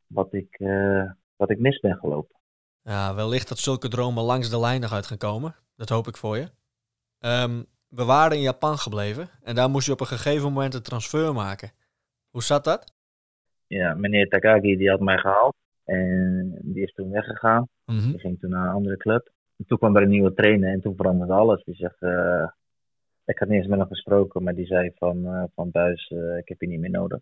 wat 0.08 0.34
ik, 0.34 0.56
eh, 0.60 1.12
wat 1.36 1.50
ik 1.50 1.60
mis 1.60 1.80
ben 1.80 1.98
gelopen. 1.98 2.36
Ja, 2.82 3.16
wellicht 3.16 3.50
dat 3.50 3.58
zulke 3.58 3.88
dromen 3.88 4.24
langs 4.24 4.50
de 4.50 4.60
lijn 4.60 4.82
nog 4.82 4.94
uit 4.94 5.08
gaan 5.08 5.18
komen. 5.18 5.56
Dat 5.76 5.90
hoop 5.90 6.08
ik 6.08 6.18
voor 6.18 6.38
je. 6.38 6.48
Ehm, 7.20 7.64
we 7.88 8.04
waren 8.04 8.38
in 8.38 8.44
Japan 8.44 8.78
gebleven 8.78 9.30
en 9.44 9.56
daar 9.56 9.70
moest 9.70 9.86
je 9.86 9.92
op 9.92 10.00
een 10.00 10.08
gegeven 10.08 10.44
moment 10.44 10.74
een 10.74 10.82
transfer 10.82 11.34
maken. 11.34 11.72
Hoe 12.30 12.44
zat 12.44 12.64
dat? 12.64 12.94
Ja, 13.74 13.94
meneer 13.94 14.28
Takagi 14.28 14.78
die 14.78 14.90
had 14.90 15.00
mij 15.00 15.18
gehaald. 15.18 15.56
En 15.86 16.58
die 16.62 16.84
is 16.84 16.94
toen 16.94 17.10
weggegaan. 17.10 17.68
Mhm. 17.86 18.10
Die 18.10 18.20
ging 18.20 18.40
toen 18.40 18.50
naar 18.50 18.68
een 18.68 18.74
andere 18.74 18.98
club. 18.98 19.32
En 19.58 19.66
toen 19.66 19.78
kwam 19.78 19.96
er 19.96 20.02
een 20.02 20.10
nieuwe 20.10 20.34
trainer 20.34 20.72
en 20.72 20.82
toen 20.82 20.96
veranderde 20.96 21.34
alles. 21.34 21.64
Die 21.64 21.76
zegt, 21.76 22.02
eh, 22.02 22.48
ik 23.26 23.40
had 23.40 23.48
niet 23.48 23.58
eens 23.58 23.68
met 23.68 23.80
hem 23.80 23.88
gesproken, 23.88 24.44
maar 24.44 24.56
die 24.56 24.66
zei 24.66 24.92
van, 24.96 25.26
eh, 25.26 25.44
van 25.56 25.72
Buis, 25.72 26.08
eh, 26.08 26.38
ik 26.38 26.48
heb 26.48 26.62
je 26.62 26.68
niet 26.68 26.80
meer 26.80 26.90
nodig. 26.90 27.20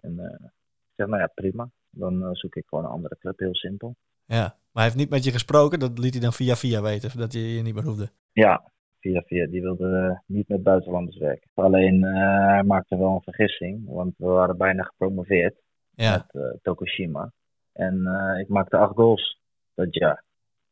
En 0.00 0.12
ik 0.12 0.94
zeg, 0.96 1.06
nou 1.06 1.20
ja, 1.20 1.30
prima. 1.34 1.70
Dan 1.90 2.34
zoek 2.34 2.54
ik 2.56 2.66
gewoon 2.66 2.84
een 2.84 2.90
andere 2.90 3.16
club, 3.18 3.38
heel 3.38 3.54
simpel. 3.54 3.94
Ja, 4.24 4.42
maar 4.42 4.54
hij 4.72 4.82
heeft 4.82 4.96
niet 4.96 5.10
met 5.10 5.24
je 5.24 5.30
gesproken. 5.30 5.78
Dat 5.78 5.98
liet 5.98 6.12
hij 6.12 6.22
dan 6.22 6.32
via 6.32 6.54
via 6.54 6.82
weten, 6.82 7.18
dat 7.18 7.32
je 7.32 7.54
je 7.54 7.62
niet 7.62 7.74
meer 7.74 7.84
hoefde. 7.84 8.08
Ja, 8.32 8.70
via 9.00 9.22
via, 9.26 9.46
die 9.46 9.62
wilde 9.62 10.22
niet 10.26 10.48
met 10.48 10.62
buitenlanders 10.62 11.16
werken. 11.16 11.50
Alleen 11.54 12.02
hij 12.02 12.62
maakte 12.62 12.96
wel 12.96 13.14
een 13.14 13.32
vergissing, 13.32 13.86
want 13.86 14.14
we 14.16 14.26
waren 14.26 14.56
bijna 14.56 14.82
gepromoveerd 14.82 15.60
Ja, 16.04 16.10
met 16.32 16.42
eh, 16.44 16.58
Tokushima. 16.62 17.32
En 17.72 18.06
eh, 18.06 18.40
ik 18.40 18.48
maakte 18.48 18.76
acht 18.76 18.94
goals 18.94 19.38
dat 19.74 19.94
jaar. 19.94 20.22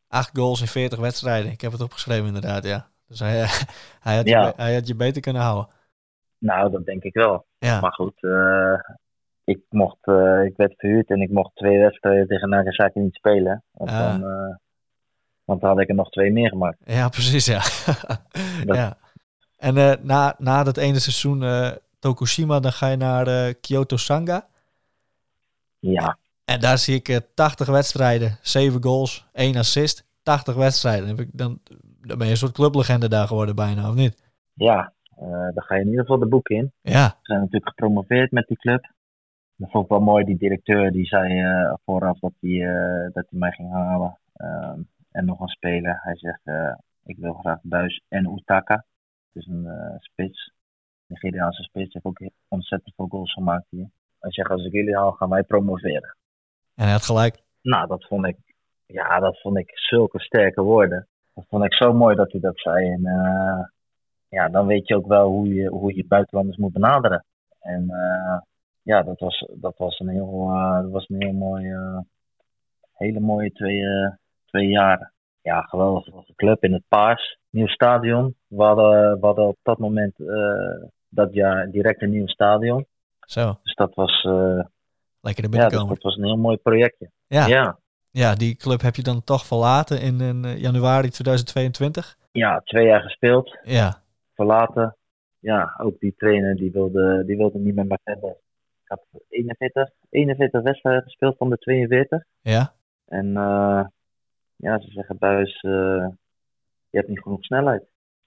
acht 0.09 0.31
goals 0.39 0.61
in 0.61 0.67
40 0.67 0.99
wedstrijden. 0.99 1.51
Ik 1.53 1.61
heb 1.61 1.73
het 1.73 1.81
opgeschreven 1.81 2.27
inderdaad, 2.27 2.65
ja. 2.65 2.89
Dus 3.09 3.19
hij, 3.19 3.33
hij, 4.07 4.17
had, 4.17 4.25
je, 4.25 4.31
Ja. 4.31 4.51
be- 4.51 4.63
hij 4.63 4.75
had 4.75 4.87
je 4.87 4.95
beter 4.97 5.23
kunnen 5.23 5.43
houden. 5.43 5.69
Nou, 6.39 6.71
dat 6.71 6.85
denk 6.85 7.03
ik 7.03 7.15
wel. 7.15 7.47
Ja, 7.59 7.81
Maar 7.81 7.93
goed, 7.93 8.23
eh, 8.23 8.79
ik, 9.45 9.61
mocht, 9.69 9.99
ik 10.47 10.57
werd 10.57 10.75
verhuurd 10.77 11.09
en 11.11 11.21
ik 11.21 11.31
mocht 11.31 11.55
twee 11.57 11.79
wedstrijden 11.79 12.27
tegen 12.27 12.49
Nagasaki 12.49 13.01
niet 13.01 13.15
spelen. 13.15 13.63
Want, 13.71 13.91
Ah. 13.91 13.99
dan, 13.99 14.21
want 15.45 15.61
dan 15.61 15.71
had 15.71 15.81
ik 15.81 15.89
er 15.89 15.95
nog 15.95 16.11
twee 16.11 16.33
meer 16.33 16.49
gemaakt. 16.49 16.79
ja 16.85 17.09
precies, 17.09 17.47
ja. 17.47 17.61
Dat- 18.67 18.77
ja. 18.77 18.97
En 19.57 19.75
na, 20.03 20.35
na 20.39 20.63
dat 20.63 20.77
ene 20.77 20.99
seizoen 20.99 21.45
Tokushima, 21.99 22.61
dan 22.61 22.73
ga 22.73 22.89
je 22.89 22.97
naar 22.97 23.55
Kyoto 23.55 23.97
Sanga. 23.97 24.47
Ja, 25.79 26.19
En 26.45 26.61
daar 26.61 26.79
zie 26.79 26.95
ik 26.95 27.09
eh, 27.09 27.17
80 27.35 27.69
wedstrijden, 27.69 28.39
7 28.43 28.83
goals, 28.83 29.27
1 29.33 29.57
assist. 29.57 30.05
80 30.23 30.55
wedstrijden. 30.55 31.07
Dan, 31.07 31.17
heb 31.17 31.27
ik, 31.27 31.31
dan, 31.33 31.61
dan 32.01 32.19
ben 32.19 32.27
je 32.27 32.33
een 32.33 32.39
soort 32.39 32.53
clublegende 32.53 33.09
daar 33.09 33.27
geworden 33.27 33.55
bijna, 33.55 33.89
of 33.89 33.95
niet? 33.95 34.25
ja 34.55 34.93
eh, 35.17 35.29
dan 35.29 35.63
ga 35.63 35.75
je 35.75 35.81
in 35.81 35.89
ieder 35.89 36.01
geval 36.01 36.19
de 36.19 36.29
boek 36.29 36.49
in. 36.49 36.73
Ja, 36.83 37.07
We 37.07 37.17
zijn 37.23 37.39
natuurlijk 37.41 37.69
gepromoveerd 37.69 38.31
met 38.31 38.47
die 38.47 38.57
club. 38.57 38.93
Dat 39.57 39.71
vond 39.71 39.85
ik 39.85 39.91
wel 39.91 40.01
mooi, 40.01 40.25
die 40.25 40.37
directeur 40.37 40.91
die 40.93 41.07
zei 41.07 41.41
eh, 41.41 41.75
vooraf 41.85 42.19
dat 42.19 42.33
hij 42.41 42.51
eh, 42.51 43.13
dat 43.13 43.27
hij 43.31 43.39
mij 43.39 43.51
ging 43.51 43.73
halen. 43.73 44.19
Ehm, 44.33 44.81
en 45.11 45.25
nog 45.25 45.41
een 45.41 45.49
speler. 45.49 46.01
Hij 46.03 46.17
zegt, 46.17 46.41
eh, 46.45 46.75
ik 47.05 47.17
wil 47.17 47.33
graag 47.33 47.59
Buis 47.63 48.03
en 48.09 48.27
Utaka. 48.27 48.85
Dus 49.33 49.47
een 49.47 49.67
eh, 49.67 49.95
spits. 49.99 50.53
Nigeriaanse 51.07 51.63
spits. 51.63 51.93
Heeft 51.93 52.05
ook 52.05 52.31
ontzettend 52.49 52.95
veel 52.95 53.07
goals 53.07 53.33
gemaakt 53.33 53.67
hier. 53.71 53.89
Hij 54.27 54.35
zegt, 54.35 54.51
als 54.51 54.65
ik 54.65 54.73
jullie 54.73 54.97
haal, 54.97 55.13
gaan 55.13 55.29
wij 55.29 55.43
promoveren. 55.43 56.17
en 56.75 56.85
hij 56.85 56.93
had 56.93 57.05
gelijk. 57.05 57.43
Nou, 57.63 57.87
dat 57.87 58.05
vond 58.05 58.27
ik, 58.27 58.37
ja, 58.87 59.21
dat 59.21 59.41
vond 59.41 59.59
ik 59.59 59.71
zulke 59.79 60.21
sterke 60.21 60.63
woorden. 60.63 61.07
Dat 61.35 61.45
vond 61.49 61.65
ik 61.65 61.75
zo 61.75 61.93
mooi 61.93 62.17
dat 62.17 62.33
hij 62.33 62.41
dat 62.41 62.59
zei. 62.59 62.93
En 62.93 63.05
eh, 63.05 63.65
ja, 64.29 64.49
dan 64.49 64.67
weet 64.67 64.89
je 64.89 64.97
ook 64.97 65.07
wel 65.07 65.29
hoe 65.29 65.55
je, 65.55 65.69
hoe 65.69 65.95
je 65.95 66.07
buitenlanders 66.07 66.57
moet 66.57 66.73
benaderen. 66.73 67.25
En 67.61 67.91
eh, 67.91 68.39
ja, 68.83 69.03
dat 69.03 69.21
was, 69.21 69.49
dat 69.55 69.79
was 69.79 69.99
een 69.99 70.09
heel, 70.09 70.51
eh, 70.51 70.81
dat 70.81 70.91
was 70.91 71.09
een 71.09 71.23
heel 71.23 71.33
mooi, 71.33 71.75
hele 72.93 73.21
mooie 73.21 73.53
twee, 73.53 73.83
twee 74.45 74.69
jaren. 74.69 75.13
Ja, 75.43 75.61
geweldig. 75.61 76.05
Het 76.05 76.15
was 76.15 76.29
een 76.29 76.35
club 76.35 76.65
in 76.65 76.73
het 76.73 76.85
Paars. 76.89 77.39
Nieuw 77.51 77.67
stadion. 77.67 78.35
We 78.47 78.63
hadden, 78.63 79.21
we 79.21 79.27
hadden 79.27 79.47
op 79.47 79.59
dat 79.63 79.79
moment, 79.79 80.15
dat 81.09 81.33
jaar, 81.33 81.71
direct 81.71 82.03
een 82.03 82.11
nieuw 82.11 82.27
stadion. 82.27 82.87
Zo, 83.27 83.59
Dus 83.63 83.75
dat 83.75 83.95
was, 83.95 84.23
eh, 84.25 84.61
lekker 85.21 85.45
er 85.45 85.51
ja, 85.51 85.59
dat, 85.59 85.69
binnenkomen. 85.69 85.89
dat 85.95 86.03
was 86.03 86.17
een 86.17 86.25
heel 86.25 86.37
mooi 86.37 86.57
projectje. 86.57 87.11
Ja, 87.27 87.47
ja. 87.47 87.79
ja. 88.11 88.35
die 88.35 88.57
club 88.57 88.81
heb 88.81 88.95
je 88.97 89.03
dan 89.03 89.25
toch 89.25 89.47
verlaten 89.47 90.01
in, 90.01 90.21
in 90.21 90.45
eh, 90.45 90.59
januari 90.61 91.09
2022. 91.09 92.17
Ja, 92.33 92.61
twee 92.65 92.87
jaar 92.87 93.01
gespeeld. 93.01 93.59
Ja, 93.63 94.03
verlaten. 94.35 94.97
Ja, 95.39 95.75
ook 95.79 96.01
die 96.01 96.15
trainer 96.17 96.57
die 96.57 96.71
wilde, 96.71 97.23
die 97.27 97.37
wilde 97.37 97.59
niet 97.59 97.75
met 97.75 97.89
mij 97.89 97.99
verder. 98.05 98.31
Ik 98.83 98.89
had 98.89 99.01
41, 99.29 99.91
41 100.11 100.63
wedstrijden 100.63 101.03
gespeeld 101.03 101.37
van 101.37 101.51
de 101.51 101.59
42. 101.59 102.25
ja. 102.41 102.75
En 103.07 103.37
eh, 103.37 103.85
ja, 104.57 104.79
ze 104.81 104.91
zeggen 104.91 105.19
Buis, 105.19 105.61
je 105.61 106.09
hebt 106.91 107.09
niet 107.09 107.21
genoeg 107.23 107.45
snelheid. 107.45 107.83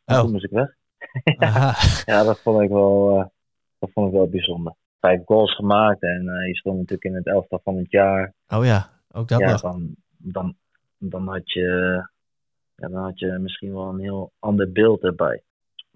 En 0.05 0.15
Oh. 0.15 0.21
toen 0.21 0.31
moest 0.31 0.43
ik 0.45 0.51
weg. 0.51 0.75
Ja, 2.05 2.23
dat 2.23 2.39
vond 2.39 2.61
ik 2.61 2.69
wel, 2.69 3.31
dat 3.79 3.89
vond 3.93 4.07
ik 4.07 4.13
wel 4.13 4.29
bijzonder. 4.29 4.73
Vijf 4.99 5.21
goals 5.25 5.55
gemaakt 5.55 6.01
en 6.01 6.27
eh, 6.27 6.47
je 6.47 6.55
stond 6.55 6.77
natuurlijk 6.77 7.03
in 7.03 7.15
het 7.15 7.27
elftal 7.27 7.61
van 7.63 7.77
het 7.77 7.91
jaar. 7.91 8.33
Oh 8.47 8.65
ja, 8.65 8.89
ook 9.11 9.27
dat 9.27 9.39
ja, 9.39 9.55
dan, 9.55 9.95
dan, 10.17 10.55
dan, 10.97 11.27
had 11.27 11.51
je, 11.51 11.67
ja, 12.75 12.87
dan 12.87 13.03
had 13.03 13.19
je 13.19 13.37
misschien 13.41 13.73
wel 13.73 13.89
een 13.89 13.99
heel 13.99 14.31
ander 14.39 14.71
beeld 14.71 15.03
erbij. 15.03 15.43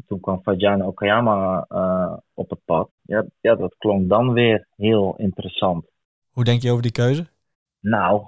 Toen 0.07 0.19
kwam 0.19 0.41
Fajana 0.41 0.85
Okayama 0.85 1.65
eh, 1.69 2.17
op 2.33 2.49
het 2.49 2.59
pad. 2.65 2.89
Ja, 3.01 3.25
ja, 3.41 3.55
dat 3.55 3.75
klonk 3.77 4.09
dan 4.09 4.33
weer 4.33 4.67
heel 4.75 5.15
interessant. 5.17 5.85
Hoe 6.31 6.43
denk 6.43 6.61
je 6.61 6.69
over 6.69 6.81
die 6.81 6.91
keuze? 6.91 7.25
Nou, 7.79 8.25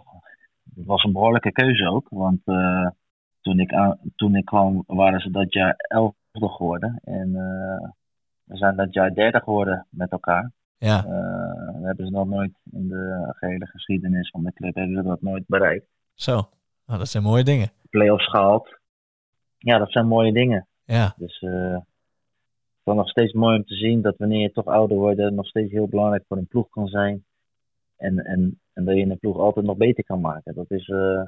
het 0.75 0.85
was 0.85 1.03
een 1.03 1.11
behoorlijke 1.11 1.51
keuze 1.51 1.89
ook. 1.89 2.07
Want 2.09 2.41
eh, 2.45 2.88
toen, 3.41 3.59
ik 3.59 3.73
aan, 3.73 3.99
toen 4.15 4.35
ik 4.35 4.45
kwam, 4.45 4.83
waren 4.88 5.19
ze 5.19 5.31
dat 5.31 5.53
jaar 5.53 5.75
elfde 5.77 6.49
geworden. 6.49 6.99
En 7.03 7.31
we 8.43 8.57
zijn 8.57 8.75
dat 8.75 8.93
jaar 8.93 9.13
derde 9.13 9.39
geworden 9.39 9.85
met 9.89 10.11
elkaar. 10.11 10.51
Ja, 10.77 10.97
Eh, 11.05 11.09
we 11.79 11.81
hebben 11.85 12.05
ze 12.05 12.11
nog 12.11 12.27
nooit 12.27 12.51
in 12.71 12.88
de 12.88 13.33
gehele 13.38 13.65
geschiedenis 13.65 14.29
van 14.29 14.43
de 14.43 14.53
club 14.53 14.75
hebben 14.75 14.95
we 14.95 15.03
dat 15.03 15.21
nooit 15.21 15.43
bereikt. 15.47 15.85
zo. 16.13 16.49
Nou, 16.85 16.99
dat 16.99 17.07
zijn 17.07 17.23
mooie 17.23 17.43
dingen. 17.43 17.71
Play-offs 17.89 18.29
gehaald. 18.29 18.79
Ja, 19.57 19.77
dat 19.77 19.91
zijn 19.91 20.07
mooie 20.07 20.33
dingen. 20.33 20.67
Ja, 20.83 21.13
Dus 21.17 21.39
eh, 21.41 21.71
het 21.71 21.83
is 22.85 22.93
nog 22.93 23.09
steeds 23.09 23.33
mooi 23.33 23.57
om 23.57 23.65
te 23.65 23.75
zien 23.75 24.01
dat 24.01 24.15
wanneer 24.17 24.41
je 24.41 24.51
toch 24.51 24.65
ouder 24.65 24.97
wordt, 24.97 25.19
het 25.19 25.33
nog 25.33 25.47
steeds 25.47 25.71
heel 25.71 25.88
belangrijk 25.88 26.23
voor 26.27 26.38
een 26.38 26.47
ploeg 26.47 26.69
kan 26.69 26.88
zijn. 26.88 27.25
En, 27.97 28.17
en, 28.25 28.59
en 28.73 28.85
dat 28.85 28.95
je 28.95 29.01
een 29.05 29.19
ploeg 29.19 29.38
altijd 29.38 29.65
nog 29.65 29.77
beter 29.77 30.03
kan 30.03 30.21
maken. 30.21 30.53
Dat 30.55 30.71
is, 30.71 30.88
eh, 30.88 31.21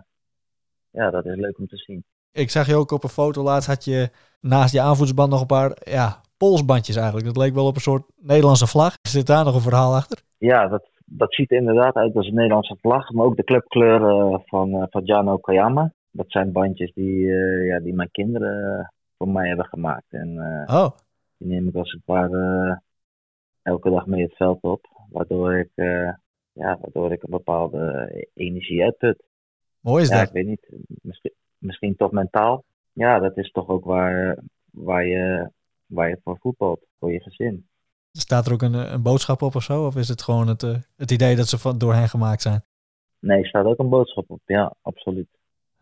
ja, 0.89 1.09
dat 1.09 1.25
is 1.25 1.35
leuk 1.35 1.57
om 1.59 1.67
te 1.67 1.77
zien. 1.77 2.03
ik 2.31 2.49
zag 2.49 2.67
je 2.67 2.75
ook 2.75 2.91
op 2.91 3.03
een 3.03 3.09
foto 3.09 3.43
laatst 3.43 3.67
had 3.67 3.83
je 3.85 4.09
naast 4.41 4.73
je 4.73 4.81
aanvoetsband 4.81 5.31
nog 5.31 5.41
een 5.41 5.47
paar 5.47 5.77
ja, 5.83 6.21
polsbandjes 6.37 6.95
eigenlijk. 6.95 7.25
Dat 7.27 7.37
leek 7.37 7.53
wel 7.53 7.65
op 7.65 7.75
een 7.75 7.81
soort 7.81 8.03
Nederlandse 8.15 8.67
vlag. 8.67 8.93
Zit 9.01 9.27
daar 9.27 9.45
nog 9.45 9.55
een 9.55 9.61
verhaal 9.61 9.95
achter? 9.95 10.21
Ja, 10.37 10.67
dat, 10.67 10.89
dat 11.05 11.33
ziet 11.33 11.51
er 11.51 11.57
inderdaad 11.57 11.95
uit 11.95 12.15
als 12.15 12.27
een 12.27 12.33
Nederlandse 12.33 12.77
vlag, 12.81 13.11
maar 13.11 13.25
ook 13.25 13.35
de 13.35 13.43
clubkleuren 13.43 14.41
van, 14.45 14.73
eh 14.73 14.83
van 14.89 15.03
Jan 15.03 15.31
Okayama. 15.31 15.93
Dat 16.11 16.25
zijn 16.31 16.51
bandjes 16.51 16.93
die, 16.93 17.31
eh, 17.31 17.67
ja, 17.67 17.79
die 17.79 17.93
mijn 17.93 18.11
kinderen 18.11 18.79
eh, 18.79 18.87
voor 19.17 19.29
mij 19.29 19.47
hebben 19.47 19.65
gemaakt. 19.65 20.05
En 20.09 20.37
eh, 20.67 20.75
Oh, 20.75 20.89
die 21.37 21.47
neem 21.47 21.67
ik 21.67 21.75
als 21.75 21.91
het 21.91 22.01
ware 22.05 22.81
elke 23.61 23.89
dag 23.89 24.05
mee 24.05 24.23
het 24.23 24.35
veld 24.35 24.61
op. 24.61 24.85
Waardoor 25.11 25.57
ik, 25.57 25.69
eh, 25.75 26.09
ja, 26.51 26.77
waardoor 26.81 27.11
ik 27.11 27.23
een 27.23 27.29
bepaalde 27.29 28.09
energie 28.33 28.83
uitput. 28.83 29.23
mooi 29.79 30.03
is 30.03 30.09
Ja, 30.09 30.17
dat. 30.17 30.27
ik 30.27 30.33
weet 30.33 30.47
niet. 30.47 30.67
Misschien, 31.01 31.33
misschien 31.57 31.95
toch 31.95 32.11
mentaal. 32.11 32.63
Ja, 32.93 33.19
dat 33.19 33.37
is 33.37 33.51
toch 33.51 33.67
ook 33.67 33.85
waar, 33.85 34.37
waar, 34.71 35.05
je, 35.05 35.51
waar 35.87 36.09
je 36.09 36.19
voor 36.23 36.37
voetbalt. 36.41 36.79
Voor 36.99 37.11
je 37.11 37.19
gezin. 37.19 37.67
Staat 38.11 38.45
er 38.45 38.53
ook 38.53 38.61
een, 38.61 38.73
een 38.93 39.01
boodschap 39.01 39.41
op 39.41 39.55
of 39.55 39.63
zo? 39.63 39.85
Of 39.85 39.95
is 39.95 40.07
het 40.07 40.21
gewoon 40.21 40.47
het, 40.47 40.63
eh, 40.63 40.75
het 40.97 41.11
idee 41.11 41.35
dat 41.35 41.47
ze 41.47 41.57
van, 41.57 41.77
door 41.77 41.93
hen 41.93 42.09
gemaakt 42.09 42.41
zijn? 42.41 42.63
Nee, 43.19 43.39
er 43.39 43.47
staat 43.47 43.65
ook 43.65 43.79
een 43.79 43.89
boodschap 43.89 44.25
op. 44.27 44.39
Ja, 44.45 44.73
absoluut. 44.81 45.27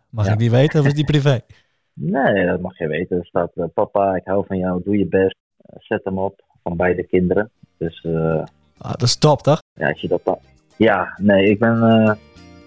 Mag 0.09 0.25
Ja. 0.25 0.31
ik 0.31 0.39
die 0.39 0.51
weten 0.51 0.79
of 0.79 0.85
is 0.85 0.93
die 0.93 1.05
privé? 1.05 1.39
Nee, 1.93 2.45
dat 2.45 2.61
mag 2.61 2.77
je 2.77 2.87
weten. 2.87 3.17
Er 3.17 3.25
staat 3.25 3.51
eh, 3.55 3.65
papa, 3.73 4.15
ik 4.15 4.25
hou 4.25 4.45
van 4.45 4.57
jou, 4.57 4.81
doe 4.83 4.97
je 4.97 5.07
best. 5.07 5.35
Eh, 5.57 5.75
zet 5.79 6.03
hem 6.03 6.17
op. 6.19 6.43
Van 6.63 6.77
beide 6.77 7.03
kinderen. 7.07 7.51
Dus 7.77 8.01
eh, 8.03 8.43
Ah, 8.77 8.91
dat 8.91 9.01
is 9.01 9.15
top, 9.17 9.41
toch? 9.41 9.59
ja, 9.73 9.89
als 9.89 10.01
je 10.01 10.07
dat. 10.07 10.39
Ja, 10.77 11.17
nee, 11.21 11.49
ik 11.49 11.59
ben, 11.59 11.83
eh, 11.83 12.15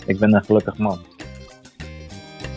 ik 0.07 0.19
ben 0.19 0.35
een 0.35 0.45
gelukkig 0.45 0.79
man. 0.79 0.99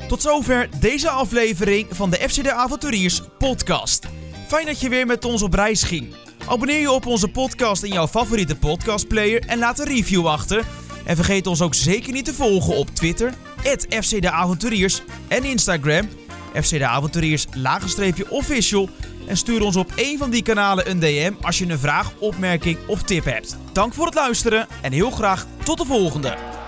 Tot 0.08 0.22
zover 0.22 0.70
deze 0.80 1.10
aflevering 1.10 1.88
van 1.96 2.10
de 2.10 2.16
FC 2.16 2.44
de 2.44 2.54
Avonturiers 2.54 3.22
podcast. 3.38 4.10
Fijn 4.52 4.66
dat 4.66 4.80
je 4.80 4.90
weer 4.90 5.06
met 5.06 5.26
ons 5.26 5.42
op 5.42 5.54
reis 5.54 5.84
ging. 5.84 6.16
Abonneer 6.48 6.80
je 6.80 6.92
op 6.92 7.06
onze 7.06 7.28
podcast 7.28 7.84
in 7.84 7.92
jouw 7.92 8.08
favoriete 8.08 8.56
podcastplayer 8.56 9.44
en 9.48 9.60
laat 9.60 9.80
een 9.80 9.86
review 9.86 10.28
achter. 10.28 10.66
En 11.06 11.16
vergeet 11.16 11.48
ons 11.48 11.62
ook 11.62 11.74
zeker 11.74 12.14
niet 12.14 12.26
te 12.26 12.34
volgen 12.34 12.76
op 12.76 12.90
Twitter, 12.90 13.34
FC 14.02 14.22
de 14.22 14.32
Avonturiers 14.32 15.02
en 15.28 15.44
Instagram, 15.44 16.10
FC 16.54 16.70
de 16.70 16.86
Avonturiers 16.86 17.46
official. 18.30 18.90
En 19.28 19.38
stuur 19.38 19.62
ons 19.62 19.76
op 19.76 19.92
één 19.96 20.18
van 20.18 20.30
die 20.30 20.44
kanalen 20.44 20.90
een 20.90 21.00
DM 21.00 21.34
als 21.42 21.58
je 21.58 21.70
een 21.70 21.80
vraag, 21.80 22.14
opmerking 22.20 22.78
of 22.88 23.04
tip 23.04 23.26
hebt. 23.26 23.58
Dank 23.74 23.94
voor 23.94 24.06
het 24.06 24.16
luisteren 24.16 24.68
en 24.82 24.92
heel 24.92 25.12
graag 25.12 25.46
tot 25.64 25.78
de 25.78 25.86
volgende. 25.86 26.61